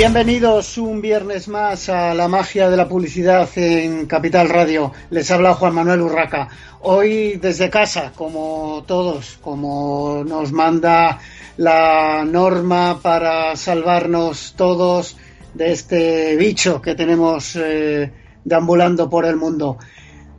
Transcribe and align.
Bienvenidos 0.00 0.78
un 0.78 1.02
viernes 1.02 1.46
más 1.46 1.90
a 1.90 2.14
la 2.14 2.26
magia 2.26 2.70
de 2.70 2.76
la 2.78 2.88
publicidad 2.88 3.46
en 3.56 4.06
Capital 4.06 4.48
Radio. 4.48 4.92
Les 5.10 5.30
habla 5.30 5.52
Juan 5.52 5.74
Manuel 5.74 6.00
Urraca. 6.00 6.48
Hoy 6.80 7.36
desde 7.36 7.68
casa, 7.68 8.10
como 8.16 8.82
todos, 8.86 9.38
como 9.42 10.24
nos 10.26 10.52
manda 10.52 11.18
la 11.58 12.24
norma 12.24 12.98
para 13.02 13.54
salvarnos 13.56 14.54
todos 14.56 15.18
de 15.52 15.72
este 15.72 16.34
bicho 16.36 16.80
que 16.80 16.94
tenemos 16.94 17.54
eh, 17.56 18.10
deambulando 18.42 19.10
por 19.10 19.26
el 19.26 19.36
mundo. 19.36 19.76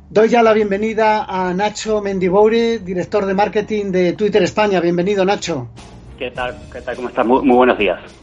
Doy 0.09 0.29
ya 0.29 0.41
la 0.41 0.53
bienvenida 0.53 1.25
a 1.25 1.53
Nacho 1.53 2.01
Mendiboure, 2.01 2.79
director 2.79 3.27
de 3.27 3.35
marketing 3.35 3.91
de 3.91 4.13
Twitter 4.13 4.41
España. 4.41 4.79
Bienvenido, 4.79 5.23
Nacho. 5.23 5.67
¿Qué 6.17 6.31
tal? 6.31 6.57
¿Qué 6.73 6.81
tal? 6.81 6.95
¿Cómo 6.95 7.09
estás? 7.09 7.27
muy 7.27 7.55
buenos 7.55 7.77
días. 7.77 8.20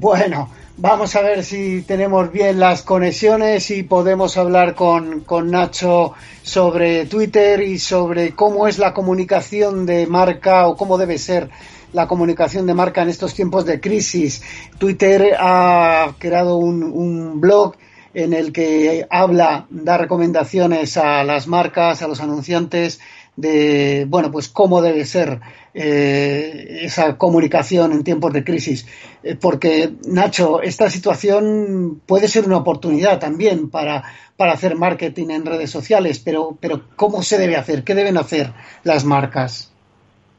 Bueno, 0.00 0.48
vamos 0.76 1.16
a 1.16 1.22
ver 1.22 1.42
si 1.42 1.82
tenemos 1.82 2.30
bien 2.30 2.60
las 2.60 2.82
conexiones 2.82 3.68
y 3.72 3.82
podemos 3.82 4.36
hablar 4.36 4.76
con, 4.76 5.22
con, 5.22 5.50
Nacho 5.50 6.12
sobre 6.40 7.06
Twitter 7.06 7.60
y 7.62 7.80
sobre 7.80 8.30
cómo 8.30 8.68
es 8.68 8.78
la 8.78 8.94
comunicación 8.94 9.86
de 9.86 10.06
marca 10.06 10.68
o 10.68 10.76
cómo 10.76 10.98
debe 10.98 11.18
ser 11.18 11.50
la 11.92 12.06
comunicación 12.06 12.64
de 12.68 12.74
marca 12.74 13.02
en 13.02 13.08
estos 13.08 13.34
tiempos 13.34 13.66
de 13.66 13.80
crisis. 13.80 14.40
Twitter 14.78 15.34
ha 15.36 16.14
creado 16.20 16.58
un, 16.58 16.84
un 16.84 17.40
blog 17.40 17.74
en 18.14 18.34
el 18.34 18.52
que 18.52 19.04
habla, 19.10 19.66
da 19.68 19.98
recomendaciones 19.98 20.96
a 20.96 21.24
las 21.24 21.48
marcas, 21.48 22.02
a 22.02 22.08
los 22.08 22.20
anunciantes 22.20 23.00
de, 23.38 24.04
bueno, 24.08 24.32
pues 24.32 24.48
cómo 24.48 24.82
debe 24.82 25.04
ser 25.04 25.38
eh, 25.72 26.80
esa 26.82 27.16
comunicación 27.16 27.92
en 27.92 28.02
tiempos 28.02 28.32
de 28.32 28.42
crisis. 28.42 28.84
Eh, 29.22 29.36
porque, 29.40 29.90
Nacho, 30.08 30.60
esta 30.60 30.90
situación 30.90 32.00
puede 32.04 32.26
ser 32.26 32.46
una 32.46 32.56
oportunidad 32.56 33.20
también 33.20 33.70
para, 33.70 34.02
para 34.36 34.52
hacer 34.52 34.74
marketing 34.74 35.28
en 35.30 35.46
redes 35.46 35.70
sociales, 35.70 36.18
pero, 36.18 36.58
pero 36.60 36.82
¿cómo 36.96 37.22
se 37.22 37.38
debe 37.38 37.54
hacer? 37.54 37.84
¿Qué 37.84 37.94
deben 37.94 38.16
hacer 38.16 38.48
las 38.82 39.04
marcas? 39.04 39.72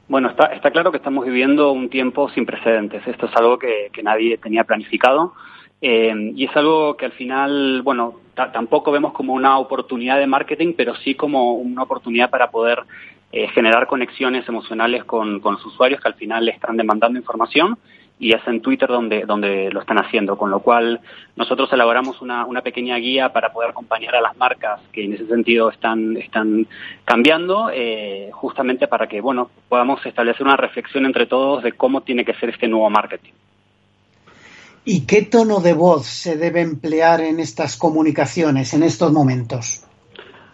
Bueno, 0.09 0.29
está, 0.31 0.47
está 0.47 0.69
claro 0.71 0.91
que 0.91 0.97
estamos 0.97 1.25
viviendo 1.25 1.71
un 1.71 1.89
tiempo 1.89 2.29
sin 2.31 2.45
precedentes. 2.45 3.07
Esto 3.07 3.27
es 3.27 3.35
algo 3.37 3.57
que, 3.57 3.89
que 3.93 4.03
nadie 4.03 4.37
tenía 4.39 4.65
planificado. 4.65 5.33
Eh, 5.81 6.33
y 6.35 6.43
es 6.43 6.55
algo 6.57 6.97
que 6.97 7.05
al 7.05 7.13
final, 7.13 7.81
bueno, 7.81 8.15
tampoco 8.51 8.91
vemos 8.91 9.13
como 9.13 9.33
una 9.33 9.57
oportunidad 9.57 10.17
de 10.17 10.27
marketing, 10.27 10.73
pero 10.75 10.95
sí 10.95 11.15
como 11.15 11.53
una 11.53 11.83
oportunidad 11.83 12.29
para 12.29 12.49
poder 12.49 12.83
eh, 13.31 13.47
generar 13.49 13.85
conexiones 13.85 14.47
emocionales 14.47 15.03
con, 15.03 15.39
los 15.39 15.65
usuarios 15.65 16.01
que 16.01 16.07
al 16.07 16.15
final 16.15 16.45
le 16.45 16.51
están 16.51 16.77
demandando 16.77 17.19
información 17.19 17.77
y 18.17 18.33
es 18.33 18.41
en 18.47 18.59
Twitter 18.61 18.89
donde, 18.89 19.25
donde 19.25 19.69
lo 19.71 19.79
están 19.79 19.97
haciendo, 19.99 20.37
con 20.37 20.49
lo 20.49 20.59
cual 20.61 20.99
nosotros 21.35 21.71
elaboramos 21.71 22.21
una, 22.21 22.45
una 22.45 22.61
pequeña 22.61 22.97
guía 22.97 23.31
para 23.31 23.53
poder 23.53 23.69
acompañar 23.69 24.15
a 24.15 24.21
las 24.21 24.35
marcas 24.35 24.81
que 24.91 25.05
en 25.05 25.13
ese 25.13 25.27
sentido 25.27 25.69
están, 25.69 26.17
están 26.17 26.67
cambiando, 27.05 27.69
eh, 27.71 28.29
justamente 28.33 28.87
para 28.87 29.07
que 29.07 29.21
bueno 29.21 29.51
podamos 29.69 30.05
establecer 30.05 30.45
una 30.45 30.57
reflexión 30.57 31.05
entre 31.05 31.27
todos 31.27 31.63
de 31.63 31.71
cómo 31.73 32.01
tiene 32.01 32.25
que 32.25 32.33
ser 32.33 32.49
este 32.49 32.67
nuevo 32.67 32.89
marketing. 32.89 33.31
¿Y 34.91 35.05
qué 35.05 35.21
tono 35.21 35.59
de 35.59 35.73
voz 35.73 36.07
se 36.07 36.35
debe 36.35 36.61
emplear 36.61 37.21
en 37.21 37.39
estas 37.39 37.77
comunicaciones, 37.77 38.73
en 38.73 38.81
estos 38.81 39.11
momentos? 39.11 39.85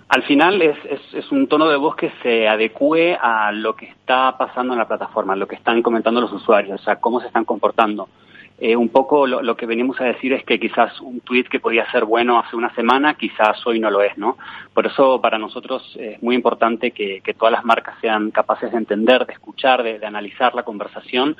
Al 0.10 0.24
final 0.24 0.62
es, 0.62 1.32
un 1.32 1.48
tono 1.48 1.70
de 1.70 1.78
voz 1.78 1.96
que 1.96 2.12
se 2.22 2.46
adecue 2.46 3.16
a 3.16 3.54
lo 3.54 3.78
que 3.78 3.86
está 3.86 4.38
pasando 4.38 4.74
en 4.74 4.80
la 4.80 4.90
plataforma, 4.90 5.38
lo 5.38 5.48
que 5.48 5.56
están 5.56 5.82
comentando 5.82 6.20
los 6.20 6.34
usuarios, 6.34 6.82
o 6.82 6.84
sea, 6.84 6.98
cómo 6.98 7.22
se 7.22 7.28
están 7.28 7.46
comportando. 7.46 8.10
Eh, 8.58 8.76
un 8.76 8.88
poco 8.88 9.28
lo, 9.28 9.58
que 9.58 9.66
venimos 9.66 10.00
a 10.00 10.06
decir 10.06 10.32
es 10.32 10.46
que 10.46 10.58
quizás 10.58 11.02
un 11.02 11.20
tweet 11.20 11.44
que 11.44 11.60
podía 11.60 11.92
ser 11.92 12.06
bueno 12.06 12.40
hace 12.40 12.56
una 12.56 12.74
semana, 12.74 13.16
quizás 13.16 13.66
hoy 13.68 13.82
no 13.82 13.92
lo 13.92 14.02
es, 14.02 14.18
¿no? 14.18 14.38
Por 14.74 14.86
eso 14.86 15.20
para 15.20 15.38
nosotros 15.38 15.96
es 16.00 16.24
muy 16.24 16.36
importante 16.36 16.92
que, 16.92 17.22
todas 17.38 17.52
las 17.52 17.66
marcas 17.66 17.96
sean 18.00 18.32
capaces 18.32 18.72
de 18.72 18.78
entender, 18.78 19.26
de 19.26 19.34
escuchar, 19.34 19.84
de, 19.84 20.00
de 20.00 20.06
analizar 20.06 20.56
la 20.56 20.64
conversación 20.64 21.36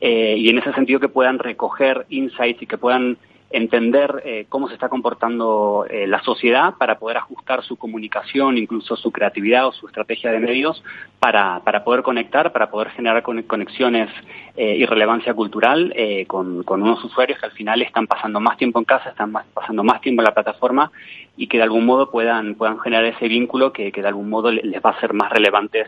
eh, 0.00 0.36
y 0.36 0.48
en 0.48 0.58
ese 0.58 0.72
sentido 0.72 1.00
que 1.00 1.08
puedan 1.08 1.38
recoger 1.38 2.06
insights 2.08 2.62
y 2.62 2.66
que 2.66 2.78
puedan 2.78 3.16
entender 3.54 4.20
eh, 4.24 4.46
cómo 4.48 4.66
se 4.66 4.74
está 4.74 4.88
comportando 4.88 5.86
eh, 5.88 6.08
la 6.08 6.20
sociedad 6.22 6.74
para 6.76 6.98
poder 6.98 7.18
ajustar 7.18 7.62
su 7.62 7.76
comunicación, 7.76 8.58
incluso 8.58 8.96
su 8.96 9.12
creatividad 9.12 9.68
o 9.68 9.72
su 9.72 9.86
estrategia 9.86 10.32
de 10.32 10.40
medios 10.40 10.82
para, 11.20 11.60
para 11.60 11.84
poder 11.84 12.02
conectar, 12.02 12.50
para 12.50 12.68
poder 12.68 12.90
generar 12.90 13.22
conexiones 13.22 14.10
eh, 14.56 14.74
y 14.76 14.84
relevancia 14.86 15.34
cultural 15.34 15.94
con, 16.26 16.64
con, 16.64 16.82
unos 16.82 17.02
usuarios 17.04 17.38
que 17.38 17.46
al 17.46 17.52
final 17.52 17.80
están 17.80 18.08
pasando 18.08 18.40
más 18.40 18.56
tiempo 18.56 18.80
en 18.80 18.84
casa, 18.84 19.10
están 19.10 19.32
pasando 19.32 19.84
más 19.84 20.00
tiempo 20.00 20.20
en 20.20 20.24
la 20.24 20.34
plataforma 20.34 20.90
y 21.36 21.46
que 21.46 21.58
de 21.58 21.62
algún 21.62 21.86
modo 21.86 22.10
puedan, 22.10 22.56
puedan 22.56 22.80
generar 22.80 23.04
ese 23.04 23.28
vínculo 23.28 23.72
que, 23.72 23.92
que 23.92 24.02
de 24.02 24.08
algún 24.08 24.28
modo 24.28 24.50
les 24.50 24.82
va 24.82 24.90
a 24.90 25.00
ser 25.00 25.12
más 25.12 25.30
relevantes 25.30 25.86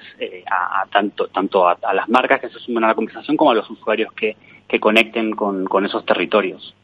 a, 0.48 0.86
tanto, 0.92 1.26
tanto 1.28 1.68
a, 1.68 1.76
las 1.92 2.08
marcas 2.08 2.40
que 2.40 2.48
se 2.48 2.60
sumen 2.60 2.84
a 2.84 2.88
la 2.88 2.94
conversación 2.94 3.36
como 3.36 3.50
a 3.50 3.54
los 3.54 3.68
usuarios 3.68 4.12
que, 4.12 4.36
que 4.68 4.78
conecten 4.78 5.32
con, 5.32 5.64
con 5.64 5.84
esos 5.84 6.04
territorios. 6.06 6.75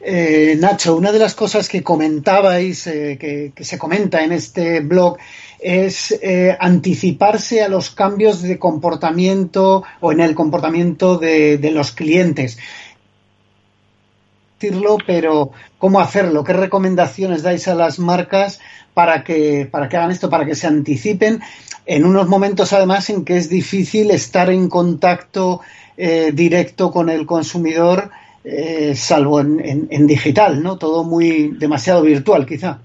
Eh, 0.00 0.56
Nacho, 0.58 0.96
una 0.96 1.12
de 1.12 1.18
las 1.18 1.34
cosas 1.34 1.68
que 1.68 1.82
comentabais, 1.82 2.86
eh, 2.86 3.16
que, 3.18 3.64
se 3.64 3.78
comenta 3.78 4.22
en 4.22 4.32
este 4.32 4.80
blog, 4.80 5.16
es 5.58 6.12
eh, 6.22 6.54
anticiparse 6.60 7.62
a 7.62 7.68
los 7.68 7.90
cambios 7.90 8.42
de 8.42 8.58
comportamiento 8.58 9.82
o 10.00 10.12
en 10.12 10.20
el 10.20 10.34
comportamiento 10.34 11.16
de, 11.16 11.58
los 11.72 11.92
clientes. 11.92 12.58
Pero 15.06 15.52
¿cómo 15.78 16.00
hacerlo? 16.00 16.42
¿Qué 16.44 16.54
recomendaciones 16.54 17.42
dais 17.42 17.68
a 17.68 17.74
las 17.74 17.98
marcas 17.98 18.60
para 18.94 19.22
que, 19.24 19.68
para 19.70 19.88
que 19.88 19.96
hagan 19.96 20.10
esto, 20.10 20.30
para 20.30 20.46
que 20.46 20.54
se 20.54 20.66
anticipen 20.66 21.40
en 21.84 22.06
unos 22.06 22.28
momentos 22.28 22.72
además 22.72 23.10
en 23.10 23.26
que 23.26 23.36
es 23.36 23.50
difícil 23.50 24.10
estar 24.10 24.48
en 24.48 24.68
contacto 24.68 25.60
directo 25.96 26.90
con 26.90 27.10
el 27.10 27.26
consumidor? 27.26 28.10
Eh, 28.44 28.94
salvo 28.94 29.40
en, 29.40 29.88
en, 29.90 30.06
digital, 30.06 30.62
¿no? 30.62 30.76
Todo 30.76 31.02
muy 31.02 31.48
demasiado 31.58 32.02
virtual, 32.02 32.44
quizá. 32.44 32.78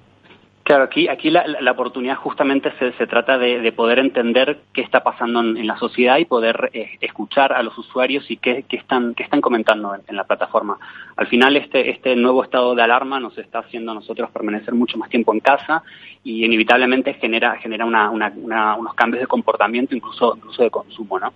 Claro, 0.69 0.84
aquí, 0.84 1.07
aquí 1.07 1.31
la, 1.31 1.72
oportunidad 1.72 2.18
justamente 2.18 2.72
se, 2.78 2.91
se 2.91 3.07
trata 3.07 3.40
de, 3.40 3.59
de, 3.59 3.72
poder 3.72 3.97
entender 3.97 4.59
qué 4.72 4.81
está 4.81 5.02
pasando 5.02 5.40
en, 5.40 5.66
la 5.66 5.80
sociedad 5.80 6.19
y 6.19 6.25
poder 6.25 6.69
eh, 6.74 6.91
escuchar 7.02 7.53
a 7.53 7.63
los 7.63 7.75
usuarios 7.75 8.30
y 8.30 8.38
qué, 8.38 8.66
qué 8.69 8.78
están, 8.78 9.16
qué 9.16 9.24
están 9.24 9.41
comentando 9.41 9.96
en, 10.08 10.16
la 10.16 10.25
plataforma. 10.25 10.78
Al 11.18 11.25
final, 11.25 11.58
este, 11.58 11.90
este 11.90 12.16
nuevo 12.16 12.44
estado 12.44 12.75
de 12.75 12.84
alarma 12.84 13.19
nos 13.19 13.35
está 13.40 13.59
haciendo 13.59 13.94
a 13.94 13.96
nosotros 13.96 14.29
permanecer 14.29 14.75
mucho 14.75 15.00
más 15.00 15.09
tiempo 15.09 15.34
en 15.34 15.40
casa 15.40 15.82
y 16.23 16.46
inevitablemente 16.46 17.16
genera, 17.16 17.55
genera 17.58 17.85
una, 17.85 18.11
una, 18.11 18.76
unos 18.76 18.93
cambios 18.93 19.22
de 19.22 19.28
comportamiento, 19.28 19.96
incluso, 19.96 20.35
incluso 20.35 20.61
de 20.61 20.70
consumo, 20.70 21.17
¿no? 21.17 21.34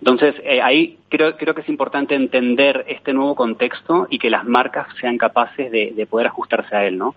Entonces, 0.00 0.34
eh, 0.44 0.60
ahí 0.60 0.98
creo, 1.08 1.38
creo 1.38 1.54
que 1.54 1.62
es 1.62 1.68
importante 1.70 2.14
entender 2.14 2.84
este 2.88 3.14
nuevo 3.14 3.34
contexto 3.34 4.06
y 4.10 4.18
que 4.18 4.28
las 4.28 4.44
marcas 4.44 4.88
sean 5.00 5.16
capaces 5.16 5.70
de, 5.70 5.92
de 5.96 6.06
poder 6.06 6.26
ajustarse 6.26 6.76
a 6.76 6.84
él, 6.84 6.98
¿no? 6.98 7.14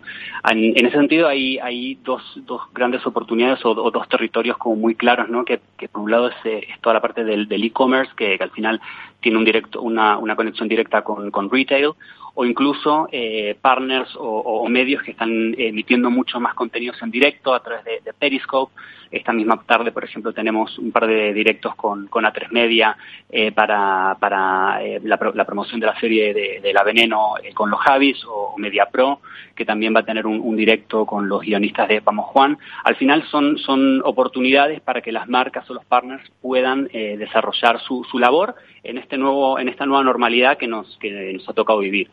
En, 0.49 0.77
en 0.77 0.85
ese 0.85 0.95
sentido, 0.95 1.27
hay 1.27 1.56
hay, 1.61 1.95
dos, 2.03 2.21
dos 2.45 2.61
grandes 2.73 3.05
oportunidades 3.05 3.65
o, 3.65 3.73
dos 3.73 4.09
territorios 4.09 4.57
como 4.57 4.75
muy 4.75 4.95
claros, 4.95 5.29
¿no? 5.29 5.45
Que, 5.45 5.59
por 5.91 6.01
un 6.01 6.11
lado 6.11 6.29
es, 6.29 6.35
toda 6.81 6.95
la 6.95 7.01
parte 7.01 7.23
del 7.23 7.63
e-commerce, 7.63 8.13
que, 8.15 8.37
al 8.39 8.51
final 8.51 8.81
tiene 9.21 9.37
un 9.37 9.45
directo, 9.45 9.81
una, 9.81 10.17
una 10.17 10.35
conexión 10.35 10.67
directa 10.67 11.03
con, 11.03 11.31
con 11.31 11.49
retail, 11.49 11.93
o 12.39 12.45
incluso 12.45 13.09
eh, 13.11 13.57
partners 13.59 14.15
o, 14.15 14.69
medios 14.69 15.01
que 15.01 15.09
están 15.09 15.55
emitiendo 15.57 16.11
mucho 16.11 16.39
más 16.39 16.53
contenidos 16.53 17.01
en 17.01 17.09
directo 17.09 17.51
a 17.51 17.63
través 17.63 17.83
de, 17.83 18.13
Periscope. 18.13 18.71
Esta 19.09 19.33
misma 19.33 19.59
tarde, 19.65 19.91
por 19.91 20.03
ejemplo, 20.03 20.33
tenemos 20.33 20.77
un 20.77 20.91
par 20.91 21.07
de 21.07 21.33
directos 21.33 21.73
con, 21.75 22.07
con 22.07 22.25
A3 22.25 22.51
Media 22.51 22.95
eh, 23.29 23.51
para, 23.51 24.17
para 24.19 24.83
eh, 24.83 24.99
la, 25.03 25.17
promoción 25.17 25.79
de 25.79 25.87
la 25.87 25.99
serie 25.99 26.33
de, 26.61 26.73
La 26.73 26.83
Veneno 26.83 27.35
con 27.55 27.71
los 27.71 27.79
Javis 27.79 28.23
o, 28.27 28.53
Media 28.57 28.85
Pro, 28.91 29.21
que 29.55 29.65
también 29.65 29.95
va 29.95 30.01
a 30.01 30.05
tener 30.05 30.27
un, 30.27 30.55
directo 30.55 31.07
con 31.07 31.27
los 31.27 31.41
guionistas 31.41 31.87
de 31.87 32.01
Vamos 32.01 32.27
Juan. 32.27 32.59
Al 32.83 32.97
final 32.97 33.23
son, 33.31 33.57
son 33.57 34.01
oportunidades 34.03 34.79
para 34.81 35.01
que 35.01 35.11
las 35.11 35.27
marcas 35.27 35.67
o 35.71 35.73
los 35.73 35.85
partners 35.85 36.29
puedan 36.39 36.87
desarrollar 36.87 37.79
su, 37.79 38.03
su 38.03 38.19
labor 38.19 38.55
en 38.83 38.97
nuevo 39.15 39.59
en 39.59 39.69
esta 39.69 39.85
nueva 39.85 40.03
normalidad 40.03 40.57
que 40.57 40.67
nos 40.67 40.97
que 40.99 41.31
nos 41.33 41.47
ha 41.47 41.53
tocado 41.53 41.79
vivir. 41.79 42.09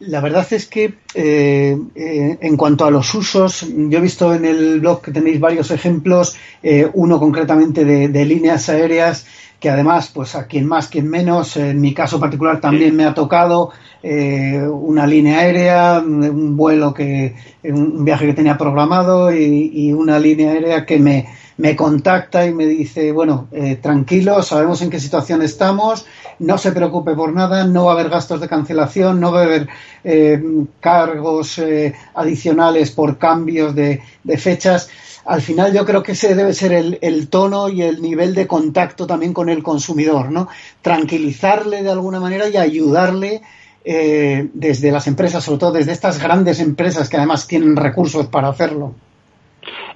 La 0.00 0.22
verdad 0.22 0.46
es 0.50 0.66
que 0.66 0.94
eh, 1.14 1.78
eh, 1.94 2.38
en 2.40 2.56
cuanto 2.56 2.86
a 2.86 2.90
los 2.90 3.14
usos, 3.14 3.66
yo 3.68 3.98
he 3.98 4.00
visto 4.00 4.32
en 4.32 4.46
el 4.46 4.80
blog 4.80 5.02
que 5.02 5.10
tenéis 5.10 5.38
varios 5.38 5.70
ejemplos, 5.70 6.36
eh, 6.62 6.88
uno 6.94 7.18
concretamente 7.18 7.84
de, 7.84 8.24
líneas 8.24 8.70
aéreas 8.70 9.26
que 9.60 9.68
además, 9.68 10.10
pues 10.14 10.34
a 10.36 10.46
quien 10.46 10.66
más, 10.66 10.88
quien 10.88 11.06
menos, 11.06 11.58
en 11.58 11.78
mi 11.82 11.92
caso 11.92 12.18
particular 12.18 12.62
también 12.62 12.96
me 12.96 13.04
ha 13.04 13.12
tocado 13.12 13.72
una 14.02 15.06
línea 15.06 15.40
aérea, 15.40 15.98
un 16.02 16.56
vuelo 16.56 16.94
que, 16.94 17.34
un 17.64 18.02
viaje 18.02 18.24
que 18.24 18.32
tenía 18.32 18.56
programado 18.56 19.30
y 19.30 19.92
una 19.92 20.18
línea 20.18 20.52
aérea 20.52 20.86
que 20.86 20.98
me, 20.98 21.26
me 21.60 21.76
contacta 21.76 22.46
y 22.46 22.54
me 22.54 22.64
dice, 22.64 23.12
bueno, 23.12 23.48
eh, 23.52 23.76
tranquilo, 23.76 24.42
sabemos 24.42 24.80
en 24.80 24.88
qué 24.88 24.98
situación 24.98 25.42
estamos, 25.42 26.06
no 26.38 26.56
se 26.56 26.72
preocupe 26.72 27.14
por 27.14 27.34
nada, 27.34 27.66
no 27.66 27.84
va 27.84 27.92
a 27.92 27.94
haber 27.96 28.08
gastos 28.08 28.40
de 28.40 28.48
cancelación, 28.48 29.20
no 29.20 29.30
va 29.30 29.40
a 29.40 29.44
haber 29.44 29.68
eh, 30.02 30.42
cargos 30.80 31.58
eh, 31.58 31.92
adicionales 32.14 32.92
por 32.92 33.18
cambios 33.18 33.74
de, 33.74 34.00
fechas. 34.38 34.88
Al 35.26 35.42
final 35.42 35.74
yo 35.74 35.84
creo 35.84 36.02
que 36.02 36.12
ese 36.12 36.34
debe 36.34 36.54
ser 36.54 36.72
el, 36.72 37.28
tono 37.28 37.68
y 37.68 37.82
el 37.82 38.00
nivel 38.00 38.34
de 38.34 38.46
contacto 38.46 39.06
también 39.06 39.34
con 39.34 39.50
el 39.50 39.62
consumidor, 39.62 40.32
¿no? 40.32 40.48
Tranquilizarle 40.80 41.82
de 41.82 41.90
alguna 41.90 42.20
manera 42.20 42.48
y 42.48 42.56
ayudarle 42.56 43.42
desde 43.84 44.92
las 44.92 45.06
empresas, 45.06 45.44
sobre 45.44 45.58
todo 45.58 45.72
desde 45.72 45.92
estas 45.92 46.22
grandes 46.22 46.58
empresas 46.60 47.10
que 47.10 47.18
además 47.18 47.46
tienen 47.46 47.76
recursos 47.76 48.28
para 48.28 48.48
hacerlo. 48.48 48.94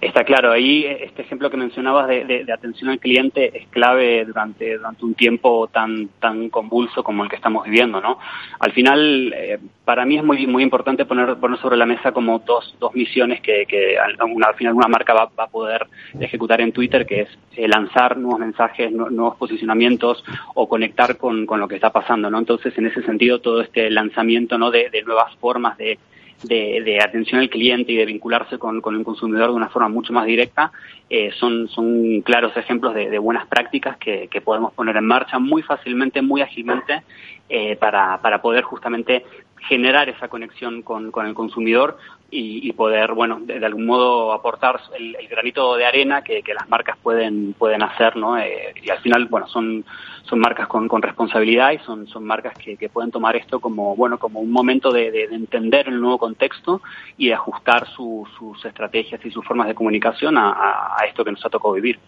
Está 0.05 0.23
claro, 0.23 0.53
ahí 0.53 0.85
este 0.85 1.23
ejemplo 1.23 1.49
que 1.49 1.57
mencionabas 1.57 2.09
de, 2.09 2.45
atención 2.53 2.91
al 2.91 2.99
cliente 2.99 3.57
es 3.57 3.67
clave 3.69 4.27
durante, 4.27 4.77
durante 4.77 5.03
un 5.03 5.15
tiempo 5.15 5.67
tan, 5.69 6.09
tan 6.21 6.51
convulso 6.51 7.03
como 7.03 7.25
el 7.25 7.31
que 7.31 7.37
estamos 7.37 7.65
viviendo, 7.65 8.03
¿no? 8.03 8.19
Al 8.59 8.73
final, 8.73 9.33
eh, 9.35 9.59
para 9.87 10.05
mí 10.05 10.19
es 10.19 10.23
muy, 10.23 10.47
muy 10.47 10.63
importante 10.63 11.07
poner, 11.07 11.37
poner 11.37 11.59
sobre 11.59 11.79
la 11.79 11.87
mesa 11.87 12.13
como 12.13 12.39
dos, 12.41 12.77
dos 12.79 12.95
misiones 12.95 13.41
que, 13.41 13.65
al, 13.99 14.55
final 14.57 14.75
una 14.75 14.89
marca 14.89 15.15
va, 15.15 15.31
a 15.39 15.47
poder 15.47 15.87
ejecutar 16.21 16.61
en 16.61 16.73
Twitter, 16.73 17.07
que 17.07 17.23
es 17.23 17.29
eh, 17.57 17.67
lanzar 17.67 18.19
nuevos 18.19 18.41
mensajes, 18.41 18.93
nuevos 18.93 19.37
posicionamientos 19.37 20.23
o 20.53 20.69
conectar 20.69 21.17
con, 21.17 21.47
con 21.47 21.61
lo 21.61 21.67
que 21.67 21.77
está 21.77 21.89
pasando, 21.89 22.29
¿no? 22.29 22.39
Entonces, 22.39 22.77
en 22.77 22.89
ese 22.89 23.01
sentido, 23.05 23.41
todo 23.41 23.63
este 23.63 23.89
lanzamiento, 23.91 24.59
¿no? 24.59 24.71
de 24.71 25.03
nuevas 25.07 25.35
formas 25.37 25.79
de 25.79 25.99
de, 26.43 26.99
atención 27.03 27.41
al 27.41 27.49
cliente 27.49 27.93
y 27.93 27.97
de 27.97 28.07
vincularse 28.07 28.59
con, 28.59 28.77
el 28.77 29.05
consumidor 29.05 29.51
de 29.51 29.57
una 29.57 29.69
forma 29.69 29.89
mucho 29.89 30.13
más 30.13 30.27
directa, 30.27 30.73
eh, 31.09 31.31
son, 31.39 31.69
son 31.69 32.21
claros 32.23 32.57
ejemplos 32.57 32.95
de, 32.95 33.19
buenas 33.19 33.47
prácticas 33.47 33.97
que, 33.97 34.29
podemos 34.45 34.73
poner 34.73 34.97
en 34.97 35.07
marcha 35.07 35.39
muy 35.39 35.63
fácilmente, 35.63 36.23
muy 36.23 36.43
ágilmente, 36.43 37.03
eh, 37.49 37.77
para, 37.77 38.21
para 38.21 38.41
poder 38.41 38.65
justamente 38.65 39.25
generar 39.69 40.09
esa 40.09 40.29
conexión 40.29 40.83
con, 40.83 41.11
con 41.11 41.27
el 41.27 41.35
consumidor 41.35 41.99
y, 42.37 42.73
poder, 42.73 43.13
bueno, 43.13 43.39
de, 43.43 43.65
algún 43.65 43.87
modo 43.87 44.33
aportar 44.33 44.81
el, 44.99 45.17
granito 45.29 45.77
de 45.77 45.87
arena 45.87 46.23
que, 46.23 46.43
las 46.53 46.69
marcas 46.69 46.97
pueden, 47.01 47.53
pueden 47.53 47.81
hacer, 47.83 48.17
¿no? 48.17 48.37
Eh, 48.37 48.75
y 48.83 48.91
al 48.91 48.99
final, 48.99 49.27
bueno, 49.27 49.47
son, 49.47 49.85
son 50.25 50.41
marcas 50.41 50.67
con, 50.67 50.89
con 50.89 51.01
responsabilidad 51.01 51.71
y 51.71 51.79
son, 51.79 52.09
son 52.09 52.25
marcas 52.25 52.55
que, 52.59 52.89
pueden 52.89 53.13
tomar 53.13 53.37
esto 53.37 53.61
como, 53.61 53.95
bueno, 53.95 54.19
como 54.19 54.41
un 54.41 54.51
momento 54.51 54.91
de, 54.91 55.29
entender 55.31 55.87
el 55.87 56.01
nuevo 56.01 56.19
contexto 56.19 56.83
y 57.17 57.29
de 57.29 57.35
ajustar 57.35 57.87
sus 57.87 58.65
estrategias 58.65 59.25
y 59.25 59.31
sus 59.31 59.45
formas 59.45 59.69
de 59.69 59.75
comunicación 59.77 60.37
a, 60.37 60.97
esto 61.09 61.25
que 61.25 61.31
nos 61.31 61.45
ha 61.47 61.51
tocado 61.51 61.75
vivir. 61.75 62.01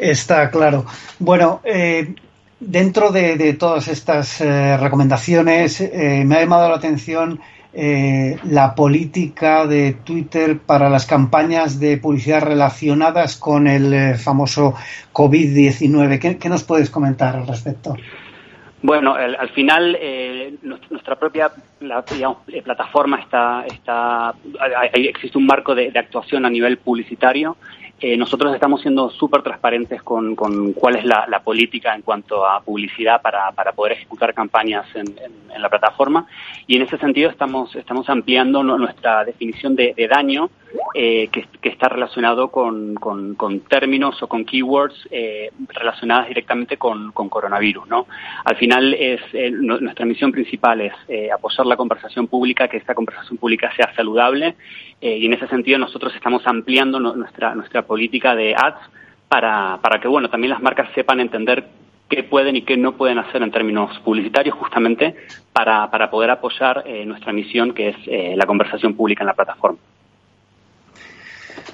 Está 0.00 0.50
claro. 0.50 0.84
Bueno, 1.20 1.60
eh, 1.62 2.12
dentro 2.60 3.10
de, 3.10 3.54
todas 3.54 3.88
estas 3.88 4.40
eh, 4.40 4.76
recomendaciones, 4.76 5.80
me 5.92 6.36
ha 6.36 6.40
llamado 6.40 6.68
la 6.68 6.76
atención 6.76 7.40
eh, 7.76 8.36
la 8.44 8.72
política 8.72 9.66
de 9.66 9.94
Twitter 10.04 10.60
para 10.60 10.88
las 10.88 11.06
campañas 11.06 11.80
de 11.80 11.98
publicidad 11.98 12.42
relacionadas 12.42 13.36
con 13.36 13.66
el 13.66 13.92
eh, 13.92 14.14
famoso 14.14 14.74
COVID-19. 15.12 16.38
¿Qué, 16.38 16.48
nos 16.48 16.62
puedes 16.62 16.88
comentar 16.88 17.34
al 17.34 17.48
respecto? 17.48 17.96
Bueno, 18.80 19.14
al 19.14 19.48
final 19.48 19.98
eh, 20.00 20.54
nuestra 20.62 21.16
propia 21.16 21.50
plataforma 22.62 23.18
está, 23.18 23.64
está, 23.66 24.34
existe 24.92 25.36
un 25.36 25.46
marco 25.46 25.74
de 25.74 25.90
actuación 25.98 26.46
a 26.46 26.50
nivel 26.50 26.76
publicitario 26.76 27.56
eh, 28.06 28.18
nosotros 28.18 28.52
estamos 28.52 28.82
siendo 28.82 29.08
súper 29.08 29.40
transparentes 29.40 30.02
con, 30.02 30.34
cuál 30.74 30.96
es 30.96 31.06
la, 31.06 31.40
política 31.42 31.94
en 31.94 32.02
cuanto 32.02 32.46
a 32.46 32.60
publicidad 32.60 33.22
para, 33.22 33.50
poder 33.74 33.92
ejecutar 33.92 34.34
campañas 34.34 34.84
en, 34.94 35.06
la 35.56 35.70
plataforma. 35.70 36.26
Y 36.66 36.76
en 36.76 36.82
ese 36.82 36.98
sentido 36.98 37.30
estamos, 37.30 37.74
estamos 37.74 38.10
ampliando 38.10 38.62
nuestra 38.62 39.24
definición 39.24 39.74
de, 39.74 39.94
daño 40.06 40.50
eh, 40.94 41.28
que, 41.28 41.68
está 41.68 41.88
relacionado 41.88 42.48
con, 42.48 42.94
términos 43.68 44.22
o 44.22 44.28
con 44.28 44.44
keywords 44.44 45.08
eh, 45.10 45.50
relacionadas 45.68 46.28
directamente 46.28 46.76
con, 46.76 47.12
coronavirus. 47.12 47.88
¿no? 47.88 48.06
Al 48.44 48.56
final 48.56 48.94
es 48.94 49.20
nuestra 49.52 50.06
misión 50.06 50.32
principal 50.32 50.80
es 50.80 50.92
apoyar 51.32 51.66
la 51.66 51.76
conversación 51.76 52.26
pública, 52.26 52.68
que 52.68 52.76
esta 52.76 52.94
conversación 52.94 53.38
pública 53.38 53.72
sea 53.76 53.92
saludable 53.94 54.54
y 55.00 55.26
en 55.26 55.32
ese 55.32 55.48
sentido 55.48 55.78
nosotros 55.78 56.14
estamos 56.14 56.46
ampliando 56.46 57.00
nuestra, 57.00 57.54
nuestra 57.54 57.82
política 57.82 58.34
de 58.34 58.54
ads 58.54 58.80
para, 59.28 59.78
para 59.82 60.00
que, 60.00 60.08
bueno, 60.08 60.30
también 60.30 60.50
las 60.50 60.62
marcas 60.62 60.88
sepan 60.94 61.20
entender 61.20 61.64
qué 62.08 62.22
pueden 62.22 62.56
y 62.56 62.62
qué 62.62 62.76
no 62.76 62.96
pueden 62.96 63.18
hacer 63.18 63.42
en 63.42 63.50
términos 63.50 63.98
publicitarios 64.04 64.56
justamente 64.56 65.16
para, 65.52 65.90
para 65.90 66.10
poder 66.10 66.30
apoyar 66.30 66.84
eh, 66.86 67.04
nuestra 67.04 67.32
misión 67.32 67.72
que 67.72 67.88
es 67.88 67.96
eh, 68.06 68.34
la 68.36 68.46
conversación 68.46 68.94
pública 68.94 69.22
en 69.22 69.28
la 69.28 69.34
plataforma. 69.34 69.78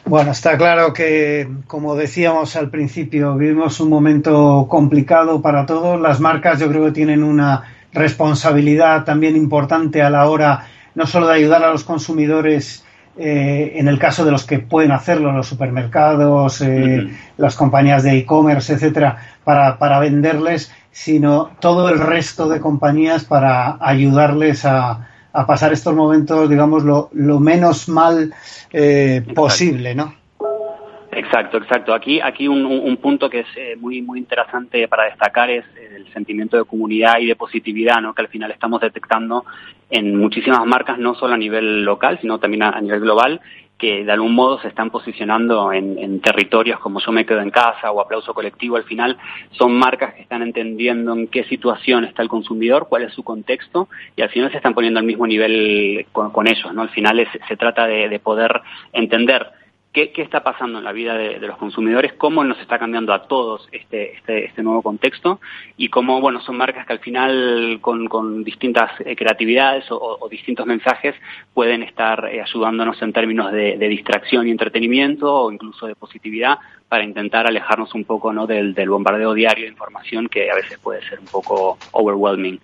Bueno, 0.04 0.32
está 0.32 0.56
claro 0.56 0.92
que, 0.92 1.48
como 1.66 1.94
decíamos 1.94 2.56
al 2.56 2.70
principio, 2.70 3.36
vivimos 3.36 3.80
un 3.80 3.90
momento 3.90 4.66
complicado 4.68 5.40
para 5.42 5.66
todos. 5.66 6.00
Las 6.00 6.20
marcas 6.20 6.58
yo 6.58 6.68
creo 6.68 6.86
que 6.86 6.92
tienen 6.92 7.22
una 7.22 7.64
responsabilidad 7.92 9.04
también 9.04 9.36
importante 9.36 10.02
a 10.02 10.10
la 10.10 10.28
hora 10.28 10.66
no 10.94 11.06
solo 11.06 11.28
de 11.28 11.34
ayudar 11.34 11.62
a 11.64 11.70
los 11.70 11.84
consumidores 11.84 12.84
eh, 13.16 13.72
en 13.76 13.88
el 13.88 13.98
caso 13.98 14.24
de 14.24 14.30
los 14.30 14.44
que 14.44 14.60
pueden 14.60 14.92
hacerlo, 14.92 15.32
los 15.32 15.46
supermercados, 15.46 16.60
eh, 16.62 17.10
las 17.36 17.54
compañías 17.56 18.02
de 18.02 18.16
e-commerce, 18.16 18.72
etcétera, 18.72 19.18
para, 19.44 19.78
para 19.78 19.98
venderles, 19.98 20.72
sino 20.90 21.50
todo 21.60 21.88
el 21.88 21.98
resto 21.98 22.48
de 22.48 22.60
compañías 22.60 23.24
para 23.24 23.76
ayudarles 23.80 24.64
a, 24.64 25.09
a 25.32 25.46
pasar 25.46 25.72
estos 25.72 25.94
momentos, 25.94 26.48
digamos, 26.48 26.84
lo, 26.84 27.08
lo 27.12 27.40
menos 27.40 27.88
mal 27.88 28.32
eh, 28.72 29.22
posible, 29.34 29.94
¿no? 29.94 30.14
Exacto, 31.12 31.58
exacto. 31.58 31.92
Aquí, 31.92 32.20
aquí 32.20 32.46
un, 32.46 32.64
un 32.64 32.96
punto 32.98 33.28
que 33.28 33.40
es 33.40 33.80
muy, 33.80 34.00
muy 34.00 34.18
interesante 34.20 34.86
para 34.86 35.04
destacar 35.04 35.50
es 35.50 35.64
el 35.76 36.12
sentimiento 36.12 36.56
de 36.56 36.64
comunidad 36.64 37.18
y 37.18 37.26
de 37.26 37.36
positividad, 37.36 38.00
¿no? 38.00 38.14
Que 38.14 38.22
al 38.22 38.28
final 38.28 38.50
estamos 38.50 38.80
detectando 38.80 39.44
en 39.90 40.16
muchísimas 40.16 40.64
marcas, 40.66 40.98
no 40.98 41.14
solo 41.14 41.34
a 41.34 41.38
nivel 41.38 41.84
local, 41.84 42.18
sino 42.20 42.38
también 42.38 42.62
a, 42.62 42.80
nivel 42.80 43.00
global, 43.00 43.40
que 43.80 44.04
de 44.04 44.12
algún 44.12 44.34
modo 44.34 44.60
se 44.60 44.68
están 44.68 44.90
posicionando 44.90 45.72
en, 45.72 46.20
territorios 46.20 46.78
como 46.80 47.00
Yo 47.00 47.12
me 47.12 47.24
quedo 47.24 47.40
en 47.40 47.50
casa 47.50 47.90
o 47.90 48.00
Aplauso 48.00 48.34
Colectivo. 48.34 48.76
Al 48.76 48.84
final 48.84 49.16
son 49.52 49.72
marcas 49.72 50.14
que 50.14 50.22
están 50.22 50.42
entendiendo 50.42 51.14
en 51.14 51.28
qué 51.28 51.44
situación 51.44 52.04
está 52.04 52.22
el 52.22 52.28
consumidor, 52.28 52.88
cuál 52.88 53.04
es 53.04 53.14
su 53.14 53.22
contexto 53.22 53.88
y 54.16 54.22
al 54.22 54.28
final 54.28 54.50
se 54.50 54.58
están 54.58 54.74
poniendo 54.74 55.00
al 55.00 55.06
mismo 55.06 55.26
nivel 55.26 56.06
con, 56.12 56.46
ellos. 56.46 56.72
¿no? 56.74 56.82
Al 56.82 56.90
final 56.90 57.26
se 57.48 57.56
trata 57.56 57.86
de 57.86 58.20
poder 58.20 58.60
entender 58.92 59.59
qué, 59.92 60.12
está 60.16 60.42
pasando 60.42 60.78
en 60.78 60.84
la 60.84 60.92
vida 60.92 61.14
de, 61.14 61.38
los 61.40 61.56
consumidores, 61.58 62.12
cómo 62.14 62.44
nos 62.44 62.58
está 62.60 62.78
cambiando 62.78 63.12
a 63.12 63.24
todos 63.26 63.68
este, 63.72 64.14
este, 64.14 64.44
este, 64.46 64.62
nuevo 64.62 64.82
contexto 64.82 65.40
y 65.76 65.88
cómo, 65.88 66.20
bueno, 66.20 66.40
son 66.40 66.56
marcas 66.56 66.86
que 66.86 66.92
al 66.92 67.00
final 67.00 67.78
con, 67.80 68.44
distintas 68.44 68.92
eh, 69.00 69.16
creatividades 69.16 69.86
o, 69.90 70.28
distintos 70.30 70.66
mensajes 70.66 71.14
pueden 71.54 71.82
estar 71.82 72.28
eh, 72.32 72.40
ayudándonos 72.40 73.00
en 73.02 73.12
términos 73.12 73.52
de, 73.52 73.76
distracción 73.90 74.46
y 74.46 74.52
entretenimiento 74.52 75.34
o 75.34 75.52
incluso 75.52 75.86
de 75.86 75.96
positividad 75.96 76.58
para 76.88 77.02
intentar 77.02 77.46
alejarnos 77.46 77.92
un 77.94 78.04
poco 78.04 78.32
¿no? 78.32 78.46
del, 78.46 78.72
del 78.74 78.88
bombardeo 78.88 79.34
diario 79.34 79.64
de 79.64 79.70
información 79.70 80.28
que 80.28 80.50
a 80.50 80.54
veces 80.54 80.78
puede 80.78 81.02
ser 81.08 81.18
un 81.18 81.26
poco 81.26 81.76
overwhelming. 81.92 82.60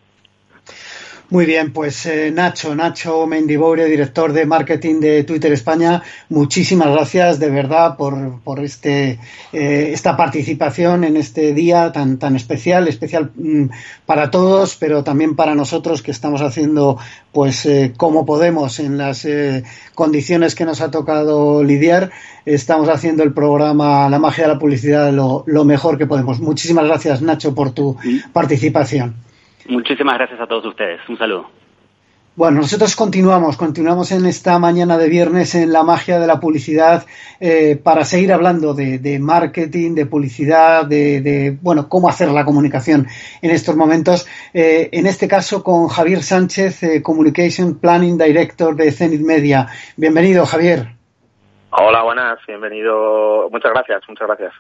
Muy 1.29 1.45
bien, 1.45 1.73
pues 1.73 2.07
eh, 2.07 2.31
Nacho, 2.31 2.77
Nacho 2.77 3.27
Mendiboure, 3.27 3.87
director 3.87 4.33
de 4.33 4.47
marketing 4.47 5.01
de 5.01 5.25
Twitter 5.25 5.53
España, 5.53 6.01
muchísimas 6.29 6.93
gracias 6.93 7.41
de 7.41 7.51
verdad 7.51 7.97
por, 7.97 8.39
por 8.43 8.61
este, 8.61 9.19
eh, 9.53 9.91
esta 9.93 10.17
participación 10.17 11.03
en 11.03 11.17
este 11.17 11.53
día 11.53 11.91
tan, 11.91 12.19
tan 12.19 12.37
especial, 12.37 12.87
especial 12.87 13.33
mm, 13.35 13.65
para 14.07 14.31
todos, 14.31 14.77
pero 14.77 15.03
también 15.03 15.35
para 15.35 15.57
nosotros 15.57 16.01
que 16.01 16.13
estamos 16.13 16.43
haciendo 16.43 16.97
pues 17.33 17.67
eh, 17.67 17.93
como 17.97 18.25
podemos 18.25 18.79
en 18.79 18.97
las 18.97 19.27
condiciones 19.97 20.55
que 20.55 20.65
nos 20.65 20.81
ha 20.81 20.93
tocado 20.93 21.65
lidiar. 21.65 22.13
Estamos 22.45 22.89
haciendo 22.89 23.25
el 23.25 23.33
programa 23.33 24.09
La 24.09 24.21
magia 24.21 24.45
de 24.47 24.55
la 24.55 24.61
publicidad 24.61 25.13
lo, 25.13 25.43
lo 25.49 25.65
mejor 25.65 25.99
que 25.99 26.07
podemos. 26.07 26.39
Muchísimas 26.39 26.85
gracias, 26.85 27.21
Nacho, 27.21 27.53
por 27.53 27.73
tu 27.73 27.97
participación. 28.33 29.27
Muchísimas 29.69 30.17
gracias 30.19 30.41
a 30.41 30.47
todos 30.47 30.67
ustedes. 30.67 31.01
Un 31.09 31.19
saludo. 31.19 31.51
Bueno, 32.37 32.59
nosotros 32.61 32.95
continuamos, 32.97 33.57
continuamos 33.57 34.13
en 34.13 34.27
esta 34.27 34.59
mañana 34.59 34.99
de 34.99 35.09
viernes 35.09 35.55
en 35.55 35.73
la 35.73 35.83
magia 35.83 36.19
de 36.19 36.27
la 36.27 36.39
publicidad 36.39 37.07
eh, 37.41 37.81
para 37.83 38.05
seguir 38.05 38.31
hablando 38.31 38.75
de, 38.75 39.19
marketing, 39.19 39.95
de 39.95 40.05
publicidad, 40.05 40.85
de, 40.85 41.57
bueno, 41.63 41.89
cómo 41.89 42.11
hacer 42.11 42.29
la 42.29 42.45
comunicación 42.45 43.07
en 43.41 43.51
estos 43.51 43.75
momentos. 43.75 44.29
Eh, 44.53 44.91
en 44.93 45.07
este 45.07 45.29
caso 45.29 45.65
con 45.65 45.89
Javier 45.89 46.23
Sánchez, 46.23 46.83
eh, 46.83 47.03
Communication 47.03 47.81
Planning 47.81 48.19
Director 48.19 48.77
de 48.77 48.93
Zenith 48.93 49.23
Media. 49.23 49.69
Bienvenido, 49.97 50.45
Javier. 50.45 50.89
Hola, 51.71 52.03
buenas, 52.03 52.39
bienvenido. 52.47 53.49
Muchas 53.51 53.73
gracias, 53.73 54.03
muchas 54.11 54.27
gracias. 54.27 54.53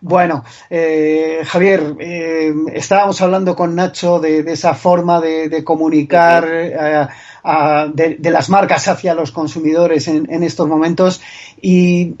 Bueno, 0.00 0.44
eh, 0.70 1.42
Javier, 1.44 1.96
eh, 1.98 2.52
estábamos 2.72 3.20
hablando 3.20 3.56
con 3.56 3.74
Nacho 3.74 4.20
de, 4.20 4.40
esa 4.52 4.74
forma 4.74 5.20
de, 5.20 5.64
comunicar 5.64 6.46
eh, 6.48 7.06
de, 7.94 8.30
las 8.30 8.48
marcas 8.48 8.86
hacia 8.86 9.14
los 9.14 9.32
consumidores 9.32 10.06
en, 10.06 10.42
estos 10.42 10.68
momentos. 10.68 11.20
Y 11.60 12.14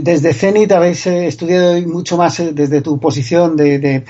desde 0.00 0.32
Zenit 0.32 0.72
habéis 0.72 1.06
estudiado 1.06 1.78
mucho 1.82 2.16
más 2.16 2.42
desde 2.54 2.80
tu 2.80 2.98
posición 2.98 3.56
de, 3.56 4.04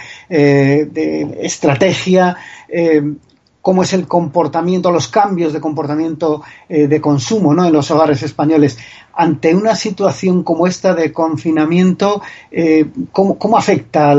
estrategia 1.40 2.36
cómo 3.68 3.82
es 3.82 3.92
el 3.92 4.06
comportamiento, 4.06 4.90
los 4.90 5.08
cambios 5.08 5.52
de 5.52 5.60
comportamiento 5.60 6.40
de 6.70 7.00
consumo 7.02 7.52
¿no? 7.52 7.66
en 7.66 7.72
los 7.74 7.90
hogares 7.90 8.22
españoles 8.22 8.78
ante 9.18 9.52
una 9.52 9.74
situación 9.74 10.44
como 10.44 10.68
esta 10.68 10.94
de 10.94 11.12
confinamiento, 11.12 12.22
eh, 12.52 12.86
¿cómo, 13.10 13.58
afecta 13.58 14.12
a 14.12 14.14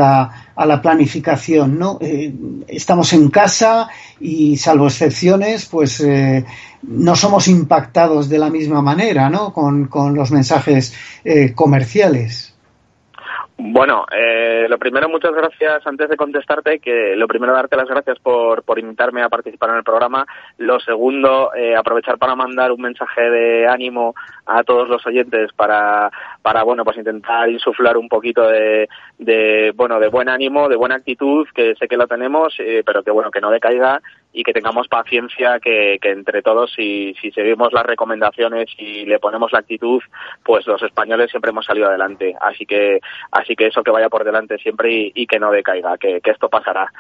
la, 0.66 0.82
planificación? 0.82 1.80
¿no? 1.80 1.98
Eh, 2.02 2.34
estamos 2.68 3.14
en 3.14 3.30
casa 3.30 3.88
y, 4.20 4.58
salvo 4.58 4.88
excepciones, 4.88 5.68
pues 5.68 6.02
eh, 6.02 6.44
no 6.82 7.16
somos 7.16 7.48
impactados 7.48 8.28
de 8.28 8.40
la 8.40 8.50
misma 8.50 8.82
manera 8.82 9.30
¿no? 9.30 9.54
con, 9.54 9.88
con 9.88 10.16
los 10.16 10.32
mensajes 10.32 10.94
comerciales. 11.56 12.54
Bueno, 13.62 14.06
eh, 14.10 14.68
lo 14.70 14.80
primero, 14.80 15.10
muchas 15.10 15.34
gracias 15.34 15.86
antes 15.86 16.08
de 16.10 16.16
contestarte, 16.16 16.80
que 16.80 17.14
lo 17.18 17.28
primero 17.28 17.52
darte 17.52 17.76
las 17.76 17.90
gracias 17.90 18.18
por, 18.20 18.64
por 18.64 18.80
invitarme 18.80 19.22
a 19.22 19.28
participar 19.28 19.72
en 19.72 19.76
el 19.76 19.84
programa. 19.84 20.26
Lo 20.58 20.80
segundo, 20.80 21.54
eh, 21.54 21.76
aprovechar 21.76 22.18
para 22.18 22.36
mandar 22.36 22.72
un 22.72 22.80
mensaje 22.80 23.30
de 23.30 23.68
ánimo 23.68 24.16
a 24.46 24.64
todos 24.64 24.88
los 24.88 25.06
oyentes 25.06 25.52
para, 25.52 26.10
para 26.42 26.64
bueno, 26.64 26.84
pues 26.84 26.98
intentar 26.98 27.50
insuflar 27.50 27.98
un 27.98 28.08
poquito 28.08 28.48
de, 28.48 28.88
de 29.18 29.74
bueno, 29.76 30.00
de 30.00 30.08
buen 30.08 30.30
ánimo, 30.30 30.70
de 30.70 30.76
buena 30.76 30.96
actitud, 30.96 31.48
que 31.54 31.76
sé 31.76 31.88
que 31.88 31.98
lo 31.98 32.08
tenemos, 32.08 32.56
eh, 32.60 32.84
pero 32.86 33.04
que 33.04 33.12
bueno, 33.12 33.32
que 33.32 33.42
no 33.42 33.52
decaiga 33.52 34.02
y 34.32 34.44
que 34.44 34.54
tengamos 34.54 34.88
paciencia 34.88 35.60
que, 35.60 35.98
que 36.00 36.12
entre 36.12 36.42
todos 36.42 36.72
si, 36.74 37.16
si 37.20 37.32
seguimos 37.32 37.74
las 37.74 37.86
recomendaciones 37.86 38.68
y 38.78 39.06
le 39.06 39.20
ponemos 39.20 39.52
la 39.52 39.60
actitud 39.60 40.02
pues 40.44 40.68
los 40.68 40.82
españoles 40.84 41.32
siempre 41.32 41.50
hemos 41.50 41.66
salido 41.66 41.88
adelante. 41.88 42.36
Así 42.40 42.66
que 42.66 43.00
así 43.32 43.56
que 43.56 43.68
eso 43.68 43.84
que 43.84 43.92
vaya 43.92 44.10
por 44.10 44.24
delante 44.24 44.58
siempre 44.60 45.12
y, 45.14 45.28
que 45.28 45.40
no 45.40 45.52
decaiga 45.52 45.98
que, 45.98 46.22
que, 46.22 46.32
esto 46.32 46.48
pasará. 46.48 46.92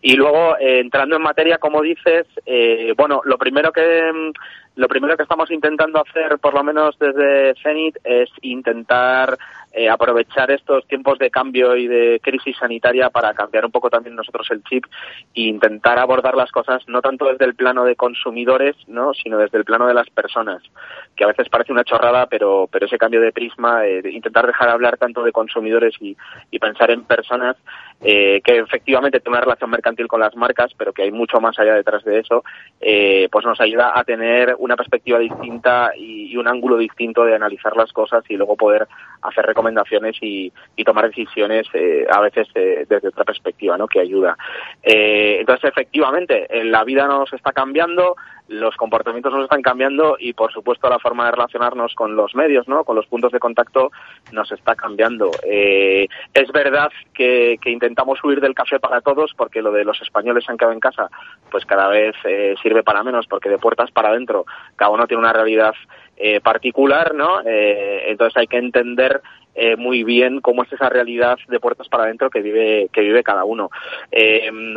Y 0.00 0.14
luego 0.14 0.56
eh, 0.58 0.80
entrando 0.80 1.16
en 1.16 1.22
materia 1.22 1.58
como 1.58 1.82
dices 1.82 2.26
eh, 2.46 2.94
bueno 2.96 3.20
lo 3.24 3.36
primero 3.36 3.72
que 3.72 4.32
lo 4.76 4.88
primero 4.88 5.16
que 5.16 5.22
estamos 5.22 5.50
intentando 5.50 6.00
hacer, 6.00 6.38
por 6.38 6.54
lo 6.54 6.62
menos 6.62 6.98
desde 6.98 7.54
Zenit, 7.62 7.96
es 8.04 8.30
intentar 8.42 9.36
eh, 9.78 9.90
aprovechar 9.90 10.50
estos 10.50 10.86
tiempos 10.88 11.18
de 11.18 11.30
cambio 11.30 11.76
y 11.76 11.86
de 11.86 12.18
crisis 12.22 12.56
sanitaria 12.56 13.10
para 13.10 13.34
cambiar 13.34 13.66
un 13.66 13.70
poco 13.70 13.90
también 13.90 14.16
nosotros 14.16 14.48
el 14.50 14.64
chip 14.64 14.86
e 15.34 15.42
intentar 15.42 15.98
abordar 15.98 16.34
las 16.34 16.50
cosas 16.50 16.82
no 16.88 17.02
tanto 17.02 17.26
desde 17.26 17.44
el 17.44 17.54
plano 17.54 17.84
de 17.84 17.94
consumidores, 17.94 18.74
¿no? 18.86 19.12
sino 19.12 19.36
desde 19.36 19.58
el 19.58 19.66
plano 19.66 19.86
de 19.86 19.92
las 19.92 20.08
personas, 20.08 20.62
que 21.14 21.24
a 21.24 21.26
veces 21.26 21.50
parece 21.50 21.72
una 21.72 21.84
chorrada, 21.84 22.24
pero, 22.24 22.70
pero 22.72 22.86
ese 22.86 22.96
cambio 22.96 23.20
de 23.20 23.32
prisma, 23.32 23.84
eh, 23.84 24.00
intentar 24.10 24.46
dejar 24.46 24.68
de 24.68 24.72
hablar 24.72 24.96
tanto 24.96 25.22
de 25.22 25.30
consumidores 25.30 25.92
y, 26.00 26.16
y 26.50 26.58
pensar 26.58 26.90
en 26.90 27.04
personas 27.04 27.56
eh, 28.00 28.40
que 28.42 28.56
efectivamente 28.56 29.20
tiene 29.20 29.36
una 29.36 29.44
relación 29.44 29.68
mercantil 29.68 30.08
con 30.08 30.20
las 30.20 30.34
marcas, 30.36 30.72
pero 30.78 30.94
que 30.94 31.02
hay 31.02 31.12
mucho 31.12 31.38
más 31.38 31.58
allá 31.58 31.74
detrás 31.74 32.02
de 32.02 32.20
eso, 32.20 32.44
eh, 32.80 33.28
pues 33.30 33.44
nos 33.44 33.60
ayuda 33.60 33.92
a 33.94 34.04
tener 34.04 34.56
una 34.58 34.74
perspectiva 34.74 35.18
distinta 35.18 35.92
y, 35.94 36.32
y, 36.32 36.36
un 36.38 36.48
ángulo 36.48 36.78
distinto 36.78 37.24
de 37.24 37.34
analizar 37.34 37.76
las 37.76 37.92
cosas 37.92 38.24
y 38.30 38.36
luego 38.36 38.56
poder 38.56 38.88
hacer 39.20 39.44
recomendaciones 39.44 39.65
recomendaciones 39.66 40.16
y, 40.20 40.52
tomar 40.84 41.08
decisiones 41.08 41.66
eh, 41.72 42.06
a 42.08 42.20
veces 42.20 42.46
eh, 42.54 42.86
desde 42.88 43.08
otra 43.08 43.24
perspectiva, 43.24 43.76
¿no? 43.76 43.88
Que 43.88 43.98
ayuda. 43.98 44.36
Eh, 44.84 45.38
entonces, 45.40 45.68
efectivamente, 45.68 46.46
la 46.64 46.84
vida 46.84 47.08
nos 47.08 47.32
está 47.32 47.52
cambiando, 47.52 48.14
los 48.46 48.76
comportamientos 48.76 49.32
nos 49.32 49.42
están 49.42 49.62
cambiando 49.62 50.16
y, 50.20 50.32
por 50.32 50.52
supuesto, 50.52 50.88
la 50.88 51.00
forma 51.00 51.24
de 51.24 51.32
relacionarnos 51.32 51.92
con 51.96 52.14
los 52.14 52.36
medios, 52.36 52.68
¿no? 52.68 52.84
Con 52.84 52.94
los 52.94 53.08
puntos 53.08 53.32
de 53.32 53.40
contacto 53.40 53.90
nos 54.30 54.52
está 54.52 54.76
cambiando. 54.76 55.32
es 55.42 56.52
verdad 56.52 56.92
que, 57.12 57.58
que, 57.60 57.70
intentamos 57.70 58.22
huir 58.22 58.40
del 58.40 58.54
café 58.54 58.78
para 58.78 59.00
todos 59.00 59.32
porque 59.36 59.62
lo 59.62 59.72
de 59.72 59.84
los 59.84 60.00
españoles 60.00 60.44
se 60.44 60.52
han 60.52 60.58
quedado 60.58 60.74
en 60.74 60.80
casa, 60.80 61.10
pues 61.50 61.66
cada 61.66 61.88
vez 61.88 62.14
sirve 62.62 62.84
para 62.84 63.02
menos 63.02 63.26
porque 63.26 63.48
de 63.48 63.58
puertas 63.58 63.90
para 63.90 64.10
adentro 64.10 64.46
cada 64.76 64.92
uno 64.92 65.08
tiene 65.08 65.22
una 65.22 65.32
realidad 65.32 65.74
eh, 66.16 66.40
particular, 66.40 67.14
¿no? 67.14 67.40
Eh, 67.44 68.04
entonces 68.08 68.36
hay 68.36 68.46
que 68.46 68.56
entender 68.56 69.20
eh, 69.54 69.76
muy 69.76 70.02
bien 70.02 70.40
cómo 70.40 70.62
es 70.62 70.72
esa 70.72 70.88
realidad 70.88 71.38
de 71.48 71.60
puertas 71.60 71.88
para 71.88 72.04
adentro 72.04 72.30
que 72.30 72.40
vive 72.40 72.88
que 72.92 73.02
vive 73.02 73.22
cada 73.22 73.44
uno. 73.44 73.70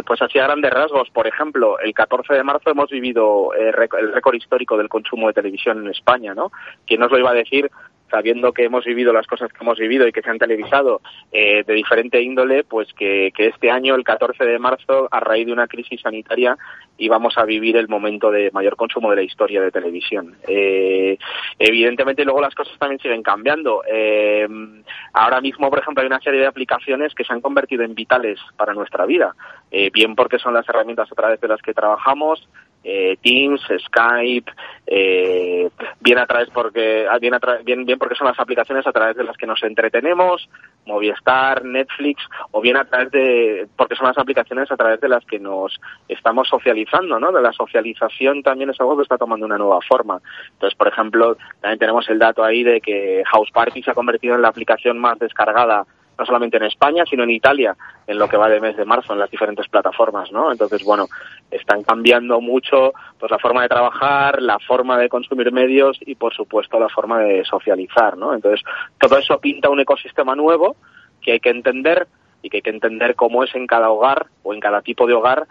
pues 0.06 0.22
así 0.22 0.40
a 0.40 0.44
grandes 0.44 0.72
rasgos, 0.72 1.10
por 1.12 1.28
ejemplo, 1.28 1.80
el 1.80 1.94
14 1.94 2.34
de 2.34 2.44
marzo 2.44 2.70
hemos 2.70 2.90
vivido 2.90 3.54
el 3.54 3.74
récord 3.74 4.36
histórico 4.36 4.78
del 4.78 4.90
consumo 4.90 5.28
de 5.28 5.34
televisión 5.34 5.80
en 5.80 5.92
España, 5.92 6.34
¿no? 6.34 6.52
¿Quién 6.86 7.00
nos 7.00 7.12
lo 7.12 7.20
iba 7.20 7.32
a 7.32 7.36
decir 7.36 7.70
sabiendo 8.10 8.54
que 8.54 8.66
hemos 8.66 8.86
vivido 8.86 9.14
las 9.14 9.28
cosas 9.28 9.52
que 9.52 9.64
hemos 9.64 9.78
vivido 9.78 10.08
y 10.08 10.12
que 10.12 10.22
se 10.22 10.30
han 10.30 10.40
televisado 10.40 11.02
eh, 11.32 11.64
de 11.66 11.74
diferente 11.74 12.22
índole, 12.22 12.64
pues 12.64 12.92
que, 12.94 13.32
este 13.38 13.72
año, 13.72 13.96
el 13.96 14.04
14 14.04 14.44
de 14.46 14.60
marzo, 14.60 15.08
a 15.12 15.20
raíz 15.20 15.46
de 15.46 15.54
una 15.54 15.68
crisis 15.68 16.02
sanitaria, 16.02 16.58
íbamos 16.98 17.38
a 17.38 17.46
vivir 17.46 17.78
el 17.78 17.88
momento 17.88 18.32
de 18.32 18.52
mayor 18.52 18.76
consumo 18.76 19.10
de 19.10 19.18
la 19.18 19.24
historia 19.24 19.62
de 19.62 19.72
televisión. 19.72 20.36
Eh, 20.48 21.18
evidentemente, 21.58 22.26
luego 22.26 22.42
las 22.42 22.56
cosas 22.56 22.78
también 22.78 23.00
siguen 23.00 23.24
cambiando. 23.24 23.84
Eh, 23.88 24.48
ahora 25.14 25.42
mismo, 25.42 25.70
por 25.70 25.80
ejemplo, 25.80 26.02
hay 26.02 26.08
una 26.08 26.22
serie 26.22 26.42
de 26.42 26.48
aplicaciones 26.48 27.14
que 27.14 27.24
se 27.24 27.34
han 27.34 27.42
convertido 27.42 27.84
en 27.84 27.96
vitales 27.96 28.40
para 28.58 28.74
nuestra 28.74 29.06
vida, 29.06 29.36
bien 29.72 30.16
porque 30.16 30.40
son 30.40 30.54
las 30.54 30.68
herramientas 30.68 31.12
a 31.12 31.16
través 31.16 31.40
de 31.40 31.48
las 31.48 31.62
que 31.62 31.74
trabajamos, 31.74 32.48
eh, 32.84 33.18
Teams, 33.22 33.62
Skype, 33.86 34.52
eh, 34.88 35.70
bien 36.00 36.18
a 36.18 36.26
través 36.26 36.50
porque 36.50 37.06
ah, 37.10 37.18
bien, 37.20 37.34
bien, 37.64 37.86
bien 37.86 38.00
porque 38.00 38.16
son 38.16 38.28
las 38.28 38.40
aplicaciones 38.40 38.88
a 38.88 38.92
través 38.92 39.16
de 39.18 39.24
las 39.24 39.38
que 39.38 39.46
nos 39.46 39.62
entretenemos, 39.64 40.50
Movistar, 40.86 41.64
Netflix, 41.66 42.24
o 42.52 42.62
bien 42.62 42.78
a 42.78 42.86
través 42.86 43.12
de 43.12 43.68
porque 43.76 43.96
son 43.96 44.08
las 44.08 44.18
aplicaciones 44.18 44.72
a 44.72 44.78
través 44.78 45.02
de 45.02 45.10
las 45.10 45.26
que 45.26 45.40
nos 45.40 45.80
estamos 46.08 46.48
socializando, 46.48 47.20
¿no? 47.20 47.32
De 47.32 47.42
la 47.42 47.54
socialización 47.54 48.42
también 48.44 48.70
es 48.70 48.80
algo 48.80 48.96
que 48.96 49.04
está 49.04 49.18
tomando 49.18 49.46
una 49.46 49.58
nueva 49.58 49.80
forma. 49.88 50.20
Entonces, 50.54 50.78
por 50.78 50.88
ejemplo, 50.88 51.38
también 51.62 51.80
tenemos 51.80 52.10
el 52.10 52.20
dato 52.20 52.44
ahí 52.44 52.64
de 52.64 52.82
que 52.82 53.24
House 53.26 53.52
Party 53.52 53.84
se 53.84 53.92
ha 53.92 53.96
convertido 53.96 54.36
en 54.36 54.42
la 54.42 54.50
aplicación 54.50 54.98
más 54.98 55.20
descargada 55.20 55.86
no 56.20 56.26
solamente 56.26 56.58
en 56.58 56.64
España, 56.64 57.06
sino 57.10 57.24
en 57.24 57.30
Italia, 57.30 57.76
en 58.06 58.20
lo 58.20 58.28
que 58.28 58.36
va 58.36 58.50
de 58.50 58.60
mes 58.60 58.76
de 58.76 58.84
marzo, 58.84 59.14
en 59.14 59.20
las 59.20 59.32
diferentes 59.32 59.70
plataformas, 59.70 60.32
¿no? 60.32 60.52
Entonces, 60.52 60.84
bueno, 60.84 61.08
están 61.50 61.82
cambiando 61.84 62.42
mucho 62.42 62.94
pues 63.18 63.32
la 63.32 63.40
forma 63.40 63.62
de 63.64 63.70
trabajar, 63.70 64.42
la 64.42 64.60
forma 64.60 64.98
de 64.98 65.08
consumir 65.08 65.52
medios 65.54 65.98
y, 66.02 66.16
por 66.16 66.34
supuesto, 66.34 66.78
la 66.78 66.90
forma 66.90 67.20
de 67.20 67.46
socializar, 67.46 68.18
¿no? 68.18 68.34
Entonces, 68.34 68.62
todo 69.00 69.18
eso 69.18 69.40
pinta 69.40 69.70
un 69.70 69.80
ecosistema 69.80 70.36
nuevo 70.36 70.76
que 71.22 71.32
hay 71.32 71.40
que 71.40 71.50
entender 71.50 72.08
y 72.42 72.50
que 72.50 72.58
hay 72.58 72.62
que 72.62 72.70
entender 72.70 73.16
cómo 73.16 73.44
es 73.44 73.56
en 73.56 73.66
cada 73.66 73.90
hogar 73.90 74.28
o 74.44 74.54
en 74.54 74.60
cada 74.60 74.82
tipo 74.82 75.08
de 75.08 75.14
hogar 75.14 75.48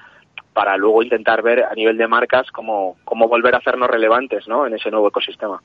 para 0.53 0.77
luego 0.77 1.03
intentar 1.03 1.43
ver 1.43 1.65
a 1.65 1.75
nivel 1.75 1.97
de 1.97 2.09
marcas 2.09 2.51
cómo, 2.51 2.97
cómo 3.05 3.29
volver 3.29 3.55
a 3.55 3.59
hacernos 3.59 3.89
relevantes, 3.89 4.47
¿no? 4.49 4.67
En 4.67 4.75
ese 4.75 4.91
nuevo 4.91 5.09
ecosistema. 5.09 5.63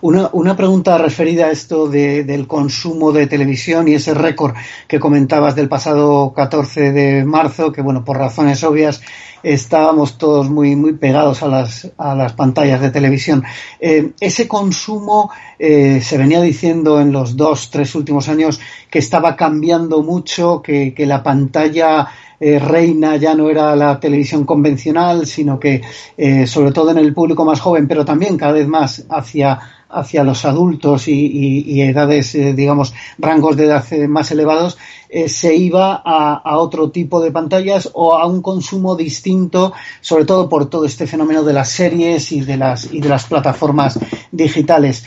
Una, 0.00 0.30
una, 0.32 0.56
pregunta 0.56 0.98
referida 0.98 1.46
a 1.46 1.50
esto 1.50 1.88
de, 1.88 2.24
del 2.24 2.46
consumo 2.46 3.12
de 3.12 3.26
televisión 3.26 3.88
y 3.88 3.94
ese 3.94 4.14
récord 4.14 4.54
que 4.86 5.00
comentabas 5.00 5.54
del 5.54 5.68
pasado 5.68 6.32
14 6.34 6.92
de 6.92 7.24
marzo, 7.24 7.72
que 7.72 7.82
bueno, 7.82 8.04
por 8.04 8.18
razones 8.18 8.62
obvias 8.64 9.00
estábamos 9.42 10.18
todos 10.18 10.50
muy, 10.50 10.76
muy 10.76 10.92
pegados 10.94 11.42
a 11.42 11.48
las, 11.48 11.90
a 11.98 12.14
las 12.14 12.32
pantallas 12.32 12.80
de 12.80 12.90
televisión. 12.90 13.42
Eh, 13.80 14.12
ese 14.20 14.46
consumo 14.46 15.30
eh, 15.58 16.00
se 16.00 16.18
venía 16.18 16.40
diciendo 16.40 17.00
en 17.00 17.12
los 17.12 17.36
dos, 17.36 17.70
tres 17.70 17.94
últimos 17.94 18.28
años 18.28 18.60
que 18.90 18.98
estaba 18.98 19.36
cambiando 19.36 20.02
mucho, 20.02 20.62
que, 20.62 20.94
que 20.94 21.06
la 21.06 21.22
pantalla 21.22 22.08
eh, 22.44 22.58
reina 22.58 23.14
ya 23.14 23.36
no 23.36 23.48
era 23.48 23.76
la 23.76 24.00
televisión 24.00 24.44
convencional, 24.44 25.26
sino 25.26 25.60
que 25.60 25.80
eh, 26.16 26.44
sobre 26.44 26.72
todo 26.72 26.90
en 26.90 26.98
el 26.98 27.14
público 27.14 27.44
más 27.44 27.60
joven, 27.60 27.86
pero 27.86 28.04
también 28.04 28.36
cada 28.36 28.54
vez 28.54 28.66
más 28.66 29.06
hacia 29.08 29.60
hacia 29.92 30.24
los 30.24 30.44
adultos 30.44 31.08
y, 31.08 31.80
edades, 31.82 32.34
eh, 32.34 32.54
digamos, 32.54 32.94
rangos 33.18 33.56
de 33.56 33.66
edad 33.66 33.84
eh, 33.92 34.08
más 34.08 34.30
elevados, 34.30 34.78
eh, 35.08 35.28
se 35.28 35.54
iba 35.54 36.02
a, 36.04 36.58
otro 36.58 36.90
tipo 36.90 37.20
de 37.20 37.30
pantallas 37.30 37.90
o 37.92 38.14
a 38.14 38.26
un 38.26 38.40
consumo 38.40 38.96
distinto, 38.96 39.72
sobre 40.00 40.24
todo 40.24 40.48
por 40.48 40.70
todo 40.70 40.84
este 40.86 41.06
fenómeno 41.06 41.42
de 41.42 41.52
las 41.52 41.68
series 41.68 42.32
y 42.32 42.40
de 42.40 42.56
las, 42.56 42.92
y 42.92 43.00
de 43.00 43.08
las 43.08 43.26
plataformas 43.26 43.98
digitales. 44.30 45.04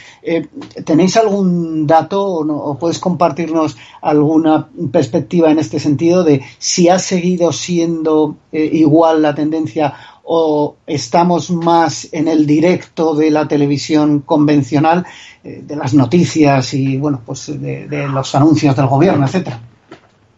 ¿Tenéis 0.86 1.18
algún 1.18 1.88
dato 1.88 2.24
o, 2.24 2.78
puedes 2.78 3.00
compartirnos 3.00 3.78
alguna 4.02 4.68
perspectiva 4.92 5.52
en 5.52 5.60
este 5.60 5.80
sentido 5.80 6.24
de 6.24 6.44
si 6.60 6.90
ha 6.90 7.00
seguido 7.00 7.52
siendo 7.52 8.36
igual 8.52 9.22
la 9.22 9.34
tendencia 9.34 9.94
o 10.26 10.78
estamos 10.88 11.52
más 11.52 12.12
en 12.12 12.28
el 12.28 12.46
directo 12.48 13.14
de 13.14 13.30
la 13.30 13.48
televisión 13.48 14.22
convencional, 14.22 15.06
eh, 15.44 15.60
de 15.62 15.76
las 15.76 15.94
noticias 15.94 16.74
y 16.74 16.98
bueno, 16.98 17.22
pues 17.24 17.62
de, 17.62 18.08
los 18.08 18.34
anuncios 18.34 18.76
del 18.76 18.88
gobierno, 18.88 19.26
etcétera. 19.26 19.60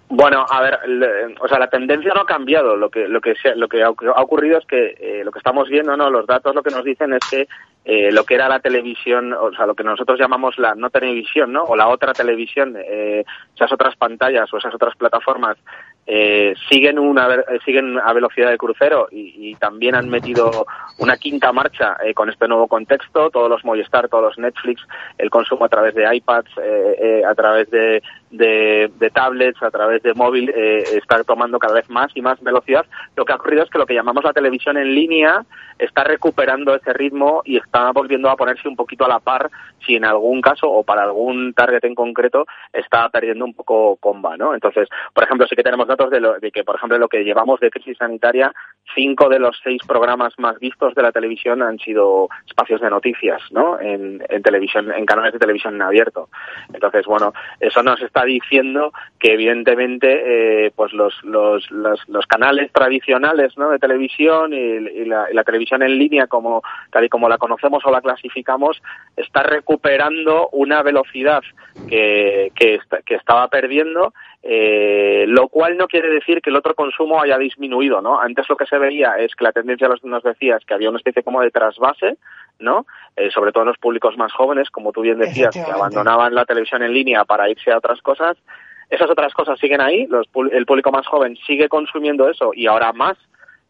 Bueno, 0.09 0.45
a 0.49 0.61
ver, 0.61 0.79
o 1.39 1.47
sea, 1.49 1.59
la 1.59 1.69
tendencia 1.69 2.13
no 2.13 2.21
ha 2.21 2.25
cambiado. 2.25 2.77
Lo 2.77 2.89
que 2.89 3.09
lo 3.09 3.19
que 3.19 3.33
lo 3.55 3.67
que 3.67 3.83
ha 3.83 3.89
ocurrido 3.89 4.57
es 4.57 4.65
que 4.65 4.95
eh, 4.99 5.21
lo 5.23 5.31
que 5.31 5.39
estamos 5.39 5.67
viendo, 5.67 5.97
no, 5.97 6.09
los 6.09 6.25
datos 6.25 6.55
lo 6.55 6.63
que 6.63 6.71
nos 6.71 6.85
dicen 6.85 7.13
es 7.13 7.19
que 7.29 7.47
eh, 7.83 8.11
lo 8.11 8.23
que 8.23 8.35
era 8.35 8.47
la 8.47 8.61
televisión, 8.61 9.33
o 9.33 9.51
sea, 9.51 9.65
lo 9.65 9.75
que 9.75 9.83
nosotros 9.83 10.17
llamamos 10.17 10.57
la 10.59 10.75
no 10.75 10.89
televisión, 10.89 11.51
¿no? 11.51 11.63
O 11.63 11.75
la 11.75 11.89
otra 11.89 12.13
televisión, 12.13 12.77
esas 12.77 13.71
otras 13.71 13.97
pantallas 13.97 14.51
o 14.53 14.57
esas 14.57 14.73
otras 14.73 14.95
plataformas 14.95 15.57
eh, 16.09 16.55
siguen 16.69 16.97
una 16.99 17.27
siguen 17.65 17.99
a 17.99 18.13
velocidad 18.13 18.49
de 18.49 18.57
crucero 18.57 19.09
y, 19.11 19.55
también 19.55 19.95
han 19.95 20.07
metido 20.07 20.65
una 20.99 21.17
quinta 21.17 21.51
marcha 21.51 21.97
eh, 22.03 22.13
con 22.13 22.29
este 22.29 22.47
nuevo 22.47 22.67
contexto. 22.67 23.29
Todos 23.29 23.49
los 23.49 23.65
Movistar 23.65 24.07
todos 24.07 24.23
los 24.23 24.37
Netflix 24.37 24.81
el 25.17 25.29
consumo 25.29 25.65
a 25.65 25.69
través 25.69 25.95
de 25.95 26.15
iPads 26.15 26.51
eh, 26.61 27.23
a 27.27 27.35
través 27.35 27.69
de, 27.71 28.01
de, 28.31 28.91
tablets 29.13 29.61
a 29.63 29.71
través 29.71 30.03
de 30.03 30.13
móvil 30.13 30.49
está 30.49 31.23
tomando 31.23 31.59
cada 31.59 31.75
vez 31.75 31.89
más 31.89 32.11
y 32.15 32.21
más 32.21 32.41
velocidad 32.41 32.85
lo 33.15 33.25
que 33.25 33.33
ha 33.33 33.37
ocurrido 33.37 33.63
es 33.63 33.69
que 33.69 33.77
lo 33.77 33.85
que 33.85 33.93
llamamos 33.93 34.23
la 34.23 34.33
televisión 34.33 34.77
en 34.77 34.93
línea 34.93 35.45
está 35.79 36.03
recuperando 36.03 36.75
ese 36.75 36.93
ritmo 36.93 37.41
y 37.45 37.57
está 37.57 37.91
volviendo 37.91 38.29
a 38.29 38.35
ponerse 38.35 38.67
un 38.67 38.75
poquito 38.75 39.05
a 39.05 39.07
la 39.07 39.19
par 39.19 39.49
si 39.85 39.95
en 39.95 40.05
algún 40.05 40.41
caso 40.41 40.69
o 40.69 40.83
para 40.83 41.03
algún 41.03 41.53
target 41.53 41.83
en 41.85 41.95
concreto 41.95 42.45
está 42.73 43.09
perdiendo 43.09 43.45
un 43.45 43.53
poco 43.53 43.95
comba 43.97 44.37
no 44.37 44.53
entonces 44.53 44.89
por 45.13 45.23
ejemplo 45.23 45.47
sí 45.47 45.55
que 45.55 45.63
tenemos 45.63 45.87
de, 46.05 46.51
que, 46.51 46.63
por 46.63 46.75
ejemplo, 46.75 46.97
lo 46.97 47.07
que 47.07 47.23
llevamos 47.23 47.59
de 47.59 47.69
crisis 47.69 47.97
sanitaria, 47.97 48.53
cinco 48.95 49.29
de 49.29 49.39
los 49.39 49.59
seis 49.63 49.81
programas 49.87 50.33
más 50.37 50.59
vistos 50.59 50.93
de 50.95 51.01
la 51.01 51.11
televisión 51.11 51.61
han 51.61 51.79
sido 51.79 52.29
espacios 52.45 52.81
de 52.81 52.89
noticias, 52.89 53.41
¿no? 53.51 53.79
En, 53.79 54.19
televisión, 54.43 54.91
en 54.91 55.05
canales 55.05 55.33
de 55.33 55.39
televisión 55.39 55.75
en 55.75 55.81
abierto. 55.81 56.29
Entonces, 56.73 57.05
bueno, 57.05 57.33
eso 57.59 57.81
nos 57.83 58.01
está 58.01 58.16
diciendo 58.25 58.91
que 59.19 59.33
evidentemente, 59.33 60.65
eh, 60.65 60.71
pues 60.75 60.93
los, 60.93 61.13
los, 61.23 61.69
los, 61.71 62.27
canales 62.27 62.71
tradicionales, 62.71 63.57
¿no? 63.57 63.69
De 63.69 63.79
televisión 63.79 64.53
y, 64.53 65.05
la, 65.05 65.43
televisión 65.43 65.81
en 65.81 65.97
línea, 65.97 66.27
como 66.27 66.61
tal 66.91 67.05
y 67.05 67.09
como 67.09 67.29
la 67.29 67.37
conocemos 67.37 67.83
o 67.85 67.91
la 67.91 68.01
clasificamos, 68.01 68.81
está 69.15 69.43
recuperando 69.43 70.49
una 70.51 70.83
velocidad 70.83 71.41
que, 71.89 72.51
que, 72.55 72.79
que 73.05 73.15
estaba 73.15 73.47
perdiendo 73.47 74.13
eh, 74.43 75.25
lo 75.27 75.49
cual 75.49 75.77
no 75.77 75.87
quiere 75.87 76.09
decir 76.09 76.41
que 76.41 76.49
el 76.49 76.55
otro 76.55 76.75
consumo 76.75 77.21
haya 77.21 77.37
disminuido, 77.37 78.01
¿no? 78.01 78.19
Antes 78.19 78.47
lo 78.49 78.55
que 78.55 78.65
se 78.65 78.77
veía 78.77 79.15
es 79.17 79.35
que 79.35 79.43
la 79.43 79.51
tendencia 79.51 79.89
nos 80.03 80.23
decía 80.23 80.57
es 80.57 80.65
que 80.65 80.73
había 80.73 80.89
una 80.89 80.99
especie 80.99 81.23
como 81.23 81.41
de 81.41 81.51
trasvase, 81.51 82.17
¿no? 82.59 82.85
Eh, 83.15 83.29
sobre 83.31 83.51
todo 83.51 83.63
en 83.63 83.69
los 83.69 83.77
públicos 83.77 84.15
más 84.17 84.31
jóvenes, 84.31 84.69
como 84.69 84.91
tú 84.91 85.01
bien 85.01 85.19
decías, 85.19 85.53
que 85.53 85.71
abandonaban 85.71 86.35
la 86.35 86.45
televisión 86.45 86.83
en 86.83 86.93
línea 86.93 87.25
para 87.25 87.49
irse 87.49 87.71
a 87.71 87.77
otras 87.77 88.01
cosas. 88.01 88.37
Esas 88.89 89.09
otras 89.09 89.33
cosas 89.33 89.59
siguen 89.59 89.81
ahí, 89.81 90.07
el 90.51 90.65
público 90.65 90.91
más 90.91 91.05
joven 91.07 91.35
sigue 91.45 91.67
consumiendo 91.67 92.29
eso 92.29 92.51
y 92.53 92.67
ahora 92.67 92.93
más. 92.93 93.17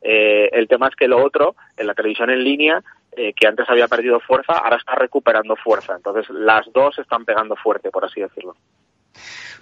Eh, 0.02 0.50
el 0.54 0.68
tema 0.68 0.90
es 0.90 0.96
que 0.96 1.08
lo 1.08 1.24
otro, 1.24 1.56
en 1.76 1.88
la 1.88 1.96
televisión 1.96 2.30
en 2.30 2.44
línea, 2.44 2.84
eh, 3.14 3.34
que 3.34 3.48
antes 3.48 3.68
había 3.68 3.88
perdido 3.88 4.20
fuerza, 4.20 4.54
ahora 4.54 4.78
está 4.78 4.94
recuperando 4.94 5.56
fuerza. 5.56 5.96
Entonces, 5.96 6.30
las 6.30 6.72
dos 6.72 7.00
están 7.00 7.26
pegando 7.26 7.56
fuerte, 7.56 7.90
por 7.90 8.06
así 8.06 8.22
decirlo. 8.22 8.56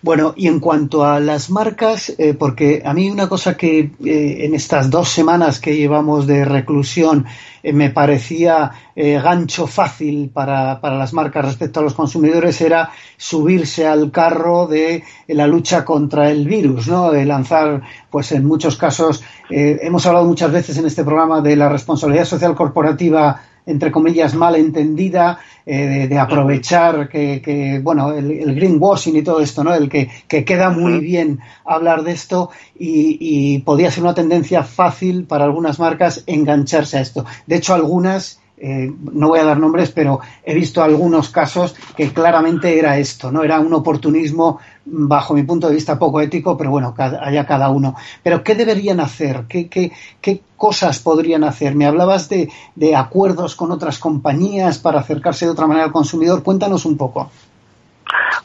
Bueno, 0.01 0.34
y 0.36 0.47
en 0.47 0.60
cuanto 0.60 1.03
a 1.03 1.19
las 1.19 1.49
marcas, 1.49 2.13
eh, 2.17 2.34
porque 2.34 2.84
a 2.86 2.93
mí 2.93 3.10
una 3.10 3.27
cosa 3.27 3.58
que 3.58 3.79
eh, 3.79 4.45
en 4.45 4.53
estas 4.53 4.89
dos 4.89 5.10
semanas 5.10 5.60
que 5.60 5.75
llevamos 5.75 6.27
de 6.27 6.45
reclusión 6.45 7.25
eh, 7.63 7.73
me 7.73 7.89
parecía 7.89 8.71
gancho 8.95 9.67
fácil 9.67 10.29
para, 10.34 10.79
para, 10.79 10.97
las 10.97 11.12
marcas 11.12 11.43
respecto 11.43 11.81
a 11.81 11.84
los 11.84 11.93
consumidores 11.93 12.62
era 12.62 12.91
subirse 13.17 13.86
al 13.86 14.10
carro 14.10 14.67
de 14.67 15.03
la 15.27 15.47
lucha 15.47 15.84
contra 15.84 16.31
el 16.31 16.47
virus, 16.47 16.88
¿no? 16.88 17.12
De 17.12 17.25
lanzar, 17.25 17.81
pues 18.10 18.31
en 18.31 18.45
muchos 18.45 18.77
casos, 18.77 19.21
hemos 19.49 20.05
hablado 20.05 20.25
muchas 20.25 20.49
veces 20.49 20.77
en 20.77 20.86
este 20.86 21.03
programa 21.03 21.41
de 21.41 21.58
la 21.58 21.67
responsabilidad 21.67 22.23
social 22.23 22.55
corporativa 22.55 23.41
entre 23.65 23.91
comillas, 23.91 24.36
mal 24.36 24.56
entendida, 24.56 25.39
eh, 25.65 26.08
de, 26.08 26.19
aprovechar 26.19 27.10
que, 27.10 27.80
bueno, 27.84 28.12
el, 28.13 28.54
greenwashing 28.56 29.15
y 29.15 29.23
todo 29.23 29.39
esto, 29.39 29.63
¿no? 29.63 29.73
El 29.73 29.89
que, 29.89 30.10
queda 30.28 30.69
muy 30.69 30.99
bien 30.99 31.39
hablar 31.65 32.04
de 32.04 32.12
esto 32.12 32.51
y, 32.78 33.17
y 33.19 33.60
podía 33.60 33.91
ser 33.91 34.04
una 34.04 34.13
tendencia 34.13 34.63
fácil 34.63 35.25
para 35.25 35.45
algunas 35.45 35.80
marcas 35.80 36.23
engancharse 36.28 36.97
a 36.97 37.01
esto. 37.01 37.25
De 37.47 37.56
hecho, 37.56 37.73
algunas 37.73 38.39
eh, 38.58 38.89
no 39.12 39.28
voy 39.30 39.39
a 39.39 39.43
dar 39.43 39.60
nombres, 39.60 39.91
pero 39.91 40.21
he 40.43 40.54
visto 40.54 40.82
algunos 40.82 41.30
casos 41.30 41.75
que 41.95 42.13
claramente 42.13 42.80
era 42.80 42.97
esto, 42.97 43.32
¿no? 43.32 43.43
Era 43.43 43.60
un 43.60 43.73
oportunismo, 43.73 44.60
bajo 44.86 45.34
mi 45.34 45.43
punto 45.43 45.67
de 45.67 45.76
vista, 45.76 46.00
poco 46.00 46.21
ético, 46.21 46.58
pero 46.58 46.69
bueno, 46.69 46.93
haya 46.98 47.45
cada 47.45 47.69
uno. 47.69 47.95
Pero, 48.24 48.43
¿qué 48.43 48.56
deberían 48.56 49.00
hacer? 49.00 49.43
¿Qué, 49.50 49.67
qué, 49.67 49.91
qué 50.21 50.41
cosas 50.56 51.00
podrían 51.00 51.43
hacer? 51.43 51.76
Me 51.76 51.86
hablabas 51.86 52.30
de, 52.30 52.50
de 52.76 52.95
acuerdos 52.95 53.56
con 53.56 53.71
otras 53.71 54.00
compañías 54.00 54.80
para 54.80 55.00
acercarse 55.00 55.45
de 55.45 55.52
otra 55.52 55.67
manera 55.67 55.86
al 55.86 55.91
consumidor. 55.91 56.43
Cuéntanos 56.43 56.86
un 56.86 56.98
poco. 56.98 57.32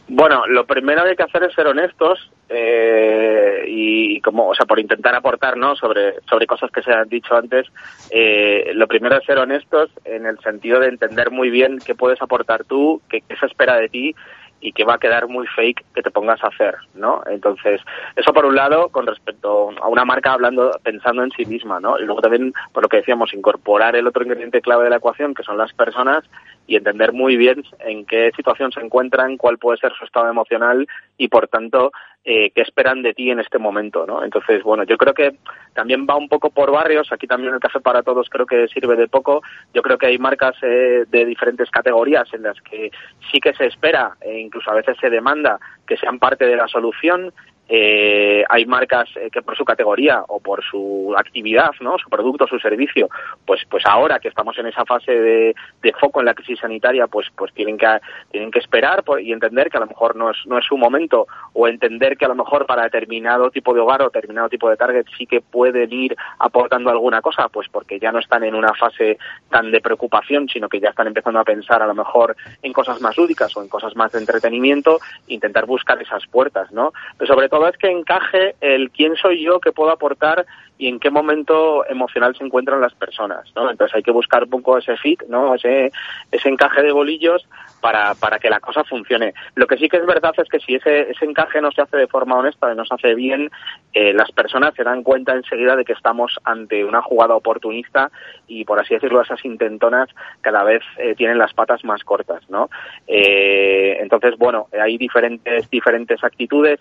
Bueno, 0.09 0.47
lo 0.49 0.65
primero 0.65 1.05
que 1.05 1.11
hay 1.11 1.17
que 1.17 1.23
hacer 1.23 1.45
es 1.45 1.55
ser 1.55 1.69
honestos 1.69 2.31
eh, 2.49 3.65
y 3.69 4.21
como, 4.23 4.49
o 4.49 4.55
sea, 4.55 4.67
por 4.67 4.81
intentar 4.81 5.15
aportar, 5.15 5.57
¿no? 5.57 5.77
Sobre 5.77 6.15
sobre 6.29 6.47
cosas 6.47 6.71
que 6.73 6.83
se 6.83 6.93
han 6.93 7.09
dicho 7.09 7.37
antes. 7.37 7.67
Eh, 8.11 8.73
lo 8.75 8.89
primero 8.89 9.17
es 9.17 9.25
ser 9.25 9.39
honestos 9.39 9.91
en 10.05 10.27
el 10.27 10.39
sentido 10.41 10.81
de 10.81 10.89
entender 10.89 11.31
muy 11.31 11.51
bien 11.51 11.79
qué 11.85 11.95
puedes 11.95 12.21
aportar 12.21 12.65
tú, 12.65 13.01
qué, 13.09 13.21
qué 13.21 13.37
se 13.37 13.47
espera 13.47 13.77
de 13.77 13.89
ti 13.89 14.15
y 14.61 14.73
que 14.73 14.85
va 14.85 14.95
a 14.95 14.99
quedar 14.99 15.29
muy 15.29 15.47
fake 15.47 15.85
que 15.95 16.03
te 16.03 16.11
pongas 16.11 16.43
a 16.45 16.49
hacer, 16.49 16.77
¿no? 16.95 17.23
Entonces, 17.31 17.81
eso 18.17 18.33
por 18.33 18.45
un 18.45 18.55
lado 18.55 18.89
con 18.89 19.07
respecto 19.07 19.71
a 19.81 19.89
una 19.89 20.05
marca 20.05 20.33
hablando, 20.33 20.71
pensando 20.83 21.23
en 21.23 21.31
sí 21.31 21.47
misma, 21.47 21.81
¿no? 21.81 21.99
Y 21.99 22.05
luego 22.05 22.21
también, 22.21 22.53
por 22.73 22.83
lo 22.83 22.89
que 22.89 22.99
decíamos, 22.99 23.33
incorporar 23.33 23.97
el 23.97 24.07
otro 24.07 24.23
ingrediente 24.23 24.61
clave 24.61 24.85
de 24.85 24.91
la 24.91 24.97
ecuación, 24.97 25.35
que 25.35 25.43
son 25.43 25.57
las 25.57 25.73
personas, 25.73 26.25
y 26.71 26.77
entender 26.77 27.13
muy 27.13 27.37
bien 27.37 27.65
en 27.81 28.07
qué 28.07 28.31
situación 28.37 28.71
se 28.71 28.79
encuentran, 28.79 29.37
cuál 29.37 29.59
puede 29.59 29.79
ser 29.79 29.93
su 29.99 30.05
estado 30.05 30.31
emocional 30.31 30.87
y, 31.19 31.27
por 31.27 31.49
tanto, 31.49 31.91
eh, 32.23 32.53
qué 32.55 32.61
esperan 32.61 33.03
de 33.03 33.13
ti 33.13 33.29
en 33.29 33.41
este 33.41 33.59
momento, 33.59 34.07
¿no? 34.07 34.23
Entonces, 34.23 34.63
bueno, 34.63 34.85
yo 34.85 34.97
creo 34.97 35.13
que 35.13 35.35
también 35.75 36.07
va 36.09 36.15
un 36.15 36.29
poco 36.29 36.51
por 36.51 36.71
barrios. 36.71 37.11
Aquí 37.11 37.27
también 37.27 37.53
el 37.53 37.59
café 37.59 37.81
para 37.81 38.05
todos 38.05 38.29
creo 38.31 38.47
que 38.47 38.69
sirve 38.69 38.95
de 38.95 39.09
poco. 39.09 39.43
Yo 39.75 39.83
creo 39.83 39.99
que 39.99 40.07
hay 40.07 40.19
marcas 40.19 40.55
eh, 40.63 41.07
de 41.09 41.25
diferentes 41.25 41.69
categorías 41.71 42.33
en 42.35 42.45
las 42.45 42.61
que 42.61 42.93
sí 43.33 43.41
que 43.41 43.53
se 43.55 43.67
espera 43.67 44.13
e 44.21 44.39
incluso 44.39 44.71
a 44.71 44.75
veces 44.75 44.97
se 45.01 45.11
demanda 45.11 45.59
que 45.89 45.97
sean 45.97 46.21
parte 46.21 46.47
de 46.47 46.55
la 46.55 46.69
solución 46.69 47.33
eh, 47.73 48.43
hay 48.49 48.67
marcas 48.67 49.09
eh, 49.15 49.31
que 49.31 49.43
por 49.43 49.57
su 49.57 49.65
categoría 49.65 50.25
o 50.27 50.41
por 50.41 50.61
su 50.65 51.15
actividad, 51.17 51.71
¿no? 51.79 51.99
Su 51.99 52.11
producto, 52.11 52.49
su 52.49 52.59
servicio, 52.59 53.09
pues, 53.47 53.63
pues 53.71 53.85
ahora 53.87 54.19
que 54.19 54.27
estamos 54.27 54.59
en 54.59 54.67
esa 54.67 54.85
fase 54.85 55.13
de, 55.13 55.55
foco 56.01 56.19
en 56.19 56.27
la 56.27 56.35
crisis 56.35 56.59
sanitaria, 56.59 57.07
pues, 57.07 57.29
pues 57.37 57.53
tienen 57.55 57.79
que, 57.79 57.87
tienen 58.33 58.51
que 58.51 58.59
esperar 58.59 59.05
y 59.23 59.33
entender 59.33 59.71
que 59.71 59.77
a 59.77 59.81
lo 59.81 59.87
mejor 59.87 60.17
no 60.17 60.31
es, 60.31 60.37
no 60.47 60.59
es 60.59 60.65
su 60.65 60.77
momento 60.77 61.29
o 61.53 61.69
entender 61.69 62.17
que 62.17 62.25
a 62.25 62.29
lo 62.29 62.35
mejor 62.35 62.67
para 62.67 62.83
determinado 62.83 63.51
tipo 63.53 63.73
de 63.73 63.81
hogar 63.81 64.03
o 64.03 64.07
determinado 64.07 64.49
tipo 64.49 64.69
de 64.69 64.77
target 64.77 65.07
sí 65.17 65.27
que 65.27 65.41
pueden 65.41 65.93
ir 65.93 66.17
aportando 66.41 66.91
alguna 66.91 67.23
cosa, 67.23 67.49
pues 67.51 67.69
porque 67.69 68.01
ya 68.01 68.11
no 68.11 68.19
están 68.19 68.43
en 68.43 68.57
una 68.57 68.75
fase 68.75 69.17
tan 69.49 69.71
de 69.71 69.81
preocupación, 69.81 70.49
sino 70.49 70.69
que 70.69 70.81
ya 70.81 70.89
están 70.89 71.07
empezando 71.07 71.39
a 71.39 71.45
pensar 71.45 71.83
a 71.83 71.87
lo 71.87 71.95
mejor 71.95 72.35
en 72.63 72.73
cosas 72.73 73.01
más 73.01 73.17
lúdicas 73.17 73.57
o 73.57 73.63
en 73.63 73.69
cosas 73.69 73.95
más 73.95 74.11
de 74.11 74.19
entretenimiento, 74.19 74.99
intentar 75.29 75.67
buscar 75.67 76.03
esas 76.03 76.27
puertas, 76.27 76.73
¿no? 76.73 76.93
Pero 77.17 77.33
sobre 77.33 77.49
todo 77.49 77.60
es 77.69 77.77
que 77.77 77.91
encaje 77.91 78.55
el 78.61 78.91
quién 78.91 79.17
soy 79.17 79.43
yo 79.43 79.61
que 79.61 79.73
puedo 79.73 79.91
aportar 79.91 80.47
y 80.79 80.89
en 80.89 80.99
qué 80.99 81.11
momento 81.11 81.87
emocional 81.87 82.35
se 82.37 82.45
encuentran 82.45 82.81
las 82.81 82.95
personas, 82.95 83.53
¿no? 83.55 83.71
Entonces 83.71 83.95
hay 83.97 84.03
que 84.03 84.11
buscar 84.11 84.45
un 84.45 84.51
poco 84.51 84.79
ese 84.79 84.97
fit, 84.97 85.23
¿no? 85.29 85.55
Ese, 85.55 85.93
ese 86.31 86.49
encaje 86.49 86.83
de 86.83 86.93
bolillos 86.93 87.47
para, 87.81 88.15
para 88.15 88.39
que 88.39 88.51
la 88.51 88.61
cosa 88.61 88.85
funcione. 88.85 89.35
Lo 89.55 89.67
que 89.67 89.77
sí 89.77 89.89
que 89.89 89.99
es 89.99 90.07
verdad 90.07 90.35
es 90.37 90.49
que 90.49 90.61
si 90.61 90.75
ese, 90.75 91.11
ese 91.11 91.25
encaje 91.25 91.61
no 91.61 91.71
se 91.73 91.83
hace 91.83 91.97
de 91.97 92.07
forma 92.07 92.37
honesta 92.37 92.71
no 92.75 92.85
se 92.85 92.95
hace 92.95 93.15
bien, 93.15 93.51
eh, 93.93 94.13
las 94.13 94.31
personas 94.33 94.75
se 94.75 94.85
dan 94.85 95.03
cuenta 95.03 95.35
enseguida 95.35 95.77
de 95.77 95.85
que 95.85 95.93
estamos 95.93 96.39
ante 96.45 96.85
una 96.85 97.03
jugada 97.03 97.35
oportunista 97.35 98.11
y, 98.47 98.65
por 98.65 98.79
así 98.79 98.95
decirlo, 98.95 99.21
esas 99.21 99.45
intentonas 99.45 100.09
cada 100.41 100.63
vez 100.63 100.83
eh, 100.99 101.15
tienen 101.15 101.39
las 101.39 101.53
patas 101.55 101.85
más 101.85 102.05
cortas, 102.05 102.49
¿no? 102.49 102.69
Eh, 103.07 103.99
entonces, 104.01 104.37
bueno, 104.39 104.69
hay 104.81 104.99
diferentes, 104.99 105.69
diferentes 105.71 106.23
actitudes. 106.23 106.79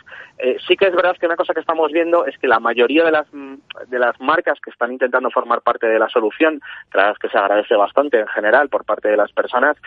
sí 0.67 0.75
que 0.77 0.87
es 0.87 0.95
verdad 0.95 1.17
que 1.17 1.25
una 1.25 1.35
cosa 1.35 1.53
que 1.53 1.59
estamos 1.59 1.91
viendo 1.91 2.25
es 2.25 2.37
que 2.37 2.47
la 2.47 2.59
mayoría 2.59 3.03
de 3.03 3.11
las, 3.11 3.27
de 3.31 3.99
las 3.99 4.19
marcas 4.19 4.59
que 4.61 4.69
están 4.69 4.91
intentando 4.91 5.29
formar 5.29 5.61
parte 5.61 5.87
de 5.87 5.99
la 5.99 6.09
solución, 6.09 6.61
tras 6.91 7.17
que 7.17 7.29
se 7.29 7.37
agradece 7.37 7.75
bastante 7.75 8.19
en 8.19 8.27
general 8.27 8.69
por 8.69 8.85
parte 8.85 9.09
de 9.09 9.17
las 9.17 9.31
personas, 9.31 9.77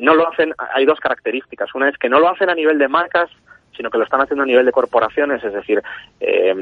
no 0.00 0.14
lo 0.14 0.28
hay 0.74 0.84
dos 0.84 1.00
características. 1.00 1.74
Una 1.74 1.88
es 1.88 1.98
que 1.98 2.08
no 2.08 2.20
lo 2.20 2.28
hacen 2.28 2.50
a 2.50 2.54
nivel 2.54 2.78
de 2.78 2.88
marcas, 2.88 3.30
sino 3.80 3.90
que 3.90 3.96
lo 3.96 4.04
están 4.04 4.20
haciendo 4.20 4.42
a 4.42 4.46
nivel 4.46 4.66
de 4.66 4.72
corporaciones, 4.72 5.42
es 5.42 5.54
decir, 5.54 5.82
eh, 6.20 6.54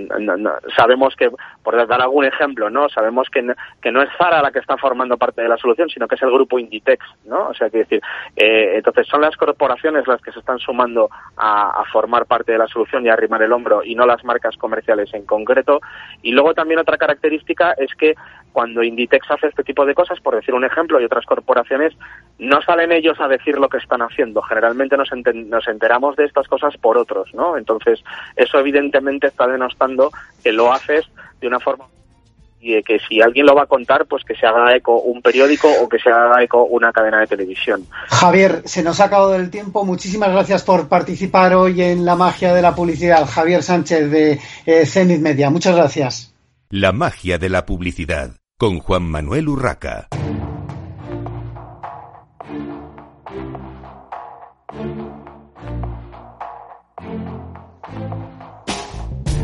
sabemos 0.77 1.17
que, 1.17 1.29
por 1.65 1.75
dar 1.89 2.01
algún 2.01 2.25
ejemplo, 2.25 2.71
¿no? 2.71 2.89
Sabemos 2.89 3.29
que 3.29 3.43
no, 3.43 3.55
que 3.83 3.91
no 3.91 4.01
es 4.03 4.09
Zara 4.17 4.41
la 4.41 4.53
que 4.53 4.61
está 4.61 4.77
formando 4.77 5.17
parte 5.17 5.43
de 5.43 5.49
la 5.49 5.57
solución, 5.57 5.89
sino 5.89 6.07
que 6.07 6.15
es 6.15 6.23
el 6.23 6.31
grupo 6.31 6.61
Inditex, 6.61 7.05
¿no? 7.25 7.49
O 7.49 7.55
sea, 7.55 7.71
que 7.71 7.79
decir, 7.79 8.01
eh, 8.37 8.75
entonces 8.77 9.09
son 9.09 9.21
las 9.21 9.37
corporaciones 9.37 10.07
las 10.07 10.23
que 10.23 10.31
se 10.31 10.39
están 10.39 10.61
sumando 10.61 11.11
a, 11.37 11.81
a, 11.81 11.85
formar 11.87 12.27
parte 12.27 12.53
de 12.53 12.59
la 12.59 12.69
solución 12.69 13.05
y 13.05 13.09
a 13.09 13.15
arrimar 13.15 13.43
el 13.43 13.53
hombro 13.53 13.83
y 13.83 13.97
no 13.97 14.07
las 14.07 14.23
marcas 14.23 14.57
comerciales 14.57 15.13
en 15.13 15.27
concreto. 15.27 15.81
Y 16.23 16.31
luego 16.31 16.55
también 16.55 16.79
otra 16.79 16.99
característica 16.99 17.73
es 17.73 17.93
que 17.97 18.15
cuando 18.53 18.83
Inditex 18.83 19.31
hace 19.31 19.49
este 19.49 19.63
tipo 19.63 19.87
de 19.87 19.95
cosas, 19.95 20.21
por 20.21 20.35
decir 20.35 20.55
un 20.55 20.65
ejemplo, 20.65 21.01
y 21.01 21.05
otras 21.05 21.25
corporaciones, 21.27 21.95
no 22.39 22.61
salen 22.63 22.93
ellos 22.93 23.21
a 23.21 23.29
decir 23.29 23.59
lo 23.59 23.69
que 23.69 23.79
están 23.79 24.03
haciendo. 24.03 24.43
Generalmente 24.43 24.97
nos, 24.97 25.11
nos 25.13 25.69
enteramos 25.69 26.17
de 26.17 26.25
estas 26.25 26.49
cosas 26.49 26.77
por 26.77 26.97
otros, 27.09 27.35
¿no? 27.35 27.57
Entonces, 27.57 28.03
eso 28.37 28.59
evidentemente 28.59 29.29
está 29.29 29.47
denostando 29.47 30.11
que 30.43 30.53
lo 30.53 30.73
haces 30.73 31.07
de 31.41 31.47
una 31.47 31.61
forma 31.61 31.87
y 32.61 32.83
que 32.83 32.99
si 32.99 33.21
alguien 33.21 33.47
lo 33.47 33.55
va 33.55 33.63
a 33.63 33.67
contar, 33.67 34.07
pues 34.07 34.25
que 34.25 34.35
se 34.35 34.47
haga 34.47 34.75
eco 34.75 35.01
un 35.01 35.23
periódico 35.23 35.69
o 35.81 35.89
que 35.89 35.99
se 35.99 36.11
haga 36.11 36.43
eco 36.43 36.65
una 36.65 36.93
cadena 36.93 37.21
de 37.21 37.27
televisión. 37.27 37.87
Javier, 38.09 38.63
se 38.65 38.83
nos 38.83 39.01
ha 39.01 39.05
acabado 39.05 39.37
el 39.37 39.51
tiempo. 39.51 39.85
Muchísimas 39.85 40.31
gracias 40.31 40.65
por 40.65 40.89
participar 40.89 41.55
hoy 41.55 41.83
en 41.83 42.05
la 42.05 42.17
magia 42.17 42.53
de 42.53 42.63
la 42.63 42.75
publicidad. 42.75 43.27
Javier 43.27 43.63
Sánchez 43.63 44.11
de 44.11 44.41
eh, 44.67 44.87
Zenith 44.87 45.21
Media. 45.21 45.51
Muchas 45.51 45.77
gracias. 45.77 46.35
La 46.71 46.93
magia 46.93 47.39
de 47.39 47.49
la 47.49 47.65
publicidad 47.65 48.33
con 48.59 48.81
Juan 48.81 49.05
Manuel 49.05 49.49
Urraca. 49.49 50.09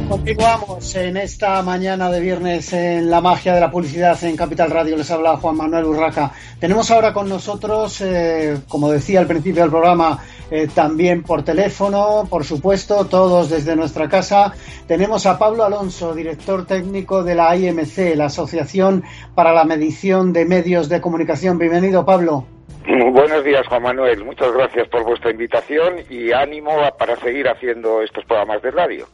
Continuamos 0.09 0.95
en 0.97 1.17
esta 1.17 1.63
mañana 1.63 2.11
de 2.11 2.21
viernes 2.21 2.73
en 2.73 3.11
la 3.11 3.21
magia 3.21 3.55
de 3.55 3.61
la 3.61 3.71
publicidad 3.71 4.23
en 4.25 4.37
Capital 4.37 4.71
Radio. 4.71 4.97
Les 4.97 5.11
habla 5.11 5.39
Juan 5.39 5.57
Manuel 5.57 5.87
Urraca. 5.87 6.31
Tenemos 6.61 6.91
ahora 6.91 7.13
con 7.13 7.29
nosotros, 7.29 8.01
eh, 8.03 8.59
como 8.69 8.91
decía 8.91 9.21
al 9.21 9.27
principio 9.27 9.63
del 9.63 9.71
programa, 9.71 10.23
eh, 10.51 10.69
también 10.73 11.23
por 11.23 11.43
teléfono, 11.43 12.27
por 12.29 12.45
supuesto, 12.45 13.07
todos 13.07 13.49
desde 13.49 13.75
nuestra 13.77 14.09
casa. 14.09 14.53
Tenemos 14.87 15.25
a 15.27 15.39
Pablo 15.39 15.65
Alonso, 15.65 16.15
director 16.15 16.67
técnico 16.67 17.25
de 17.25 17.35
la 17.35 17.57
IMC, 17.57 18.15
la 18.15 18.27
Asociación 18.27 19.05
para 19.35 19.53
la 19.53 19.65
Medición 19.65 20.33
de 20.33 20.45
Medios 20.45 20.89
de 20.91 21.01
Comunicación. 21.01 21.59
Bienvenido, 21.59 22.05
Pablo. 22.05 22.47
Buenos 22.87 23.43
días, 23.43 23.67
Juan 23.69 23.83
Manuel. 23.83 24.25
Muchas 24.25 24.53
gracias 24.53 24.87
por 24.89 25.05
vuestra 25.05 25.31
invitación 25.31 26.01
y 26.11 26.33
ánimo 26.33 26.73
para 26.99 27.17
seguir 27.17 27.49
haciendo 27.49 28.03
estos 28.03 28.25
programas 28.27 28.61
de 28.61 28.71
radio. 28.71 29.07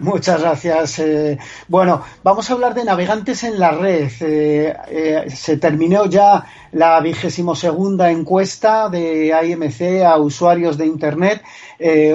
Muchas 0.00 0.40
gracias. 0.40 0.98
Eh, 1.00 1.38
bueno, 1.68 2.02
vamos 2.22 2.48
a 2.48 2.54
hablar 2.54 2.72
de 2.72 2.84
navegantes 2.84 3.44
en 3.44 3.60
la 3.60 3.72
red. 3.72 4.10
Eh, 4.20 4.74
eh, 4.88 5.24
se 5.28 5.58
terminó 5.58 6.06
ya 6.06 6.46
la 6.72 6.98
vigésimo 7.00 7.54
segunda 7.54 8.10
encuesta 8.10 8.88
de 8.88 9.26
IMC 9.28 10.02
a 10.06 10.16
usuarios 10.16 10.78
de 10.78 10.86
Internet. 10.86 11.42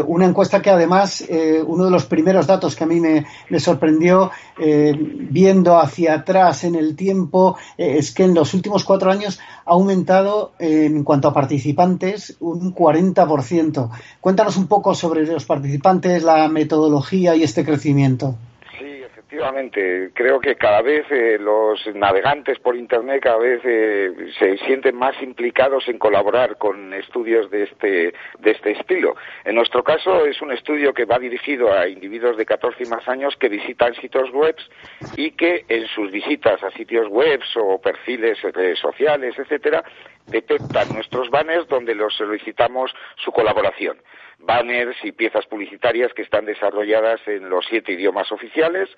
Una 0.07 0.25
encuesta 0.25 0.61
que 0.61 0.69
además, 0.69 1.23
uno 1.65 1.85
de 1.85 1.91
los 1.91 2.05
primeros 2.05 2.47
datos 2.47 2.75
que 2.75 2.83
a 2.83 2.87
mí 2.87 3.01
me, 3.01 3.59
sorprendió 3.59 4.31
viendo 4.57 5.77
hacia 5.77 6.13
atrás 6.13 6.63
en 6.63 6.75
el 6.75 6.95
tiempo 6.95 7.57
es 7.75 8.11
que 8.11 8.23
en 8.23 8.35
los 8.35 8.53
últimos 8.53 8.83
cuatro 8.83 9.11
años 9.11 9.39
ha 9.65 9.71
aumentado 9.71 10.53
en 10.59 11.03
cuanto 11.03 11.27
a 11.27 11.33
participantes 11.33 12.37
un 12.39 12.73
40%. 12.73 13.89
Cuéntanos 14.21 14.57
un 14.57 14.67
poco 14.67 14.93
sobre 14.93 15.25
los 15.25 15.45
participantes, 15.45 16.23
la 16.23 16.47
metodología 16.47 17.35
y 17.35 17.43
este 17.43 17.65
crecimiento. 17.65 18.35
Efectivamente, 19.35 20.11
creo 20.13 20.39
que 20.39 20.55
cada 20.55 20.81
vez 20.81 21.05
eh, 21.11 21.37
los 21.37 21.85
navegantes 21.93 22.57
por 22.59 22.73
Internet 22.73 23.21
cada 23.21 23.37
vez 23.37 23.59
eh, 23.65 24.31
se 24.39 24.57
sienten 24.59 24.95
más 24.95 25.21
implicados 25.21 25.89
en 25.89 25.99
colaborar 25.99 26.55
con 26.57 26.93
estudios 26.93 27.51
de 27.51 27.63
este, 27.63 28.13
de 28.39 28.51
este 28.51 28.71
estilo. 28.71 29.17
En 29.43 29.55
nuestro 29.55 29.83
caso 29.83 30.25
es 30.25 30.41
un 30.41 30.53
estudio 30.53 30.93
que 30.93 31.03
va 31.03 31.19
dirigido 31.19 31.73
a 31.73 31.85
individuos 31.89 32.37
de 32.37 32.45
14 32.45 32.83
y 32.85 32.87
más 32.87 33.05
años 33.09 33.35
que 33.35 33.49
visitan 33.49 33.93
sitios 33.95 34.31
web 34.31 34.55
y 35.17 35.31
que 35.31 35.65
en 35.67 35.85
sus 35.87 36.11
visitas 36.11 36.63
a 36.63 36.71
sitios 36.71 37.09
web 37.09 37.41
o 37.57 37.81
perfiles 37.81 38.41
redes 38.41 38.79
sociales, 38.79 39.37
etcétera, 39.37 39.83
detectan 40.27 40.93
nuestros 40.93 41.29
banners 41.29 41.67
donde 41.67 41.93
los 41.93 42.15
solicitamos 42.15 42.95
su 43.17 43.33
colaboración 43.33 43.97
banners 44.39 44.97
y 45.03 45.11
piezas 45.11 45.45
publicitarias 45.45 46.13
que 46.13 46.21
están 46.21 46.45
desarrolladas 46.45 47.19
en 47.27 47.49
los 47.49 47.65
siete 47.67 47.93
idiomas 47.93 48.31
oficiales 48.31 48.89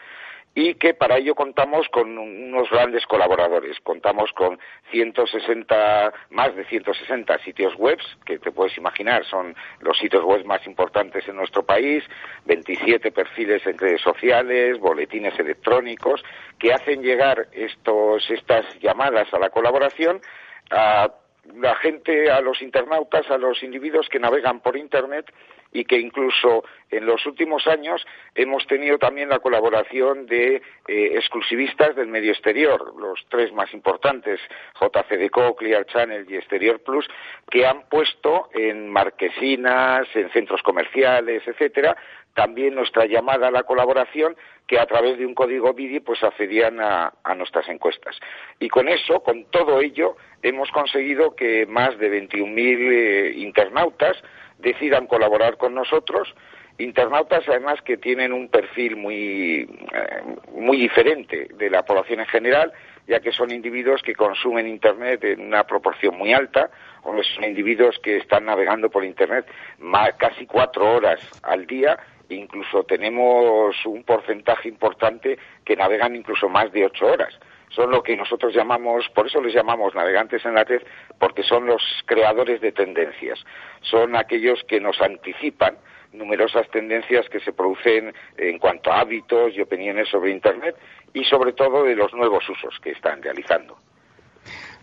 y 0.60 0.74
que 0.74 0.96
para 0.96 1.18
ello 1.18 1.36
contamos 1.36 1.88
con 1.90 2.18
unos 2.18 2.68
grandes 2.72 3.06
colaboradores. 3.06 3.80
Contamos 3.82 4.32
con 4.34 4.58
160, 4.90 6.12
más 6.32 6.56
de 6.56 6.66
160 6.66 7.38
sitios 7.44 7.76
web, 7.76 8.00
que 8.26 8.40
te 8.40 8.52
puedes 8.52 8.76
imaginar 8.76 9.24
son 9.26 9.56
los 9.82 9.96
sitios 10.00 10.24
web 10.24 10.44
más 10.46 10.66
importantes 10.66 11.28
en 11.28 11.36
nuestro 11.36 11.64
país, 11.64 12.04
27 12.46 13.12
perfiles 13.12 13.68
en 13.68 13.78
redes 13.78 14.02
sociales, 14.02 14.80
boletines 14.80 15.38
electrónicos, 15.38 16.24
que 16.58 16.74
hacen 16.74 17.04
llegar 17.04 17.50
estos, 17.52 18.28
estas 18.32 18.66
llamadas 18.80 19.32
a 19.36 19.38
la 19.38 19.52
colaboración 19.52 20.20
a 20.72 21.08
la 21.56 21.76
gente, 21.76 22.30
a 22.30 22.42
los 22.42 22.62
internautas, 22.62 23.30
a 23.30 23.38
los 23.38 23.64
individuos 23.64 24.08
que 24.10 24.20
navegan 24.20 24.60
por 24.60 24.78
Internet 24.78 25.32
y 25.72 25.86
que 25.86 25.98
incluso 25.98 26.64
en 26.90 27.06
los 27.06 27.26
últimos 27.26 27.68
años 27.68 28.06
hemos 28.36 28.66
tenido 28.68 28.98
también 28.98 29.30
la 29.30 29.40
colaboración 29.40 30.26
de 30.26 30.56
eh, 30.56 30.62
exclusivistas 31.16 31.96
del 31.96 32.08
medio 32.08 32.32
exterior, 32.32 32.94
los 33.00 33.26
tres 33.30 33.52
más 33.54 33.74
importantes, 33.74 34.40
JCDCO, 34.80 35.56
Clear 35.56 35.86
Channel 35.86 36.26
y 36.30 36.36
Exterior 36.36 36.80
Plus, 36.82 37.08
que 37.50 37.66
han 37.66 37.84
puesto 37.90 38.50
en 38.54 38.90
marquesinas, 38.90 40.08
en 40.16 40.30
centros 40.32 40.62
comerciales, 40.64 41.44
etcétera, 41.46 41.98
también 42.38 42.76
nuestra 42.76 43.08
llamada 43.08 43.48
a 43.48 43.52
la 43.52 43.64
colaboración 43.64 44.38
que 44.68 44.80
a 44.80 44.86
través 44.86 45.18
de 45.18 45.26
un 45.26 45.34
código 45.34 45.74
BIDI 45.74 46.02
pues 46.02 46.22
accedían 46.24 46.80
a, 46.80 47.12
nuestras 47.36 47.68
encuestas. 47.68 48.16
Y 48.60 48.70
con 48.70 48.88
eso, 48.90 49.22
con 49.24 49.46
todo 49.46 49.82
ello, 49.82 50.18
hemos 50.44 50.70
conseguido 50.70 51.36
que 51.36 51.66
más 51.66 51.98
de 51.98 52.12
21.000 52.12 52.92
eh, 52.92 53.34
internautas 53.38 54.18
decidan 54.60 55.08
colaborar 55.08 55.58
con 55.58 55.74
nosotros 55.74 56.34
internautas 56.80 57.44
además 57.48 57.82
que 57.82 57.98
tienen 57.98 58.32
un 58.32 58.50
perfil 58.50 58.96
muy, 58.98 59.62
eh, 59.62 60.24
muy 60.54 60.78
diferente 60.78 61.48
de 61.56 61.70
la 61.70 61.84
población 61.84 62.20
en 62.20 62.28
general, 62.28 62.72
ya 63.08 63.20
que 63.20 63.32
son 63.32 63.52
individuos 63.52 64.02
que 64.04 64.14
consumen 64.14 64.68
Internet 64.68 65.24
en 65.24 65.42
una 65.42 65.64
proporción 65.64 66.18
muy 66.18 66.34
alta, 66.34 66.70
o 67.04 67.24
son 67.24 67.46
individuos 67.46 67.98
que 68.04 68.18
están 68.18 68.46
navegando 68.46 68.90
por 68.90 69.04
Internet 69.04 69.46
casi 70.18 70.46
cuatro 70.46 70.96
horas 70.96 71.20
al 71.44 71.66
día 71.66 71.98
incluso 72.36 72.84
tenemos 72.84 73.76
un 73.86 74.04
porcentaje 74.04 74.68
importante 74.68 75.38
que 75.64 75.76
navegan 75.76 76.16
incluso 76.16 76.50
más 76.50 76.72
de 76.72 76.86
ocho 76.86 77.08
horas. 77.08 77.34
Son 77.70 77.92
lo 77.92 78.02
que 78.02 78.16
nosotros 78.16 78.54
llamamos, 78.54 79.08
por 79.10 79.28
eso 79.28 79.42
les 79.42 79.54
llamamos 79.54 79.94
navegantes 79.94 80.46
en 80.46 80.56
la 80.56 80.64
red, 80.64 80.82
porque 81.20 81.44
son 81.44 81.66
los 81.66 81.82
creadores 82.06 82.62
de 82.62 82.72
tendencias. 82.72 83.44
Son 83.82 84.16
aquellos 84.16 84.64
que 84.64 84.80
nos 84.80 85.00
anticipan 85.02 85.78
numerosas 86.14 86.70
tendencias 86.70 87.28
que 87.30 87.40
se 87.40 87.54
producen 87.54 88.14
en 88.38 88.60
cuanto 88.60 88.92
a 88.92 89.02
hábitos 89.02 89.54
y 89.56 89.62
opiniones 89.62 90.08
sobre 90.10 90.32
Internet 90.32 90.76
y 91.14 91.24
sobre 91.26 91.54
todo 91.54 91.84
de 91.84 91.96
los 91.96 92.14
nuevos 92.14 92.48
usos 92.50 92.80
que 92.80 92.92
están 92.92 93.22
realizando. 93.22 93.78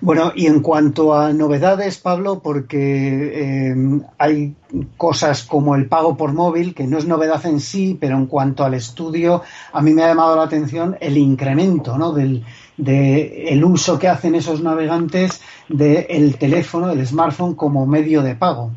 Bueno, 0.05 0.33
y 0.35 0.49
en 0.49 0.61
cuanto 0.61 1.15
a 1.15 1.33
novedades, 1.33 1.97
Pablo, 1.97 2.41
porque 2.41 3.71
eh, 3.71 3.75
hay 4.19 4.55
cosas 4.99 5.45
como 5.45 5.77
el 5.77 5.89
pago 5.89 6.15
por 6.15 6.35
móvil, 6.35 6.75
que 6.75 6.87
no 6.87 6.99
es 6.99 7.07
novedad 7.07 7.47
en 7.47 7.59
sí, 7.59 7.97
pero 7.99 8.19
en 8.19 8.27
cuanto 8.27 8.65
al 8.65 8.75
estudio, 8.75 9.41
a 9.73 9.81
mí 9.81 9.95
me 9.95 10.03
ha 10.03 10.09
llamado 10.09 10.37
la 10.37 10.43
atención 10.43 10.95
el 11.01 11.17
incremento 11.17 11.97
¿no? 11.97 12.13
del 12.13 12.45
de 12.77 13.49
el 13.49 13.65
uso 13.65 13.99
que 13.99 14.09
hacen 14.09 14.35
esos 14.35 14.61
navegantes 14.61 15.41
del 15.71 16.37
teléfono, 16.37 16.91
el 16.91 17.07
smartphone, 17.07 17.55
como 17.55 17.87
medio 17.87 18.23
de 18.23 18.35
pago. 18.35 18.73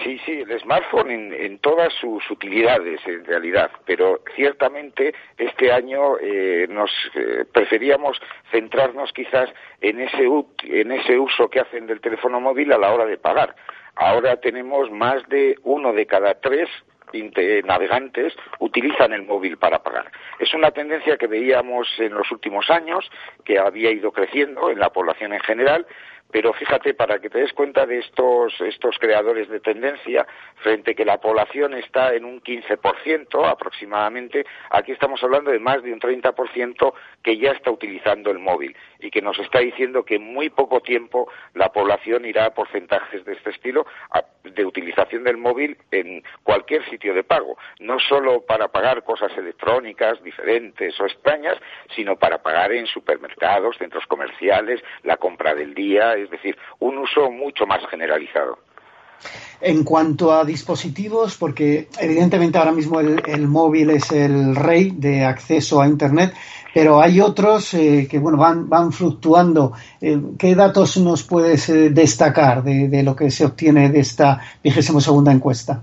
Sí, 0.00 0.18
sí, 0.24 0.40
el 0.40 0.58
smartphone 0.60 1.10
en, 1.10 1.58
todas 1.58 1.92
sus 1.92 2.28
utilidades 2.30 3.00
en 3.06 3.24
realidad, 3.24 3.70
pero 3.84 4.20
ciertamente 4.34 5.14
este 5.36 5.70
año 5.70 6.18
eh, 6.18 6.66
nos 6.68 6.90
eh, 7.14 7.44
preferíamos 7.52 8.20
centrarnos 8.50 9.12
quizás 9.12 9.50
en 9.82 10.00
ese, 10.00 10.26
en 10.64 10.92
ese 10.92 11.18
uso 11.18 11.50
que 11.50 11.60
hacen 11.60 11.86
del 11.86 12.00
teléfono 12.00 12.40
móvil 12.40 12.72
a 12.72 12.78
la 12.78 12.92
hora 12.92 13.04
de 13.04 13.18
pagar. 13.18 13.54
Ahora 13.94 14.40
tenemos 14.40 14.90
más 14.90 15.28
de 15.28 15.58
uno 15.62 15.92
de 15.92 16.06
cada 16.06 16.40
tres 16.40 16.68
navegantes 17.64 18.34
utilizan 18.58 19.12
el 19.12 19.22
móvil 19.22 19.58
para 19.58 19.82
pagar. 19.82 20.10
Es 20.38 20.54
una 20.54 20.70
tendencia 20.70 21.16
que 21.16 21.26
veíamos 21.26 21.88
en 21.98 22.14
los 22.14 22.30
últimos 22.30 22.70
años, 22.70 23.10
que 23.44 23.58
había 23.58 23.90
ido 23.90 24.12
creciendo 24.12 24.70
en 24.70 24.78
la 24.78 24.90
población 24.90 25.32
en 25.32 25.40
general, 25.40 25.86
pero 26.32 26.52
fíjate, 26.54 26.94
para 26.94 27.20
que 27.20 27.30
te 27.30 27.38
des 27.38 27.52
cuenta 27.52 27.86
de 27.86 27.98
estos, 27.98 28.58
estos 28.62 28.98
creadores 28.98 29.48
de 29.48 29.60
tendencia, 29.60 30.26
frente 30.56 30.92
a 30.92 30.94
que 30.94 31.04
la 31.04 31.20
población 31.20 31.74
está 31.74 32.14
en 32.14 32.24
un 32.24 32.40
15% 32.40 33.46
aproximadamente, 33.46 34.46
aquí 34.70 34.92
estamos 34.92 35.22
hablando 35.22 35.50
de 35.50 35.60
más 35.60 35.82
de 35.82 35.92
un 35.92 36.00
30% 36.00 36.94
que 37.22 37.36
ya 37.36 37.52
está 37.52 37.70
utilizando 37.70 38.30
el 38.30 38.38
móvil 38.38 38.74
y 39.02 39.10
que 39.10 39.22
nos 39.22 39.38
está 39.38 39.60
diciendo 39.60 40.04
que 40.04 40.16
en 40.16 40.32
muy 40.32 40.50
poco 40.50 40.80
tiempo 40.80 41.28
la 41.54 41.72
población 41.72 42.24
irá 42.24 42.46
a 42.46 42.54
porcentajes 42.54 43.24
de 43.24 43.32
este 43.32 43.50
estilo 43.50 43.86
de 44.44 44.64
utilización 44.64 45.24
del 45.24 45.36
móvil 45.36 45.76
en 45.90 46.22
cualquier 46.42 46.88
sitio 46.88 47.14
de 47.14 47.24
pago, 47.24 47.56
no 47.80 47.98
solo 47.98 48.42
para 48.42 48.68
pagar 48.68 49.04
cosas 49.04 49.36
electrónicas 49.36 50.22
diferentes 50.22 50.98
o 51.00 51.06
extrañas, 51.06 51.58
sino 51.94 52.16
para 52.16 52.42
pagar 52.42 52.72
en 52.72 52.86
supermercados, 52.86 53.76
centros 53.78 54.06
comerciales, 54.06 54.82
la 55.02 55.16
compra 55.16 55.54
del 55.54 55.74
día, 55.74 56.14
es 56.14 56.30
decir, 56.30 56.56
un 56.78 56.98
uso 56.98 57.30
mucho 57.30 57.66
más 57.66 57.86
generalizado. 57.88 58.58
En 59.60 59.84
cuanto 59.84 60.32
a 60.32 60.44
dispositivos, 60.44 61.36
porque 61.36 61.88
evidentemente 61.98 62.58
ahora 62.58 62.72
mismo 62.72 62.98
el, 62.98 63.46
móvil 63.46 63.90
es 63.90 64.10
el 64.10 64.56
rey 64.56 64.90
de 64.90 65.24
acceso 65.24 65.80
a 65.80 65.86
Internet, 65.86 66.34
pero 66.74 67.00
hay 67.00 67.20
otros 67.20 67.72
eh, 67.74 68.08
que 68.10 68.18
bueno 68.18 68.38
van, 68.38 68.92
fluctuando. 68.92 69.72
Eh, 70.00 70.20
¿Qué 70.36 70.56
datos 70.56 70.96
nos 70.96 71.22
puedes 71.22 71.68
eh, 71.68 71.90
destacar 71.90 72.64
de, 72.64 72.88
de, 72.88 73.02
lo 73.04 73.14
que 73.14 73.30
se 73.30 73.44
obtiene 73.44 73.88
de 73.90 74.00
esta 74.00 74.40
vigésima 74.64 75.00
segunda 75.00 75.30
encuesta? 75.30 75.80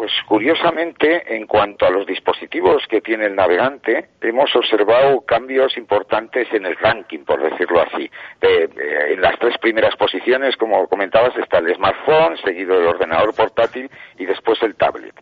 Pues 0.00 0.12
curiosamente, 0.26 1.36
en 1.36 1.46
cuanto 1.46 1.84
a 1.84 1.90
los 1.90 2.06
dispositivos 2.06 2.86
que 2.88 3.02
tiene 3.02 3.26
el 3.26 3.36
navegante, 3.36 4.08
hemos 4.22 4.56
observado 4.56 5.20
cambios 5.26 5.76
importantes 5.76 6.48
en 6.54 6.64
el 6.64 6.74
ranking, 6.76 7.18
por 7.18 7.42
decirlo 7.42 7.82
así. 7.82 8.10
en 8.40 9.20
las 9.20 9.38
tres 9.38 9.58
primeras 9.58 9.94
posiciones, 9.96 10.56
como 10.56 10.88
comentabas, 10.88 11.36
está 11.36 11.58
el 11.58 11.74
smartphone, 11.74 12.38
seguido 12.38 12.78
del 12.78 12.86
ordenador 12.86 13.34
portátil 13.34 13.90
y 14.16 14.24
después 14.24 14.62
el 14.62 14.74
tablet, 14.74 15.14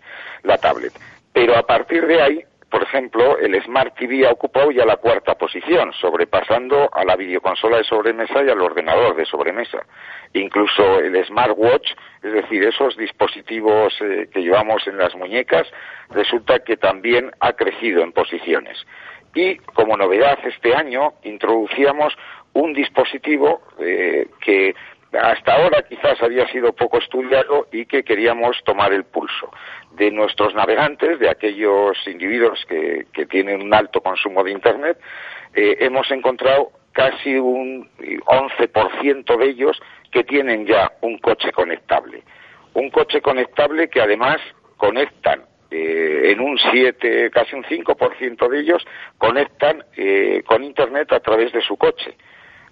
la 0.44 0.58
tablet. 0.58 0.92
Pero 1.32 1.56
a 1.56 1.66
partir 1.66 2.06
de 2.06 2.22
ahí 2.22 2.44
por 2.70 2.82
ejemplo, 2.82 3.38
el 3.38 3.60
Smart 3.62 3.94
TV 3.96 4.26
ha 4.26 4.32
ocupado 4.32 4.70
ya 4.70 4.84
la 4.84 4.96
cuarta 4.96 5.36
posición, 5.36 5.92
sobrepasando 5.94 6.90
a 6.92 7.04
la 7.04 7.16
videoconsola 7.16 7.78
de 7.78 7.84
sobremesa 7.84 8.42
y 8.44 8.50
al 8.50 8.60
ordenador 8.60 9.16
de 9.16 9.24
sobremesa. 9.24 9.86
Incluso 10.34 10.98
el 10.98 11.24
Smartwatch, 11.24 11.92
es 12.22 12.32
decir, 12.32 12.62
esos 12.64 12.96
dispositivos 12.98 13.94
eh, 14.02 14.28
que 14.30 14.42
llevamos 14.42 14.86
en 14.86 14.98
las 14.98 15.14
muñecas, 15.14 15.66
resulta 16.10 16.58
que 16.58 16.76
también 16.76 17.30
ha 17.40 17.54
crecido 17.54 18.02
en 18.02 18.12
posiciones. 18.12 18.76
Y 19.34 19.56
como 19.56 19.96
novedad 19.96 20.38
este 20.44 20.74
año 20.74 21.14
introducíamos 21.22 22.14
un 22.52 22.74
dispositivo 22.74 23.62
eh, 23.78 24.28
que 24.40 24.74
hasta 25.12 25.54
ahora 25.54 25.82
quizás 25.88 26.22
había 26.22 26.46
sido 26.48 26.74
poco 26.74 26.98
estudiado 26.98 27.66
y 27.72 27.86
que 27.86 28.04
queríamos 28.04 28.62
tomar 28.64 28.92
el 28.92 29.04
pulso 29.04 29.50
de 29.92 30.10
nuestros 30.10 30.54
navegantes, 30.54 31.18
de 31.18 31.28
aquellos 31.28 31.96
individuos 32.06 32.64
que, 32.66 33.06
tienen 33.26 33.62
un 33.62 33.74
alto 33.74 34.00
consumo 34.00 34.42
de 34.44 34.52
Internet, 34.52 34.98
eh, 35.54 35.76
hemos 35.80 36.10
encontrado 36.10 36.70
casi 36.92 37.36
un 37.36 37.88
11% 37.98 39.36
de 39.36 39.46
ellos 39.46 39.80
que 40.10 40.24
tienen 40.24 40.66
ya 40.66 40.92
un 41.02 41.18
coche 41.18 41.52
conectable. 41.52 42.22
Un 42.74 42.90
coche 42.90 43.20
conectable 43.20 43.88
que 43.88 44.00
además 44.00 44.38
conectan 44.76 45.42
eh, 45.70 46.32
en 46.32 46.40
un 46.40 46.58
7, 46.58 47.30
casi 47.30 47.54
un 47.54 47.64
5% 47.64 48.48
de 48.48 48.60
ellos 48.60 48.84
conectan 49.18 49.84
eh, 49.96 50.42
con 50.46 50.64
Internet 50.64 51.12
a 51.12 51.20
través 51.20 51.52
de 51.52 51.60
su 51.60 51.76
coche 51.76 52.16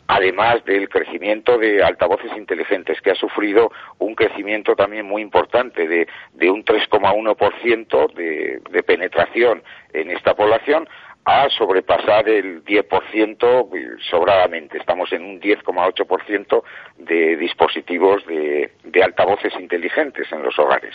además 0.09 0.65
del 0.65 0.89
crecimiento 0.89 1.59
de 1.59 1.83
altavoces 1.83 2.31
inteligentes, 2.37 3.01
que 3.01 3.11
ha 3.11 3.15
sufrido 3.15 3.71
un 3.99 4.15
crecimiento 4.15 4.75
también 4.75 5.07
muy 5.07 5.23
importante 5.23 5.87
de, 5.89 6.07
de 6.35 6.51
un 6.51 6.65
3,1% 6.65 8.13
de, 8.15 8.61
de 8.71 8.83
penetración 8.83 9.63
en 9.93 10.11
esta 10.11 10.35
población, 10.35 10.89
a 11.25 11.49
sobrepasar 11.51 12.29
el 12.29 12.65
10% 12.65 13.99
sobradamente. 14.09 14.79
Estamos 14.79 15.13
en 15.13 15.25
un 15.25 15.41
10,8% 15.41 16.63
de 16.99 17.37
dispositivos 17.37 18.25
de 18.27 19.03
altavoces 19.03 19.53
inteligentes 19.59 20.31
en 20.31 20.45
los 20.45 20.57
hogares. 20.59 20.95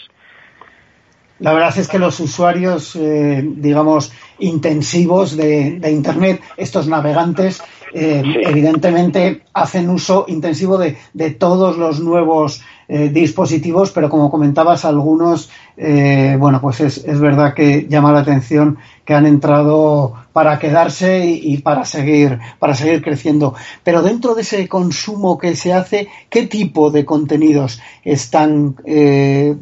La 1.41 1.53
verdad 1.53 1.75
es 1.75 1.87
que 1.87 1.97
los 1.97 2.19
usuarios, 2.19 2.95
eh, 2.95 3.43
digamos, 3.43 4.11
intensivos 4.37 5.35
de, 5.35 5.79
de, 5.79 5.91
Internet, 5.91 6.39
estos 6.55 6.87
navegantes, 6.87 7.61
eh, 7.93 8.23
evidentemente 8.45 9.41
hacen 9.51 9.89
uso 9.89 10.25
intensivo 10.27 10.77
de, 10.77 10.97
de 11.13 11.31
todos 11.31 11.77
los 11.77 11.99
nuevos 11.99 12.61
eh, 12.87 13.09
dispositivos, 13.09 13.91
pero 13.91 14.09
como 14.09 14.29
comentabas, 14.29 14.85
algunos, 14.85 15.49
eh, 15.83 16.35
bueno, 16.37 16.61
pues 16.61 16.79
es, 16.79 16.97
es, 17.05 17.19
verdad 17.19 17.55
que 17.55 17.87
llama 17.87 18.11
la 18.11 18.19
atención 18.19 18.77
que 19.03 19.15
han 19.15 19.25
entrado 19.25 20.13
para 20.31 20.59
quedarse 20.59 21.25
y, 21.25 21.57
para 21.57 21.85
seguir, 21.85 22.37
para 22.59 22.75
seguir 22.75 23.01
creciendo. 23.01 23.55
Pero 23.83 24.03
dentro 24.03 24.35
de 24.35 24.43
ese 24.43 24.67
consumo 24.69 25.39
que 25.39 25.55
se 25.55 25.73
hace, 25.73 26.07
¿qué 26.29 26.45
tipo 26.45 26.91
de 26.91 27.03
contenidos 27.03 27.81
están, 28.03 28.75
eh, 28.85 29.55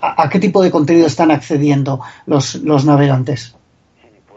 a, 0.00 0.28
qué 0.30 0.38
tipo 0.38 0.62
de 0.62 0.70
contenido 0.70 1.08
están 1.08 1.32
accediendo 1.32 2.00
los, 2.26 2.54
los 2.62 2.84
navegantes? 2.84 3.56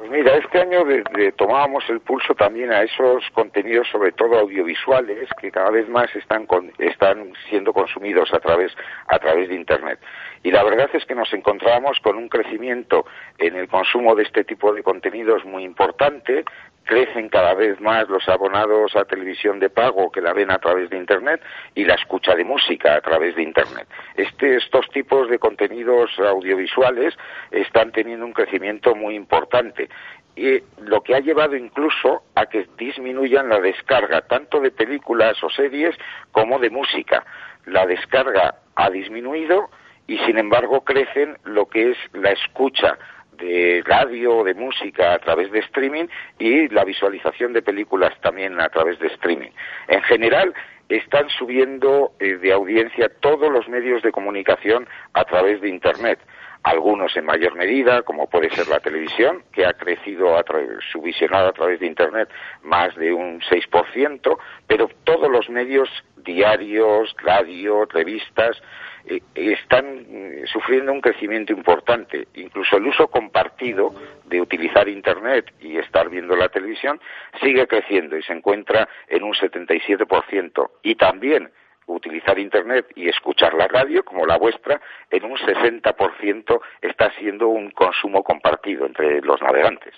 Mira, 0.10 0.36
este 0.38 0.60
año 0.60 0.84
desde, 0.86 1.32
tomábamos 1.34 1.84
el 1.88 2.00
pulso 2.00 2.34
también 2.34 2.72
a 2.74 2.82
esos 2.82 3.24
contenidos, 3.32 3.88
sobre 3.92 4.12
todo 4.12 4.40
audiovisuales, 4.40 5.30
que 5.40 5.52
cada 5.52 5.70
vez 5.70 5.88
más 5.88 6.14
están, 6.16 6.48
con, 6.48 6.72
están 6.80 7.32
siendo 7.48 7.72
consumidos 7.72 8.34
a 8.34 8.40
través, 8.40 8.72
a 9.08 9.20
través 9.20 9.50
de 9.50 9.56
Internet. 9.56 10.00
Y 10.44 10.52
la 10.52 10.64
verdad 10.64 10.90
es 10.94 11.06
que 11.06 11.16
nos 11.16 11.32
encontramos 11.34 12.00
con 12.00 12.18
un 12.18 12.30
crecimiento 12.30 13.06
en 13.38 13.56
el 13.56 13.68
consumo 13.68 14.16
de 14.16 14.24
este 14.24 14.44
tipo 14.44 14.74
de 14.74 14.84
contenidos 14.84 15.44
muy 15.44 15.64
importante, 15.64 16.46
crecen 16.86 17.30
cada 17.30 17.54
vez 17.54 17.80
más 17.82 18.10
los 18.10 18.28
abonados 18.28 18.96
a 18.96 19.06
televisión 19.06 19.60
de 19.60 19.70
pago 19.70 20.12
que 20.12 20.22
la 20.22 20.34
ven 20.34 20.50
a 20.50 20.58
través 20.58 20.90
de 20.90 20.98
Internet 20.98 21.42
y 21.76 21.86
la 21.86 21.96
escucha 21.96 22.34
de 22.36 22.44
música 22.44 22.96
a 22.96 23.02
través 23.02 23.36
de 23.36 23.44
Internet. 23.44 23.88
Este, 24.16 24.56
estos 24.56 24.90
tipos 24.90 25.30
de 25.30 25.38
contenidos 25.38 26.10
audiovisuales 26.18 27.16
están 27.52 27.92
teniendo 27.92 28.26
un 28.26 28.34
crecimiento 28.34 28.96
muy 28.96 29.16
importante 29.16 29.90
y 30.36 30.64
lo 30.82 31.02
que 31.02 31.16
ha 31.16 31.20
llevado 31.20 31.56
incluso 31.56 32.24
a 32.34 32.46
que 32.46 32.68
disminuyan 32.78 33.50
la 33.50 33.60
descarga 33.60 34.22
tanto 34.22 34.62
de 34.62 34.72
películas 34.72 35.44
o 35.44 35.50
series 35.50 35.96
como 36.32 36.60
de 36.60 36.70
música. 36.70 37.26
La 37.66 37.86
descarga 37.86 38.56
ha 38.76 38.90
disminuido 38.90 39.70
y 40.10 40.18
sin 40.26 40.40
embargo 40.40 40.82
crecen 40.82 41.38
lo 41.44 41.68
que 41.68 41.92
es 41.92 41.98
la 42.14 42.32
escucha 42.32 42.98
de 43.34 43.84
radio 43.86 44.44
de 44.44 44.56
música 44.56 45.14
a 45.14 45.20
través 45.20 45.52
de 45.52 45.60
streaming 45.60 46.08
y 46.40 46.68
la 46.70 46.84
visualización 46.84 47.54
de 47.54 47.62
películas 47.62 48.12
también 48.22 48.60
a 48.60 48.70
través 48.70 48.98
de 49.00 49.08
streaming. 49.08 49.52
En 49.88 50.02
general, 50.02 50.54
están 50.90 51.30
subiendo 51.30 52.14
eh, 52.20 52.38
de 52.38 52.52
audiencia 52.52 53.08
todos 53.20 53.52
los 53.52 53.70
medios 53.70 54.02
de 54.02 54.12
comunicación 54.12 54.88
a 55.14 55.24
través 55.26 55.62
de 55.62 55.70
Internet. 55.70 56.20
Algunos 56.64 57.16
en 57.16 57.26
mayor 57.26 57.56
medida, 57.56 58.02
como 58.02 58.30
puede 58.30 58.50
ser 58.50 58.68
la 58.68 58.80
televisión, 58.80 59.44
que 59.52 59.66
ha 59.66 59.74
crecido 59.74 60.38
a 60.38 60.44
su 60.92 61.02
visionado 61.02 61.50
a 61.50 61.54
través 61.54 61.80
de 61.80 61.88
Internet 61.88 62.30
más 62.64 62.96
de 62.96 63.14
un 63.14 63.40
6%, 63.42 64.38
pero 64.68 64.90
todos 65.04 65.32
los 65.32 65.50
medios 65.50 65.90
diarios, 66.18 67.16
radio, 67.24 67.86
revistas, 67.86 68.62
eh, 69.06 69.22
están 69.34 70.06
eh, 70.10 70.44
sufriendo 70.52 70.92
un 70.92 71.02
crecimiento 71.02 71.54
importante. 71.54 72.28
Incluso 72.36 72.78
el 72.78 72.88
uso 72.88 73.08
compartido 73.08 73.94
de 74.26 74.42
utilizar 74.42 74.88
Internet 74.88 75.54
y 75.62 75.78
estar 75.78 76.10
viendo 76.10 76.36
la 76.36 76.50
televisión 76.50 77.00
sigue 77.42 77.66
creciendo 77.68 78.18
y 78.18 78.24
se 78.24 78.34
encuentra 78.34 78.88
en 79.08 79.24
un 79.24 79.34
77%. 79.34 80.70
Y 80.84 80.96
también 80.96 81.50
utilizar 81.94 82.38
Internet 82.40 82.88
y 82.96 83.10
escuchar 83.10 83.54
la 83.54 83.68
radio, 83.68 84.04
como 84.04 84.26
la 84.26 84.38
vuestra, 84.38 84.80
en 85.10 85.26
un 85.26 85.38
60% 85.38 86.60
está 86.82 87.12
siendo 87.20 87.48
un 87.48 87.72
consumo 87.72 88.24
compartido 88.24 88.86
entre 88.86 89.22
los 89.22 89.42
navegantes. 89.42 89.94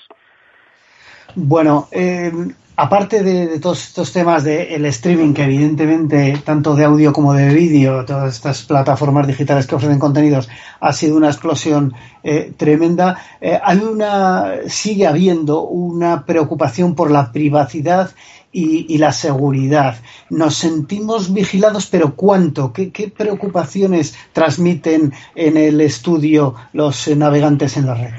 Bueno, 1.36 1.88
eh, 1.92 2.32
aparte 2.76 3.24
de, 3.24 3.60
todos 3.60 3.88
estos 3.88 4.12
temas 4.12 4.44
del 4.44 4.86
streaming, 4.88 5.34
que 5.34 5.44
evidentemente 5.44 6.42
tanto 6.44 6.76
de 6.76 6.84
audio 6.84 7.14
como 7.14 7.34
de 7.34 7.54
vídeo, 7.54 8.04
todas 8.06 8.36
estas 8.36 8.64
plataformas 8.64 9.28
digitales 9.28 9.66
que 9.66 9.76
ofrecen 9.76 10.00
contenidos, 10.00 10.50
ha 10.80 10.92
sido 10.92 11.16
una 11.16 11.28
explosión 11.28 11.94
eh, 12.24 12.52
tremenda, 12.58 13.18
eh, 13.40 13.60
hay 13.64 13.80
una, 13.80 14.68
sigue 14.68 15.08
habiendo 15.08 15.62
una 15.62 16.26
preocupación 16.26 16.96
por 16.96 17.12
la 17.12 17.32
privacidad 17.32 18.12
y, 18.52 18.98
la 18.98 19.12
seguridad. 19.12 19.96
Nos 20.30 20.56
sentimos 20.56 21.34
vigilados, 21.34 21.88
pero 21.88 22.16
¿cuánto? 22.16 22.72
¿Qué, 22.74 23.12
preocupaciones 23.16 24.18
transmiten 24.34 25.12
en 25.36 25.58
el 25.58 25.82
estudio 25.82 26.56
los 26.74 27.08
navegantes 27.16 27.78
en 27.78 27.86
la 27.86 27.96
red? 27.96 28.12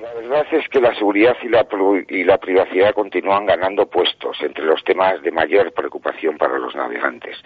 La 0.00 0.14
verdad 0.14 0.46
es 0.52 0.68
que 0.68 0.80
la 0.80 0.94
seguridad 0.94 1.36
y 1.42 1.48
la, 2.24 2.38
privacidad 2.38 2.94
continúan 2.94 3.46
ganando 3.46 3.86
puestos 3.86 4.36
entre 4.40 4.64
los 4.64 4.82
temas 4.82 5.22
de 5.22 5.30
mayor 5.30 5.72
preocupación 5.72 6.36
para 6.36 6.58
los 6.58 6.74
navegantes. 6.74 7.36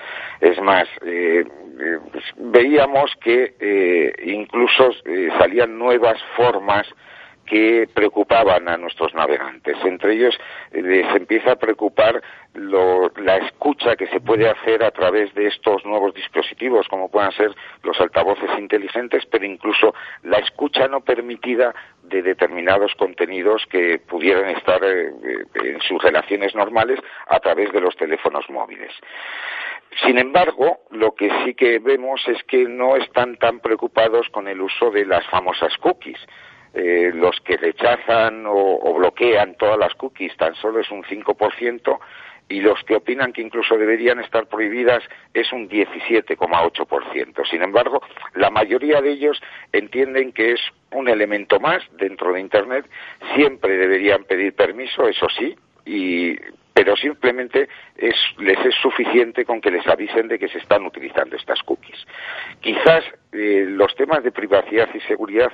Es 0.41 0.61
más, 0.63 0.89
eh, 1.05 1.45
eh, 1.81 1.99
pues, 2.11 2.25
veíamos 2.37 3.13
que 3.23 3.55
eh, 3.61 4.13
incluso 4.25 4.91
salían 5.39 5.79
nuevas 5.79 6.19
formas 6.37 6.87
que 7.51 7.89
preocupaban 7.93 8.69
a 8.69 8.77
nuestros 8.77 9.13
navegantes. 9.13 9.77
Entre 9.85 10.15
ellos 10.15 10.39
les 10.71 11.17
empieza 11.17 11.53
a 11.53 11.57
preocupar 11.57 12.23
la 12.55 13.37
escucha 13.39 13.97
que 13.97 14.07
se 14.07 14.21
puede 14.21 14.49
hacer 14.49 14.85
a 14.85 14.93
través 14.93 15.35
de 15.35 15.49
estos 15.49 15.85
nuevos 15.85 16.15
dispositivos, 16.15 16.87
como 16.87 17.11
puedan 17.11 17.33
ser 17.33 17.53
los 17.83 18.01
altavoces 18.01 18.51
inteligentes, 18.57 19.27
pero 19.27 19.45
incluso 19.45 19.93
la 20.23 20.39
escucha 20.39 20.87
no 20.87 21.01
permitida 21.01 21.75
de 22.05 22.23
determinados 22.23 22.95
contenidos 22.95 23.67
que 23.69 23.99
pudieran 23.99 24.51
estar 24.51 24.81
eh, 24.85 25.11
en 25.55 25.81
sus 25.81 26.01
relaciones 26.01 26.55
normales 26.55 27.01
a 27.27 27.41
través 27.41 27.73
de 27.73 27.81
los 27.81 27.97
teléfonos 27.97 28.49
móviles. 28.49 28.93
Sin 30.05 30.19
embargo, 30.19 30.83
lo 30.91 31.17
que 31.17 31.29
sí 31.45 31.55
que 31.55 31.81
vemos 31.81 32.23
es 32.29 32.41
que 32.45 32.65
no 32.69 32.95
están 32.95 33.37
tan 33.39 33.59
preocupados 33.59 34.29
con 34.29 34.47
el 34.47 34.61
uso 34.61 34.93
de 34.93 35.05
las 35.05 35.27
famosas 35.27 35.77
cookies 35.79 36.21
eh, 36.75 37.11
los 37.15 37.41
que 37.41 37.57
rechazan 37.57 38.45
o, 38.47 38.95
bloquean 38.95 39.57
todas 39.57 39.79
las 39.79 39.95
cookies 39.95 40.37
tan 40.37 40.55
solo 40.55 40.81
es 40.81 40.91
un 40.91 41.03
5% 41.03 41.99
y 42.49 42.61
los 42.61 42.83
que 42.85 42.97
opinan 42.97 43.33
que 43.33 43.43
incluso 43.43 43.77
deberían 43.77 44.21
estar 44.21 44.47
prohibidas 44.47 45.03
es 45.33 45.53
un 45.53 45.69
17,8%. 45.69 47.49
Sin 47.49 47.63
embargo, 47.63 48.03
la 48.35 48.51
mayoría 48.51 49.01
de 49.01 49.13
ellos 49.13 49.41
entienden 49.73 50.33
que 50.33 50.53
es 50.53 50.61
un 50.93 51.09
elemento 51.09 51.61
más 51.61 51.83
dentro 51.93 52.33
de 52.33 52.41
Internet. 52.41 52.87
Siempre 53.35 53.77
deberían 53.77 54.25
pedir 54.25 54.55
permiso, 54.55 55.09
eso 55.09 55.29
sí, 55.29 55.57
y 55.87 56.37
pero 56.73 56.97
simplemente 56.97 57.69
es, 57.97 58.17
les 58.39 58.59
es 58.65 58.75
suficiente 58.77 59.45
con 59.45 59.61
que 59.61 59.71
les 59.71 59.87
avisen 59.87 60.29
de 60.29 60.39
que 60.39 60.49
se 60.49 60.59
están 60.59 60.87
utilizando 60.87 61.37
estas 61.37 61.63
cookies. 61.63 62.07
Quizás 62.61 63.05
eh, 63.33 63.67
los 63.69 63.95
temas 63.97 64.23
de 64.23 64.33
privacidad 64.33 64.89
y 64.95 65.01
seguridad 65.01 65.53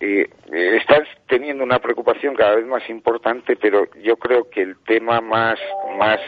eh, 0.00 0.28
están 0.52 1.04
teniendo 1.26 1.64
una 1.64 1.78
preocupación 1.78 2.34
cada 2.34 2.56
vez 2.56 2.66
más 2.66 2.88
importante, 2.90 3.56
pero 3.56 3.86
yo 4.02 4.16
creo 4.16 4.48
que 4.50 4.62
el 4.62 4.76
tema 4.84 5.20
más, 5.20 5.58
más 5.98 6.20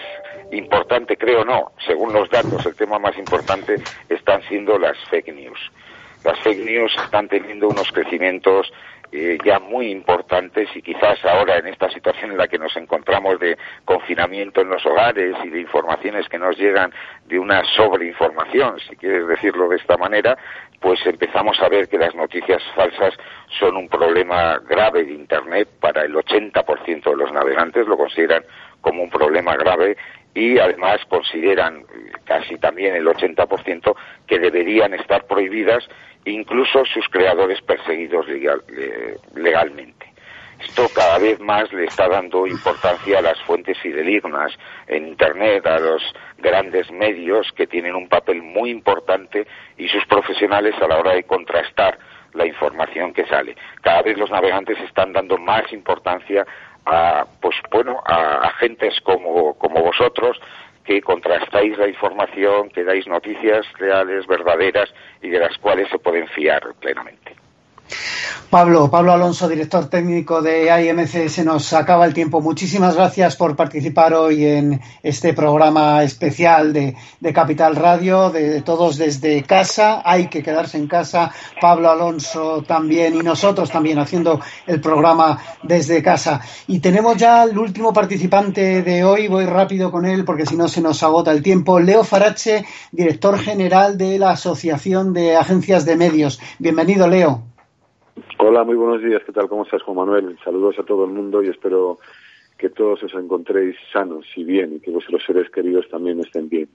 importante, 0.51 1.17
creo 1.17 1.45
no, 1.45 1.73
según 1.87 2.13
los 2.13 2.31
datos, 2.31 2.65
el 2.65 2.75
tema 2.75 2.99
más 2.99 3.17
importante 3.19 3.77
están 4.09 4.43
siendo 4.49 4.79
las 4.79 4.97
fake 5.11 5.35
news. 5.35 5.61
Las 6.25 6.39
fake 6.41 6.65
news 6.65 6.93
están 7.05 7.29
teniendo 7.29 7.69
unos 7.69 7.93
crecimientos 7.93 8.73
eh, 9.11 9.39
ya 9.45 9.59
muy 9.59 9.91
importantes 9.91 10.69
y 10.75 10.83
quizás 10.83 11.25
ahora 11.25 11.57
en 11.57 11.67
esta 11.67 11.89
situación 11.91 12.33
en 12.33 12.37
la 12.37 12.47
que 12.47 12.59
nos 12.59 12.77
encontramos 12.77 13.41
de 13.41 13.57
confinamiento 13.85 14.61
en 14.61 14.69
los 14.69 14.85
hogares 14.85 15.35
y 15.45 15.49
de 15.49 15.61
informaciones 15.61 16.29
que 16.29 16.39
nos 16.39 16.59
llegan 16.59 16.93
de 17.27 17.39
una 17.39 17.63
sobreinformación, 17.77 18.79
si 18.81 18.97
quieres 18.97 19.27
decirlo 19.27 19.69
de 19.69 19.77
esta 19.77 19.97
manera, 19.97 20.37
pues 20.81 21.05
empezamos 21.07 21.59
a 21.61 21.69
ver 21.69 21.89
que 21.89 21.99
las 21.99 22.15
noticias 22.15 22.63
falsas 22.75 23.15
son 23.59 23.77
un 23.77 23.89
problema 23.89 24.59
grave 24.69 25.05
de 25.05 25.15
Internet 25.15 25.69
para 25.81 26.03
el 26.03 26.15
80% 26.15 27.05
de 27.05 27.17
los 27.17 27.33
navegantes, 27.33 27.87
lo 27.87 27.97
consideran 27.97 28.45
como 28.81 29.03
un 29.03 29.11
problema 29.11 29.57
grave 29.57 29.97
y 30.39 30.57
además 30.59 31.01
consideran 31.09 31.85
casi 32.25 32.59
también 32.59 32.95
el 32.95 33.07
80% 33.07 33.97
que 34.27 34.39
deberían 34.39 34.95
estar 34.95 35.27
prohibidas 35.27 35.89
incluso 36.25 36.85
sus 36.85 37.09
creadores 37.09 37.61
perseguidos 37.63 38.27
legalmente. 39.35 40.07
Esto 40.61 40.89
cada 40.95 41.19
vez 41.19 41.41
más 41.41 41.73
le 41.73 41.85
está 41.85 42.09
dando 42.09 42.47
importancia 42.47 43.19
a 43.19 43.23
las 43.23 43.41
fuentes 43.43 43.79
fidelignas 43.79 44.53
en 44.87 45.09
Internet, 45.09 45.67
a 45.67 45.79
los 45.79 46.03
grandes 46.39 46.91
medios 46.93 47.51
que 47.53 47.67
tienen 47.67 47.97
un 47.97 48.09
papel 48.09 48.43
muy 48.43 48.71
importante 48.71 49.47
y 49.77 49.89
sus 49.89 50.05
profesionales 50.07 50.75
a 50.81 50.87
la 50.87 50.99
hora 50.99 51.15
de 51.15 51.25
contrastar 51.25 51.99
la 52.35 52.47
información 52.47 53.13
que 53.13 53.27
sale. 53.27 53.57
Cada 53.81 54.03
vez 54.03 54.17
los 54.19 54.31
navegantes 54.31 54.79
están 54.81 55.13
dando 55.13 55.39
más 55.39 55.73
importancia 55.73 56.47
a, 56.89 57.27
pues 57.41 57.57
bueno, 57.71 58.01
a 58.05 58.49
agentes 58.49 59.01
como, 59.03 59.55
como 59.55 59.83
vosotros 59.83 60.41
que 60.85 61.03
contrastáis 61.03 61.77
la 61.77 61.87
información, 61.87 62.71
que 62.71 62.83
dais 62.83 63.07
noticias 63.07 63.67
reales, 63.79 64.27
verdaderas 64.27 64.89
y 65.21 65.29
de 65.29 65.39
las 65.39 65.59
cuales 65.59 65.87
se 65.91 65.99
pueden 65.99 66.27
fiar 66.29 66.63
plenamente. 66.81 67.37
Pablo, 68.51 68.91
Pablo 68.91 69.13
Alonso, 69.13 69.47
director 69.47 69.91
técnico 69.91 70.41
de 70.41 70.69
IMC, 70.83 71.29
se 71.29 71.45
nos 71.45 71.75
acaba 71.75 72.07
el 72.07 72.15
tiempo. 72.15 72.41
Muchísimas 72.41 72.97
gracias 72.97 73.37
por 73.37 73.55
participar 73.57 74.15
hoy 74.15 74.47
en 74.47 74.81
este 75.03 75.35
programa 75.35 76.03
especial 76.03 76.73
de, 76.73 76.97
Capital 77.35 77.77
Radio, 77.77 78.31
de 78.31 78.63
todos 78.63 78.97
desde 78.97 79.43
casa. 79.43 80.01
Hay 80.03 80.29
que 80.29 80.43
quedarse 80.43 80.79
en 80.79 80.89
casa. 80.89 81.31
Pablo 81.61 81.91
Alonso 81.91 82.65
también 82.67 83.17
y 83.17 83.19
nosotros 83.19 83.71
también 83.71 83.99
haciendo 83.99 84.41
el 84.67 84.81
programa 84.81 85.39
desde 85.63 86.03
casa. 86.03 86.41
Y 86.69 86.79
tenemos 86.81 87.19
ya 87.19 87.45
el 87.45 87.59
último 87.59 87.93
participante 87.93 88.83
de 88.83 89.05
hoy. 89.05 89.29
Voy 89.29 89.45
rápido 89.45 89.91
con 89.91 90.07
él 90.07 90.25
porque 90.25 90.47
si 90.47 90.57
no 90.57 90.69
se 90.69 90.81
nos 90.81 91.03
agota 91.03 91.33
el 91.33 91.43
tiempo. 91.43 91.81
Leo 91.81 92.03
Farache, 92.03 92.65
director 92.93 93.39
general 93.39 93.99
de 93.99 94.19
la 94.19 94.31
Asociación 94.31 95.13
de 95.13 95.37
Agencias 95.37 95.85
de 95.85 95.97
Medios. 95.97 96.41
Bienvenido, 96.59 97.07
Leo. 97.07 97.43
Hola, 98.39 98.65
muy 98.65 98.77
buenos 98.77 99.03
días. 99.03 99.23
¿Qué 99.25 99.33
tal? 99.33 99.49
¿Cómo 99.49 99.65
estás, 99.65 99.83
Juan 99.83 99.97
Manuel? 99.97 100.39
Saludos 100.45 100.79
a 100.79 100.83
todo 100.83 101.05
el 101.05 101.13
mundo 101.13 101.43
y 101.43 101.49
espero 101.49 101.99
que 102.57 102.71
todos 102.71 103.03
os 103.03 103.15
encontréis 103.15 103.77
sanos 103.93 104.27
y 104.37 104.45
bien 104.45 104.75
y 104.75 104.81
que 104.81 104.91
vuestros 104.91 105.23
seres 105.25 105.51
queridos 105.51 105.89
también 105.89 106.21
estén 106.21 106.49
bien. 106.49 106.69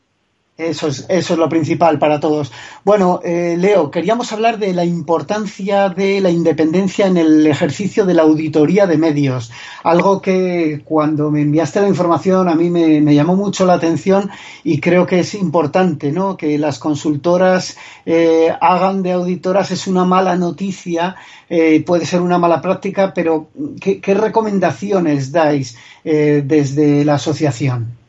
Eso 0.55 0.87
es, 0.87 1.07
eso 1.09 1.33
es 1.33 1.39
lo 1.39 1.49
principal 1.49 1.97
para 1.97 2.19
todos. 2.19 2.51
Bueno, 2.85 3.21
eh, 3.23 3.55
Leo, 3.57 3.89
queríamos 3.89 4.31
hablar 4.33 4.59
de 4.59 4.71
la 4.71 4.85
importancia 4.85 5.89
de 5.89 6.21
la 6.21 6.29
independencia 6.29 7.07
en 7.07 7.17
el 7.17 7.47
ejercicio 7.47 8.05
de 8.05 8.13
la 8.13 8.21
auditoría 8.21 8.85
de 8.85 8.99
medios. 8.99 9.51
Algo 9.83 10.21
que 10.21 10.83
cuando 10.85 11.31
me 11.31 11.41
enviaste 11.41 11.81
la 11.81 11.87
información 11.87 12.49
a 12.49 12.53
mí 12.53 12.69
me, 12.69 13.15
llamó 13.15 13.35
mucho 13.35 13.65
la 13.65 13.73
atención 13.73 14.29
y 14.63 14.79
creo 14.79 15.07
que 15.07 15.21
es 15.21 15.33
importante, 15.33 16.11
¿no? 16.11 16.37
Que 16.37 16.59
las 16.59 16.77
consultoras 16.77 17.75
eh, 18.05 18.53
hagan 18.61 19.01
de 19.01 19.13
auditoras 19.13 19.71
es 19.71 19.87
una 19.87 20.05
mala 20.05 20.35
noticia, 20.35 21.15
eh, 21.49 21.83
puede 21.83 22.05
ser 22.05 22.21
una 22.21 22.37
mala 22.37 22.61
práctica, 22.61 23.11
pero 23.11 23.47
¿qué, 23.81 23.99
qué 23.99 24.13
recomendaciones 24.13 25.31
dais 25.31 25.75
desde 26.03 27.05
la 27.05 27.15
asociación? 27.15 28.02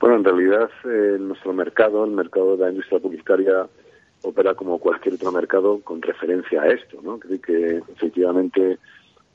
Bueno, 0.00 0.16
en 0.16 0.24
realidad 0.24 0.70
eh, 0.84 1.18
nuestro 1.20 1.52
mercado, 1.52 2.04
el 2.04 2.12
mercado 2.12 2.56
de 2.56 2.64
la 2.64 2.70
industria 2.70 2.98
publicitaria, 3.00 3.68
opera 4.22 4.54
como 4.54 4.78
cualquier 4.78 5.14
otro 5.14 5.30
mercado 5.30 5.80
con 5.80 6.00
referencia 6.00 6.62
a 6.62 6.68
esto, 6.68 7.00
¿no? 7.02 7.18
Creo 7.18 7.40
que 7.40 7.82
efectivamente 7.92 8.78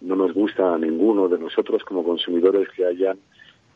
no 0.02 0.16
nos 0.16 0.34
gusta 0.34 0.74
a 0.74 0.78
ninguno 0.78 1.28
de 1.28 1.38
nosotros 1.38 1.84
como 1.84 2.04
consumidores 2.04 2.68
que 2.76 2.86
hayan 2.86 3.18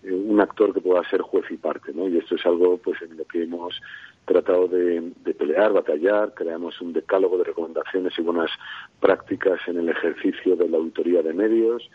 eh, 0.03 0.11
un 0.11 0.41
actor 0.41 0.73
que 0.73 0.81
pueda 0.81 1.07
ser 1.09 1.21
juez 1.21 1.45
y 1.51 1.57
parte, 1.57 1.93
¿no? 1.93 2.07
Y 2.07 2.17
esto 2.17 2.35
es 2.35 2.45
algo 2.45 2.77
pues 2.77 2.99
en 3.03 3.17
lo 3.17 3.25
que 3.25 3.43
hemos 3.43 3.79
tratado 4.25 4.67
de, 4.67 5.11
pelear, 5.37 5.73
batallar, 5.73 6.33
creamos 6.33 6.79
un 6.81 6.93
decálogo 6.93 7.37
de 7.37 7.45
recomendaciones 7.45 8.13
y 8.17 8.21
buenas 8.21 8.51
prácticas 8.99 9.59
en 9.67 9.77
el 9.77 9.89
ejercicio 9.89 10.55
de 10.55 10.69
la 10.69 10.77
auditoría 10.77 11.21
de 11.21 11.33
medios, 11.33 11.89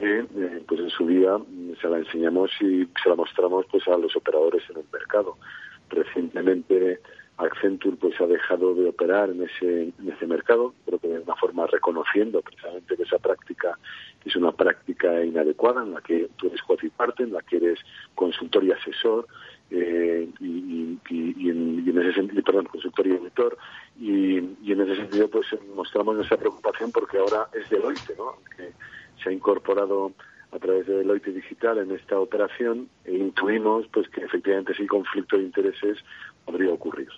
eh, 0.00 0.62
pues 0.66 0.80
en 0.80 0.90
su 0.90 1.06
día 1.06 1.38
se 1.80 1.88
la 1.88 1.98
enseñamos 1.98 2.50
y 2.60 2.88
se 3.02 3.08
la 3.08 3.14
mostramos 3.14 3.66
pues 3.70 3.86
a 3.88 3.96
los 3.96 4.14
operadores 4.16 4.62
en 4.70 4.78
el 4.78 4.84
mercado. 4.92 5.36
Recientemente 5.90 7.00
Accenture 7.36 7.96
pues 7.96 8.20
ha 8.20 8.26
dejado 8.26 8.74
de 8.74 8.88
operar 8.88 9.30
en 9.30 9.42
ese, 9.42 9.92
en 9.98 10.12
ese 10.12 10.26
mercado, 10.26 10.72
creo 10.86 10.98
que 10.98 11.08
de 11.08 11.20
una 11.20 11.34
forma 11.34 11.66
reconociendo 11.66 12.40
precisamente 12.42 12.96
que 12.96 13.02
esa 13.02 13.18
práctica 13.18 13.76
es 14.24 14.36
una 14.36 14.52
práctica 14.52 15.24
inadecuada 15.24 15.82
en 15.82 15.92
la 15.94 16.00
que 16.00 16.28
tú 16.36 16.46
eres 16.46 16.60
juez 16.62 16.82
y 16.84 16.88
parte, 16.90 17.24
en 17.24 17.32
la 17.32 17.42
que 17.42 17.56
eres 17.56 17.78
consultor 18.14 18.64
y 18.64 18.72
asesor, 18.72 19.26
eh, 19.70 20.28
y, 20.40 20.98
y, 21.10 21.50
en, 21.50 21.98
ese 21.98 22.14
sentido, 22.14 22.42
perdón, 22.42 22.66
consultor 22.66 23.06
y 23.06 23.12
editor, 23.12 23.58
y, 23.98 24.38
en 24.38 24.80
ese 24.80 24.96
sentido 24.96 25.28
pues 25.28 25.46
mostramos 25.74 26.16
nuestra 26.16 26.36
preocupación 26.36 26.92
porque 26.92 27.18
ahora 27.18 27.48
es 27.52 27.68
Deloitte, 27.68 28.16
¿no? 28.16 28.36
Que 28.56 28.72
se 29.24 29.30
ha 29.30 29.32
incorporado 29.32 30.12
a 30.52 30.58
través 30.58 30.86
de 30.86 30.98
Deloitte 30.98 31.32
Digital 31.32 31.78
en 31.78 31.90
esta 31.90 32.20
operación 32.20 32.88
e 33.04 33.16
intuimos 33.16 33.86
pues 33.88 34.08
que 34.08 34.20
efectivamente 34.20 34.72
ese 34.72 34.86
conflicto 34.86 35.36
de 35.36 35.44
intereses 35.44 35.98
podría 36.44 36.72
ocurrir. 36.72 37.08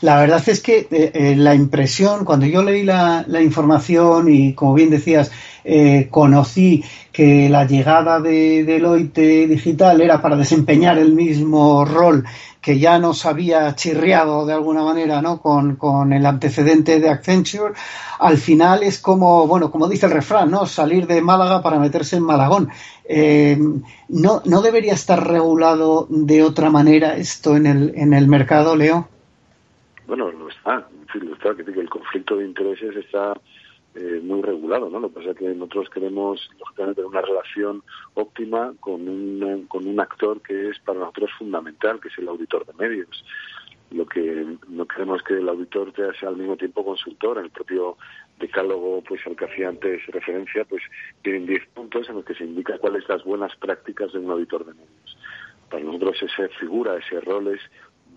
La 0.00 0.20
verdad 0.20 0.42
es 0.48 0.60
que 0.60 0.86
eh, 0.90 1.10
eh, 1.12 1.34
la 1.36 1.54
impresión, 1.54 2.24
cuando 2.24 2.46
yo 2.46 2.62
leí 2.62 2.84
la, 2.84 3.24
información 3.42 4.32
y, 4.32 4.54
como 4.54 4.74
bien 4.74 4.90
decías, 4.90 5.30
eh, 5.64 6.06
conocí 6.10 6.84
que 7.12 7.48
la 7.48 7.66
llegada 7.66 8.20
de 8.20 8.62
Deloitte 8.64 9.48
Digital 9.48 10.00
era 10.00 10.22
para 10.22 10.36
desempeñar 10.36 10.98
el 10.98 11.14
mismo 11.14 11.84
rol 11.84 12.24
que 12.60 12.78
ya 12.78 12.98
nos 12.98 13.26
había 13.26 13.74
chirriado 13.74 14.46
de 14.46 14.52
alguna 14.52 14.82
manera 14.82 15.20
¿no? 15.20 15.40
con, 15.40 16.12
el 16.12 16.26
antecedente 16.26 17.00
de 17.00 17.08
Accenture, 17.08 17.74
al 18.18 18.36
final 18.36 18.82
es 18.82 18.98
como, 18.98 19.46
bueno, 19.46 19.70
como 19.70 19.88
dice 19.88 20.06
el 20.06 20.12
refrán, 20.12 20.50
¿no? 20.50 20.66
salir 20.66 21.06
de 21.06 21.20
Málaga 21.20 21.62
para 21.62 21.78
meterse 21.78 22.16
en 22.16 22.24
Malagón. 22.24 22.68
¿no, 24.08 24.42
¿No 24.44 24.62
debería 24.62 24.92
estar 24.92 25.26
regulado 25.26 26.06
de 26.10 26.42
otra 26.42 26.70
manera 26.70 27.16
esto 27.16 27.56
en 27.56 27.66
el, 27.66 27.92
en 27.96 28.12
el 28.12 28.28
mercado, 28.28 28.76
Leo? 28.76 29.08
Bueno, 30.08 30.32
lo 30.32 30.48
está, 30.48 30.88
lo 31.20 31.34
está, 31.34 31.54
que 31.54 31.70
el 31.70 31.90
conflicto 31.90 32.36
de 32.36 32.46
intereses 32.46 32.96
está 32.96 33.38
eh, 33.94 34.20
muy 34.24 34.40
regulado, 34.40 34.88
¿no? 34.88 35.00
Lo 35.00 35.10
que 35.10 35.16
pasa 35.16 35.30
es 35.32 35.36
que 35.36 35.48
nosotros 35.50 35.90
queremos, 35.90 36.50
lógicamente, 36.58 37.04
una 37.04 37.20
relación 37.20 37.82
óptima 38.14 38.72
con 38.80 39.06
un, 39.06 39.66
con 39.68 39.86
un 39.86 40.00
actor 40.00 40.40
que 40.40 40.70
es 40.70 40.78
para 40.78 41.00
nosotros 41.00 41.30
fundamental, 41.38 42.00
que 42.00 42.08
es 42.08 42.16
el 42.16 42.26
auditor 42.26 42.64
de 42.64 42.72
medios. 42.72 43.22
Lo 43.90 44.06
que 44.06 44.46
no 44.68 44.86
queremos 44.86 45.22
que 45.24 45.34
el 45.34 45.48
auditor 45.48 45.92
sea 45.94 46.30
al 46.30 46.38
mismo 46.38 46.56
tiempo 46.56 46.86
consultor. 46.86 47.36
En 47.36 47.44
el 47.44 47.50
propio 47.50 47.98
decálogo, 48.38 49.02
pues 49.06 49.20
al 49.26 49.36
que 49.36 49.44
hacía 49.44 49.68
antes 49.68 50.06
referencia, 50.06 50.64
pues 50.64 50.82
tienen 51.20 51.44
10 51.44 51.66
puntos 51.74 52.08
en 52.08 52.14
los 52.14 52.24
que 52.24 52.34
se 52.34 52.44
indica 52.44 52.78
cuáles 52.78 53.06
las 53.10 53.22
buenas 53.24 53.54
prácticas 53.56 54.10
de 54.14 54.20
un 54.20 54.30
auditor 54.30 54.64
de 54.64 54.72
medios. 54.72 55.18
Para 55.68 55.84
nosotros 55.84 56.16
esa 56.22 56.48
figura, 56.58 56.96
ese 56.96 57.20
rol 57.20 57.48
es 57.48 57.60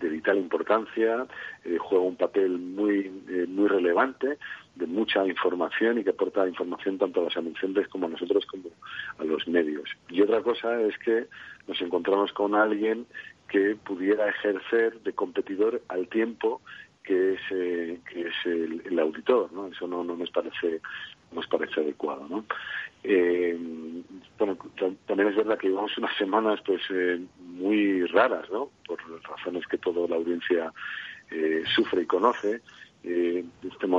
de 0.02 0.08
vital 0.08 0.36
importancia, 0.36 1.26
eh, 1.64 1.78
juega 1.78 2.04
un 2.04 2.16
papel 2.16 2.58
muy, 2.58 3.10
eh, 3.28 3.46
muy 3.48 3.68
relevante, 3.68 4.38
de 4.74 4.86
mucha 4.86 5.26
información 5.26 5.98
y 5.98 6.04
que 6.04 6.10
aporta 6.10 6.48
información 6.48 6.98
tanto 6.98 7.20
a 7.20 7.24
los 7.24 7.36
anunciantes 7.36 7.88
como 7.88 8.06
a 8.06 8.10
nosotros 8.10 8.44
como 8.46 8.70
a 9.18 9.24
los 9.24 9.46
medios. 9.46 9.88
Y 10.08 10.22
otra 10.22 10.40
cosa 10.42 10.80
es 10.80 10.96
que 10.98 11.26
nos 11.68 11.80
encontramos 11.80 12.32
con 12.32 12.54
alguien 12.54 13.06
que 13.48 13.76
pudiera 13.76 14.28
ejercer 14.28 15.00
de 15.02 15.12
competidor 15.12 15.82
al 15.88 16.08
tiempo 16.08 16.60
que 17.04 17.34
es, 17.34 17.40
eh, 17.50 17.98
que 18.08 18.20
es 18.22 18.34
el, 18.44 18.98
auditor, 18.98 19.52
¿no? 19.52 19.66
Eso 19.66 19.88
no, 19.88 20.04
no 20.04 20.16
nos 20.16 20.30
parece 20.30 20.80
nos 21.32 21.46
parece 21.46 21.80
adecuado, 21.80 22.26
¿no? 22.28 22.44
Eh, 23.04 23.58
bueno, 24.38 24.56
también 25.06 25.28
es 25.28 25.36
verdad 25.36 25.58
que 25.58 25.68
llevamos 25.68 25.96
unas 25.98 26.16
semanas 26.16 26.60
pues 26.64 26.80
eh, 26.90 27.20
muy 27.38 28.04
raras, 28.06 28.50
¿no? 28.50 28.70
Por 28.86 28.98
razones 29.22 29.66
que 29.66 29.78
toda 29.78 30.08
la 30.08 30.16
audiencia 30.16 30.72
eh, 31.30 31.62
sufre 31.74 32.02
y 32.02 32.06
conoce. 32.06 32.60
Eh, 33.04 33.44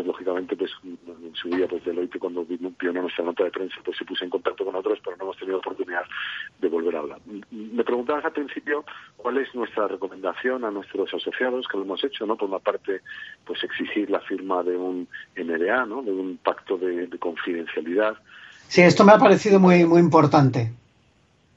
lógicamente 0.06 0.56
pues 0.56 0.72
en 0.84 1.36
su 1.36 1.50
día 1.50 1.68
pues 1.68 1.84
Deloitte 1.84 2.20
cuando 2.20 2.46
vino 2.46 2.72
nuestra 2.80 3.26
nota 3.26 3.44
de 3.44 3.52
prensa 3.52 3.76
pues 3.84 3.98
se 3.98 4.06
puso 4.06 4.24
en 4.24 4.30
contacto 4.30 4.64
con 4.64 4.76
otros 4.76 5.00
pero 5.04 5.18
no 5.18 5.24
hemos 5.26 5.38
tenido 5.38 5.58
oportunidad 5.58 6.06
de 6.62 6.70
volver 6.70 6.96
a 6.96 7.00
hablar 7.00 7.20
me 7.52 7.84
preguntabas 7.84 8.24
al 8.24 8.32
principio 8.32 8.86
cuál 9.18 9.40
es 9.40 9.54
nuestra 9.54 9.90
recomendación 9.90 10.64
a 10.64 10.72
nuestros 10.72 11.14
asociados 11.14 11.68
que 11.68 11.78
lo 11.78 11.84
hemos 11.84 12.02
hecho 12.02 12.26
no 12.26 12.38
por 12.38 12.48
una 12.48 12.60
parte 12.60 13.02
pues 13.46 13.62
exigir 13.66 14.10
la 14.10 14.22
firma 14.22 14.64
de 14.64 14.78
un 14.78 15.08
NDA 15.36 15.86
no 15.86 16.02
de 16.02 16.12
un 16.12 16.38
pacto 16.38 16.78
de 16.78 17.10
confidencialidad 17.20 18.18
Sí, 18.68 18.82
esto 18.82 19.04
me 19.04 19.12
ha 19.12 19.18
parecido 19.18 19.60
muy, 19.60 19.86
muy 19.86 20.00
importante. 20.00 20.72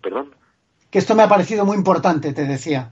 ¿Perdón? 0.03 0.35
Que 0.91 0.99
esto 0.99 1.15
me 1.15 1.23
ha 1.23 1.29
parecido 1.29 1.65
muy 1.65 1.77
importante, 1.77 2.33
te 2.33 2.45
decía. 2.45 2.91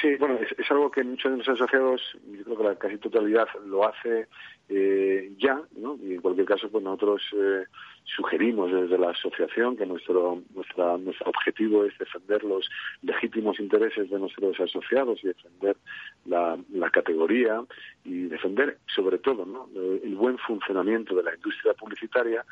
Sí, 0.00 0.16
bueno, 0.16 0.36
es, 0.40 0.70
algo 0.70 0.90
que 0.90 1.04
muchos 1.04 1.30
de 1.30 1.38
los 1.38 1.48
asociados, 1.48 2.00
yo 2.26 2.44
creo 2.44 2.56
que 2.56 2.64
la 2.64 2.74
casi 2.74 2.96
totalidad 2.96 3.46
lo 3.66 3.86
hace 3.86 4.26
eh, 4.68 5.32
ya, 5.38 5.60
¿no? 5.76 5.96
Y 6.02 6.14
en 6.14 6.20
cualquier 6.20 6.46
caso, 6.46 6.68
pues 6.70 6.82
nosotros 6.82 7.22
eh, 7.36 7.64
sugerimos 8.04 8.72
desde 8.72 8.98
la 8.98 9.10
asociación 9.10 9.76
que 9.76 9.86
nuestro, 9.86 10.42
nuestra, 10.54 10.98
nuestro 10.98 11.30
objetivo 11.30 11.84
es 11.84 11.96
defender 11.98 12.42
los 12.42 12.68
legítimos 13.02 13.60
intereses 13.60 14.10
de 14.10 14.18
nuestros 14.18 14.58
asociados 14.58 15.20
y 15.22 15.28
defender 15.28 15.76
la, 16.24 16.58
la 16.72 16.90
categoría 16.90 17.62
y 18.04 18.24
defender, 18.24 18.78
sobre 18.92 19.18
todo, 19.18 19.46
¿no? 19.46 19.68
el 19.76 20.16
buen 20.16 20.38
funcionamiento 20.38 21.14
de 21.14 21.22
la 21.22 21.34
industria 21.34 21.74
publicitaria 21.74 22.44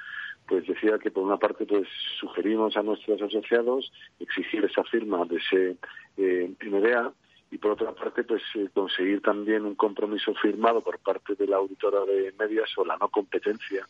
pues 0.50 0.66
decía 0.66 0.98
que 0.98 1.12
por 1.12 1.22
una 1.22 1.36
parte 1.36 1.64
pues 1.64 1.86
sugerimos 2.18 2.76
a 2.76 2.82
nuestros 2.82 3.22
asociados 3.22 3.92
exigir 4.18 4.64
esa 4.64 4.82
firma 4.82 5.24
de 5.24 5.36
ese 5.36 5.76
eh, 6.16 6.52
y 7.52 7.58
por 7.58 7.70
otra 7.70 7.92
parte 7.92 8.24
pues 8.24 8.42
eh, 8.56 8.68
conseguir 8.74 9.22
también 9.22 9.64
un 9.64 9.76
compromiso 9.76 10.34
firmado 10.34 10.80
por 10.80 10.98
parte 10.98 11.36
de 11.36 11.46
la 11.46 11.58
auditora 11.58 12.00
de 12.04 12.34
medios 12.36 12.68
o 12.76 12.84
la 12.84 12.96
no 12.96 13.08
competencia 13.10 13.86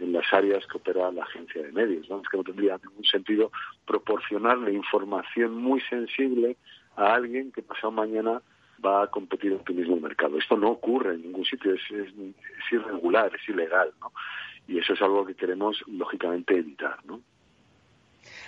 en 0.00 0.12
las 0.12 0.24
áreas 0.32 0.66
que 0.66 0.78
opera 0.78 1.12
la 1.12 1.22
agencia 1.22 1.62
de 1.62 1.70
medios. 1.70 2.10
¿no? 2.10 2.20
Es 2.20 2.28
que 2.28 2.38
no 2.38 2.42
tendría 2.42 2.80
ningún 2.84 3.04
sentido 3.04 3.52
proporcionarle 3.86 4.72
información 4.72 5.54
muy 5.54 5.80
sensible 5.82 6.56
a 6.96 7.14
alguien 7.14 7.52
que 7.52 7.62
pasado 7.62 7.92
mañana 7.92 8.42
va 8.84 9.04
a 9.04 9.06
competir 9.06 9.52
en 9.52 9.62
tu 9.62 9.74
mismo 9.74 9.94
mercado. 10.00 10.38
Esto 10.38 10.56
no 10.56 10.70
ocurre 10.70 11.14
en 11.14 11.22
ningún 11.22 11.44
sitio, 11.44 11.74
es, 11.74 11.82
es 11.88 12.12
irregular, 12.72 13.30
es 13.32 13.48
ilegal. 13.48 13.92
¿no? 14.00 14.10
Y 14.68 14.78
eso 14.78 14.94
es 14.94 15.02
algo 15.02 15.24
que 15.24 15.34
queremos 15.34 15.82
lógicamente 15.86 16.56
evitar, 16.56 17.04
¿no? 17.04 17.20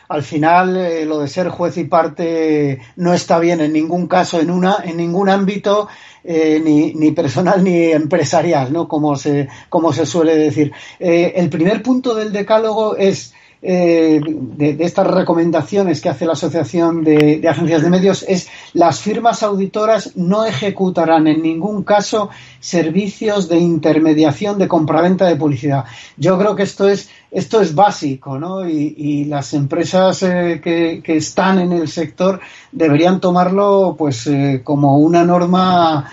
Al 0.09 0.23
final, 0.23 0.77
eh, 0.77 1.07
lo 1.07 1.21
de 1.21 1.29
ser 1.29 1.49
juez 1.49 1.79
y 1.79 1.85
parte 1.85 2.81
no 2.97 3.15
está 3.15 3.39
bien 3.39 3.61
en 3.61 3.73
ningún 3.73 4.09
caso, 4.09 4.41
en 4.41 4.51
una, 4.51 4.77
en 4.85 4.97
ningún 4.99 5.29
ámbito, 5.29 5.89
eh, 6.25 6.61
ni, 6.63 6.93
ni, 6.95 7.13
personal 7.13 7.65
ni 7.65 7.93
empresarial, 7.93 8.73
¿no? 8.73 8.89
Como 8.89 9.17
se, 9.17 9.49
como 9.69 9.93
se 9.93 10.05
suele 10.05 10.37
decir. 10.37 10.73
Eh, 11.01 11.33
el 11.37 11.49
primer 11.49 11.83
punto 11.83 12.15
del 12.15 12.33
decálogo 12.33 12.97
es 12.97 13.35
eh, 13.65 14.21
de, 14.27 14.77
estas 14.81 15.07
recomendaciones 15.07 16.01
que 16.01 16.09
hace 16.09 16.27
la 16.27 16.33
Asociación 16.33 17.05
de, 17.05 17.41
Agencias 17.49 17.83
de 17.83 17.91
Medios 17.91 18.25
es 18.27 18.49
las 18.73 19.01
firmas 19.01 19.45
auditoras 19.45 20.17
no 20.17 20.45
ejecutarán 20.45 21.29
en 21.29 21.43
ningún 21.43 21.85
caso 21.85 22.29
servicios 22.59 23.49
de 23.49 23.59
intermediación 23.59 24.59
de 24.59 24.67
compraventa 24.67 25.27
de 25.27 25.37
publicidad. 25.37 25.85
Yo 26.17 26.37
creo 26.41 26.57
que 26.57 26.65
esto 26.65 26.89
es 26.89 27.09
esto 27.31 27.63
es 27.63 27.75
básico, 27.75 28.39
¿no? 28.39 28.69
Y, 28.69 29.25
las 29.27 29.55
empresas 29.55 30.23
eh, 30.25 30.61
que, 30.63 31.17
están 31.17 31.61
en 31.61 31.73
el 31.73 31.89
sector 31.89 32.41
deberían 32.73 33.21
tomarlo, 33.21 33.95
pues, 33.97 34.27
eh, 34.27 34.61
como 34.63 34.99
una 34.99 35.25
norma, 35.25 36.11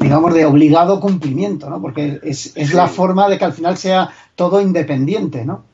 digamos, 0.00 0.32
de 0.32 0.46
obligado 0.46 0.98
cumplimiento, 0.98 1.68
¿no? 1.68 1.82
Porque 1.82 2.20
es, 2.22 2.56
es 2.56 2.72
la 2.72 2.86
forma 2.86 3.28
de 3.28 3.36
que 3.36 3.44
al 3.44 3.52
final 3.52 3.76
sea 3.76 4.08
todo 4.34 4.62
independiente, 4.62 5.44
¿no? 5.44 5.71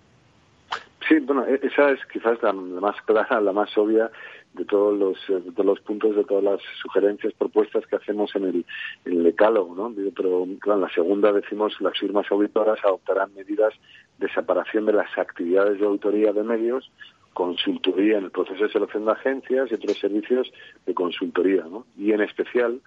Sí, 1.09 1.19
bueno, 1.21 1.47
e-, 1.47 1.61
esa 1.63 1.91
es 1.91 2.01
quizás 2.13 2.43
la, 2.43 2.53
más 2.53 3.01
clara, 3.03 3.41
la 3.41 3.53
más 3.53 3.77
obvia 3.79 4.11
de 4.53 4.65
todos 4.65 4.99
los 4.99 5.17
eh, 5.31 5.43
de 5.57 5.65
los 5.65 5.81
puntos, 5.81 6.15
de 6.15 6.25
todas 6.25 6.45
las 6.45 6.61
sugerencias, 6.83 7.33
propuestas 7.33 7.87
que 7.87 7.97
hacemos 7.97 8.35
en 8.37 8.45
el, 8.45 8.67
en 9.07 9.23
decálogo, 9.23 9.75
¿no? 9.75 9.95
Pero 10.15 10.47
claro, 10.61 10.79
en 10.79 10.83
la 10.83 10.93
segunda 10.93 11.33
decimos 11.33 11.81
las 11.81 11.99
firmas 11.99 12.31
auditoras 12.31 12.79
adoptarán 12.85 13.35
medidas 13.35 13.73
de 14.19 14.29
separación 14.33 14.85
de 14.87 14.93
las 14.93 15.17
actividades 15.17 15.79
de 15.79 15.87
auditoría 15.87 16.33
de 16.33 16.43
medios, 16.43 16.91
consultoría 17.33 18.19
en 18.19 18.25
el 18.25 18.31
proceso 18.31 18.65
de 18.65 18.73
selección 18.73 19.07
de 19.07 19.13
agencias 19.13 19.71
y 19.71 19.75
otros 19.75 19.99
servicios 19.99 20.53
de 20.85 20.95
consultoría, 20.95 21.63
¿no? 21.63 21.87
Y 21.97 22.13
en 22.13 22.21
especial 22.21 22.81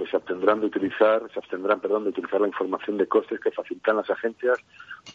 pues 0.00 0.12
se 0.12 0.16
abstendrán 0.16 0.60
de 0.60 0.66
utilizar, 0.66 1.30
se 1.30 1.38
abstendrán, 1.38 1.78
perdón, 1.78 2.04
de 2.04 2.08
utilizar 2.08 2.40
la 2.40 2.46
información 2.46 2.96
de 2.96 3.06
costes 3.06 3.38
que 3.38 3.50
facilitan 3.50 3.96
las 3.96 4.08
agencias 4.08 4.58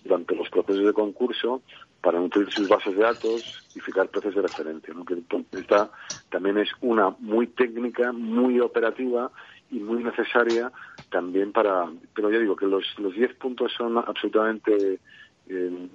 durante 0.03 0.35
los 0.35 0.47
procesos 0.51 0.85
de 0.85 0.93
concurso 0.93 1.63
para 2.01 2.19
nutrir 2.19 2.51
sus 2.51 2.69
bases 2.69 2.95
de 2.95 3.01
datos 3.01 3.67
y 3.73 3.79
fijar 3.79 4.09
precios 4.09 4.35
de 4.35 4.43
referencia. 4.43 4.93
¿no? 4.93 5.03
Que 5.03 5.23
esta 5.53 5.89
también 6.29 6.59
es 6.59 6.69
una 6.81 7.09
muy 7.17 7.47
técnica, 7.47 8.11
muy 8.11 8.59
operativa 8.59 9.31
y 9.71 9.79
muy 9.79 10.03
necesaria 10.03 10.71
también 11.09 11.51
para, 11.51 11.87
pero 12.13 12.29
ya 12.29 12.37
digo 12.37 12.55
que 12.55 12.67
los, 12.67 12.83
los 12.99 13.15
10 13.15 13.37
puntos 13.37 13.73
son 13.75 13.97
absolutamente 13.97 14.99
eh, 15.49 15.89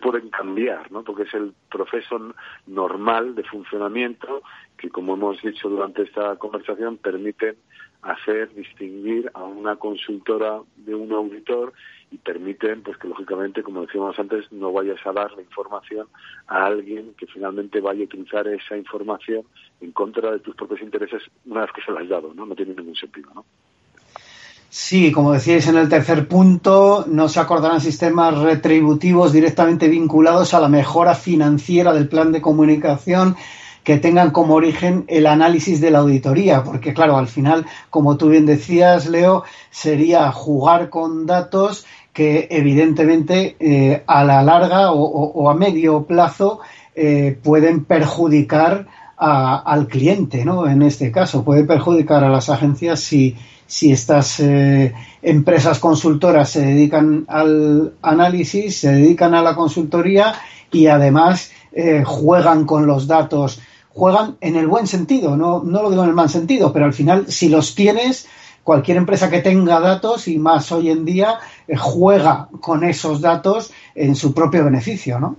pueden 0.00 0.30
cambiar, 0.30 0.90
¿no? 0.90 1.04
Porque 1.04 1.22
es 1.24 1.34
el 1.34 1.54
proceso 1.70 2.34
normal 2.66 3.34
de 3.34 3.44
funcionamiento 3.44 4.42
que, 4.76 4.90
como 4.90 5.14
hemos 5.14 5.40
dicho 5.42 5.68
durante 5.68 6.02
esta 6.02 6.36
conversación, 6.36 6.96
permiten 6.96 7.56
hacer 8.02 8.52
distinguir 8.54 9.30
a 9.34 9.44
una 9.44 9.76
consultora 9.76 10.60
de 10.76 10.94
un 10.94 11.12
auditor 11.12 11.72
y 12.10 12.18
permiten, 12.18 12.82
pues 12.82 12.96
que 12.96 13.08
lógicamente, 13.08 13.62
como 13.62 13.82
decíamos 13.82 14.18
antes, 14.18 14.50
no 14.50 14.72
vayas 14.72 15.04
a 15.06 15.12
dar 15.12 15.32
la 15.32 15.42
información 15.42 16.08
a 16.46 16.64
alguien 16.64 17.14
que 17.16 17.26
finalmente 17.26 17.80
vaya 17.80 18.00
a 18.00 18.04
utilizar 18.04 18.48
esa 18.48 18.76
información 18.76 19.44
en 19.80 19.92
contra 19.92 20.32
de 20.32 20.40
tus 20.40 20.56
propios 20.56 20.80
intereses 20.80 21.22
una 21.46 21.62
vez 21.62 21.72
que 21.72 21.82
se 21.82 21.92
la 21.92 22.00
has 22.00 22.08
dado, 22.08 22.32
¿no? 22.34 22.46
No 22.46 22.54
tiene 22.54 22.74
ningún 22.74 22.96
sentido, 22.96 23.30
¿no? 23.34 23.44
Sí, 24.72 25.10
como 25.10 25.32
decíais 25.32 25.66
en 25.66 25.76
el 25.76 25.88
tercer 25.88 26.28
punto, 26.28 27.04
no 27.08 27.28
se 27.28 27.40
acordarán 27.40 27.80
sistemas 27.80 28.38
retributivos 28.38 29.32
directamente 29.32 29.88
vinculados 29.88 30.54
a 30.54 30.60
la 30.60 30.68
mejora 30.68 31.16
financiera 31.16 31.92
del 31.92 32.06
plan 32.06 32.30
de 32.30 32.40
comunicación 32.40 33.34
que 33.82 33.98
tengan 33.98 34.30
como 34.30 34.54
origen 34.54 35.06
el 35.08 35.26
análisis 35.26 35.80
de 35.80 35.90
la 35.90 35.98
auditoría, 35.98 36.62
porque 36.62 36.94
claro, 36.94 37.16
al 37.16 37.26
final, 37.26 37.66
como 37.90 38.16
tú 38.16 38.28
bien 38.28 38.46
decías, 38.46 39.08
Leo, 39.08 39.42
sería 39.70 40.30
jugar 40.30 40.88
con 40.88 41.26
datos 41.26 41.84
que 42.12 42.46
evidentemente 42.48 43.56
eh, 43.58 44.04
a 44.06 44.22
la 44.22 44.40
larga 44.44 44.92
o, 44.92 45.50
a 45.50 45.54
medio 45.54 46.04
plazo 46.04 46.60
eh, 46.94 47.36
pueden 47.42 47.84
perjudicar 47.84 48.86
al 49.16 49.86
cliente, 49.88 50.46
¿no? 50.46 50.66
En 50.66 50.80
este 50.80 51.10
caso, 51.10 51.44
puede 51.44 51.64
perjudicar 51.64 52.24
a 52.24 52.30
las 52.30 52.48
agencias 52.48 53.00
si 53.00 53.36
si 53.70 53.92
estas 53.92 54.40
eh, 54.40 54.92
empresas 55.22 55.78
consultoras 55.78 56.50
se 56.50 56.60
dedican 56.60 57.24
al 57.28 57.92
análisis, 58.02 58.78
se 58.80 58.90
dedican 58.90 59.32
a 59.32 59.42
la 59.42 59.54
consultoría 59.54 60.34
y 60.72 60.88
además 60.88 61.54
eh, 61.70 62.02
juegan 62.04 62.66
con 62.66 62.88
los 62.88 63.06
datos, 63.06 63.62
juegan 63.90 64.36
en 64.40 64.56
el 64.56 64.66
buen 64.66 64.88
sentido, 64.88 65.36
no, 65.36 65.62
no 65.62 65.84
lo 65.84 65.90
digo 65.90 66.02
en 66.02 66.08
el 66.08 66.16
mal 66.16 66.28
sentido, 66.28 66.72
pero 66.72 66.84
al 66.84 66.92
final 66.92 67.28
si 67.28 67.48
los 67.48 67.76
tienes, 67.76 68.28
cualquier 68.64 68.96
empresa 68.96 69.30
que 69.30 69.40
tenga 69.40 69.78
datos 69.78 70.26
y 70.26 70.36
más 70.40 70.72
hoy 70.72 70.90
en 70.90 71.04
día 71.04 71.38
eh, 71.68 71.76
juega 71.76 72.48
con 72.60 72.82
esos 72.82 73.20
datos 73.20 73.72
en 73.94 74.16
su 74.16 74.34
propio 74.34 74.64
beneficio, 74.64 75.20
¿no? 75.20 75.36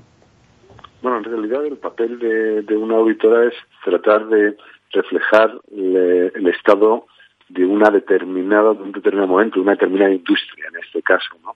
Bueno, 1.02 1.18
en 1.18 1.26
realidad 1.26 1.66
el 1.66 1.78
papel 1.78 2.18
de, 2.18 2.62
de 2.62 2.78
una 2.78 2.96
auditora 2.96 3.46
es 3.50 3.56
tratar 3.84 4.30
de 4.30 4.56
reflejar 4.94 5.52
el 5.74 6.48
estado 6.48 7.08
de 7.54 7.66
una 7.66 7.90
determinada, 7.90 8.74
de 8.74 8.84
un 8.84 8.92
determinado 8.92 9.28
momento, 9.28 9.56
de 9.56 9.62
una 9.62 9.74
determinada 9.74 10.14
industria 10.14 10.66
en 10.72 10.80
este 10.84 11.02
caso, 11.02 11.36
¿no? 11.44 11.56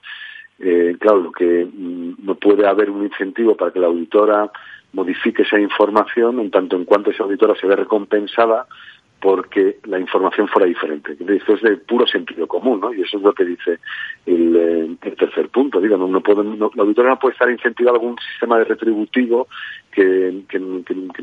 Eh, 0.58 0.96
claro, 1.00 1.20
lo 1.20 1.32
que 1.32 1.66
mm, 1.66 2.26
no 2.26 2.36
puede 2.36 2.66
haber 2.66 2.89
un 2.89 3.04
incentivo 3.04 3.56
para 3.56 3.72
que 3.72 3.80
la 3.80 3.88
auditora 3.88 4.50
modifique 4.93 5.43
esa 5.43 5.60
información 5.60 6.39
en 6.39 6.50
tanto 6.50 6.78
en 6.78 6.86
cuanto 6.86 7.12
esa 7.12 7.24
auditora 7.24 7.56
se 7.60 7.68
ve 7.68 7.76
recompensada 7.76 8.66
porque 9.20 9.78
la 9.86 9.99
información 9.99 10.47
fuera 10.47 10.68
diferente. 10.68 11.18
Esto 11.28 11.53
es 11.53 11.61
de 11.61 11.78
puro 11.78 12.05
sentido 12.05 12.47
común, 12.47 12.80
¿no? 12.80 12.93
Y 12.93 13.01
eso 13.01 13.18
es 13.18 13.24
lo 13.24 13.34
que 13.34 13.45
dice 13.45 13.80
el, 14.26 14.97
eh, 15.01 15.11
tercer 15.16 15.49
punto. 15.49 15.82
Digamos, 15.82 16.09
no 16.09 16.22
puede, 16.22 16.43
la 16.43 16.84
auditoría 16.84 17.11
no 17.11 17.20
puede 17.20 17.34
estar 17.34 17.49
incentivada 17.49 17.97
algún 17.97 18.18
sistema 18.32 18.57
de 18.59 18.66
retributivo 18.66 19.47
que, 19.91 20.43
que, 20.47 20.59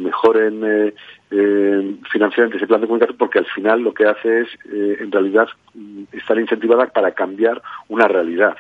mejoren 0.01 0.63
eh, 0.65 0.95
eh, 1.31 1.97
financieramente 2.11 2.57
ese 2.57 2.67
plan 2.67 2.81
de 2.81 2.87
comunicación, 2.87 3.19
porque 3.19 3.39
al 3.39 3.47
final 3.47 3.83
lo 3.83 3.95
que 3.95 4.07
hace 4.07 4.41
es, 4.41 4.49
eh, 4.73 4.97
en 5.01 5.13
realidad, 5.13 5.47
estar 6.13 6.39
incentivada 6.39 6.87
para 6.87 7.13
cambiar 7.13 7.63
una 7.89 8.09
realidad. 8.09 8.57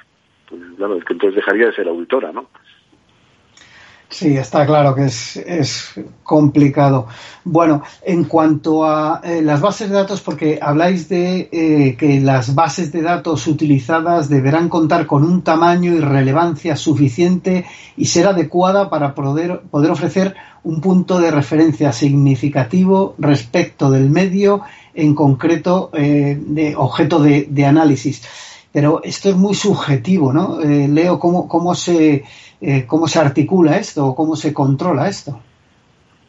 Pues, 0.48 0.60
claro, 0.76 0.96
es 0.96 1.04
que 1.04 1.14
entonces 1.14 1.36
dejaría 1.36 1.66
de 1.66 1.74
ser 1.74 1.88
auditora, 1.88 2.30
¿no? 2.32 2.48
Sí, 4.12 4.36
está 4.36 4.66
claro 4.66 4.94
que 4.94 5.06
es, 5.06 5.94
complicado. 6.22 7.06
Bueno, 7.44 7.82
en 8.02 8.24
cuanto 8.24 8.84
a 8.84 9.22
eh, 9.24 9.40
las 9.40 9.62
bases 9.62 9.88
de 9.88 9.96
datos, 9.96 10.20
porque 10.20 10.58
habláis 10.60 11.08
de 11.08 11.48
eh, 11.50 11.96
que 11.98 12.20
las 12.20 12.54
bases 12.54 12.92
de 12.92 13.00
datos 13.00 13.46
utilizadas 13.46 14.28
deberán 14.28 14.68
contar 14.68 15.06
con 15.06 15.24
un 15.24 15.40
tamaño 15.40 15.92
y 15.94 16.00
relevancia 16.00 16.76
suficiente 16.76 17.64
y 17.96 18.04
ser 18.04 18.26
adecuada 18.26 18.90
para 18.90 19.14
poder, 19.14 19.60
poder 19.70 19.90
ofrecer 19.90 20.34
un 20.62 20.82
punto 20.82 21.18
de 21.18 21.30
referencia 21.30 21.92
significativo 21.92 23.14
respecto 23.18 23.90
del 23.90 24.10
medio 24.10 24.60
en 24.94 25.14
concreto 25.14 25.90
eh, 25.94 26.38
de 26.38 26.76
objeto 26.76 27.20
de, 27.20 27.46
de, 27.48 27.64
análisis. 27.64 28.22
Pero 28.72 29.00
esto 29.04 29.28
es 29.28 29.36
muy 29.36 29.54
subjetivo, 29.54 30.32
¿no? 30.32 30.58
Leo, 30.60 31.18
¿cómo, 31.18 31.46
cómo 31.46 31.74
se 31.74 32.24
eh, 32.64 32.86
¿cómo 32.86 33.08
se 33.08 33.18
articula 33.18 33.76
esto 33.76 34.14
cómo 34.14 34.36
se 34.36 34.54
controla 34.54 35.08
esto? 35.08 35.40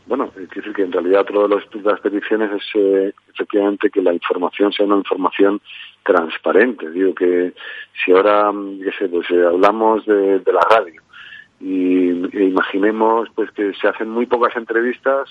Bueno, 0.08 0.32
quiero 0.34 0.48
decir 0.48 0.74
que 0.74 0.82
en 0.82 0.92
realidad 0.92 1.22
otra 1.22 1.48
de, 1.48 1.82
las 1.84 2.00
peticiones 2.00 2.52
es 2.52 2.64
eh, 2.74 3.14
efectivamente 3.32 3.92
que 3.92 4.02
la 4.02 4.14
información 4.14 4.74
sea 4.74 4.88
una 4.88 4.98
información 4.98 5.62
transparente. 6.04 6.90
Digo 6.90 7.14
que 7.14 7.54
si 8.04 8.12
ahora, 8.12 8.52
qué 8.84 8.92
sé, 8.98 9.08
pues 9.10 9.30
eh, 9.30 9.46
hablamos 9.46 10.06
de, 10.08 10.42
la 10.52 10.62
radio 10.72 11.04
y 11.64 12.10
imaginemos 12.44 13.30
pues 13.36 13.50
que 13.52 13.74
se 13.74 13.88
hacen 13.88 14.10
muy 14.10 14.26
pocas 14.26 14.54
entrevistas 14.58 15.30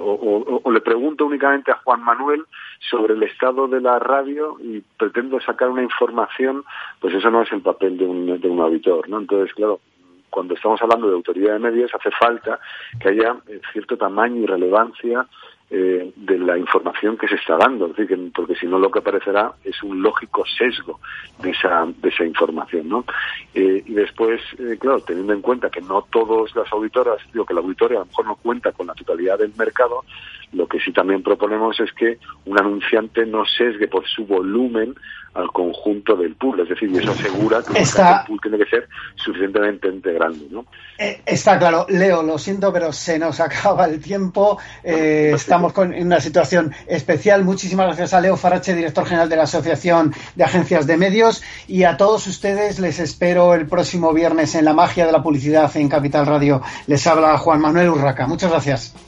o, 0.00 0.70
le 0.70 0.80
pregunto 0.80 1.26
únicamente 1.26 1.72
a 1.72 1.80
Juan 1.82 2.02
Manuel 2.02 2.44
sobre 2.78 3.14
el 3.14 3.22
estado 3.24 3.66
de 3.66 3.80
la 3.80 3.98
radio 3.98 4.56
y 4.60 4.80
pretendo 4.96 5.40
sacar 5.40 5.68
una 5.68 5.82
información, 5.82 6.62
pues 7.00 7.12
eso 7.12 7.28
no 7.28 7.42
es 7.42 7.50
el 7.50 7.60
papel 7.60 7.98
de 7.98 8.04
un, 8.04 8.40
de 8.40 8.48
un 8.48 8.60
auditor, 8.60 9.08
¿no? 9.08 9.18
Entonces, 9.18 9.52
claro, 9.54 9.80
cuando 10.30 10.54
estamos 10.54 10.80
hablando 10.80 11.08
de 11.08 11.14
autoridad 11.14 11.54
de 11.54 11.58
medios 11.58 11.90
hace 11.92 12.10
falta 12.12 12.60
que 13.00 13.08
haya 13.08 13.36
eh, 13.48 13.60
cierto 13.72 13.96
tamaño 13.96 14.42
y 14.42 14.46
relevancia 14.46 15.26
eh, 15.70 16.12
de 16.16 16.38
la 16.38 16.56
información 16.56 17.18
que 17.18 17.28
se 17.28 17.34
está 17.34 17.58
dando, 17.58 17.92
porque 18.34 18.54
si 18.54 18.66
no 18.66 18.78
lo 18.78 18.90
que 18.90 19.00
aparecerá 19.00 19.52
es 19.62 19.82
un 19.82 20.00
lógico 20.02 20.44
sesgo 20.46 20.98
de 21.42 21.50
esa, 21.50 21.86
de 21.86 22.08
esa 22.08 22.24
información, 22.24 22.88
¿no? 22.88 23.04
Eh, 23.54 23.82
y 23.84 23.92
después, 23.92 24.40
eh, 24.58 24.78
claro, 24.80 25.00
teniendo 25.00 25.34
en 25.34 25.42
cuenta 25.42 25.68
que 25.68 25.82
no 25.82 26.06
todas 26.10 26.56
las 26.56 26.72
auditoras, 26.72 27.18
digo 27.32 27.44
que 27.44 27.52
la 27.52 27.60
auditoría 27.60 27.98
a 27.98 28.00
lo 28.00 28.06
mejor 28.06 28.24
no 28.24 28.36
cuenta 28.36 28.72
con 28.72 28.86
la 28.86 28.94
totalidad 28.94 29.38
del 29.38 29.52
mercado, 29.58 30.04
lo 30.52 30.66
que 30.66 30.80
sí 30.80 30.92
también 30.92 31.22
proponemos 31.22 31.78
es 31.80 31.92
que 31.92 32.18
un 32.46 32.58
anunciante 32.58 33.26
no 33.26 33.44
sesgue 33.44 33.88
por 33.88 34.06
su 34.06 34.24
volumen 34.26 34.94
al 35.34 35.52
conjunto 35.52 36.16
del 36.16 36.34
pool, 36.34 36.60
es 36.60 36.68
decir, 36.68 36.90
y 36.90 36.98
eso 36.98 37.12
asegura 37.12 37.62
que 37.62 37.78
el 37.78 38.26
pool 38.26 38.40
tiene 38.42 38.58
que 38.58 38.66
ser 38.66 38.88
suficientemente 39.14 40.12
grande, 40.12 40.46
¿no? 40.50 40.66
Eh, 40.98 41.20
está 41.24 41.58
claro, 41.58 41.86
Leo, 41.88 42.22
lo 42.22 42.38
siento, 42.38 42.72
pero 42.72 42.92
se 42.92 43.18
nos 43.18 43.38
acaba 43.48 43.86
el 43.86 44.00
tiempo. 44.00 44.58
Eh, 44.82 45.32
estamos 45.34 45.72
con, 45.72 45.92
en 45.94 46.06
una 46.06 46.20
situación 46.20 46.72
especial. 46.88 47.44
Muchísimas 47.44 47.86
gracias 47.86 48.14
a 48.14 48.20
Leo 48.20 48.36
Farache, 48.36 48.74
director 48.74 49.06
general 49.06 49.28
de 49.28 49.36
la 49.36 49.44
Asociación 49.44 50.12
de 50.34 50.44
Agencias 50.44 50.86
de 50.86 50.96
Medios, 50.96 51.42
y 51.68 51.84
a 51.84 51.96
todos 51.96 52.26
ustedes 52.26 52.80
les 52.80 52.98
espero 52.98 53.54
el 53.54 53.66
próximo 53.66 54.12
viernes 54.12 54.54
en 54.54 54.64
la 54.64 54.72
magia 54.72 55.06
de 55.06 55.12
la 55.12 55.22
publicidad 55.22 55.70
en 55.76 55.88
Capital 55.88 56.26
Radio. 56.26 56.62
Les 56.86 57.06
habla 57.06 57.38
Juan 57.38 57.60
Manuel 57.60 57.90
Urraca. 57.90 58.26
Muchas 58.26 58.50
gracias. 58.50 59.07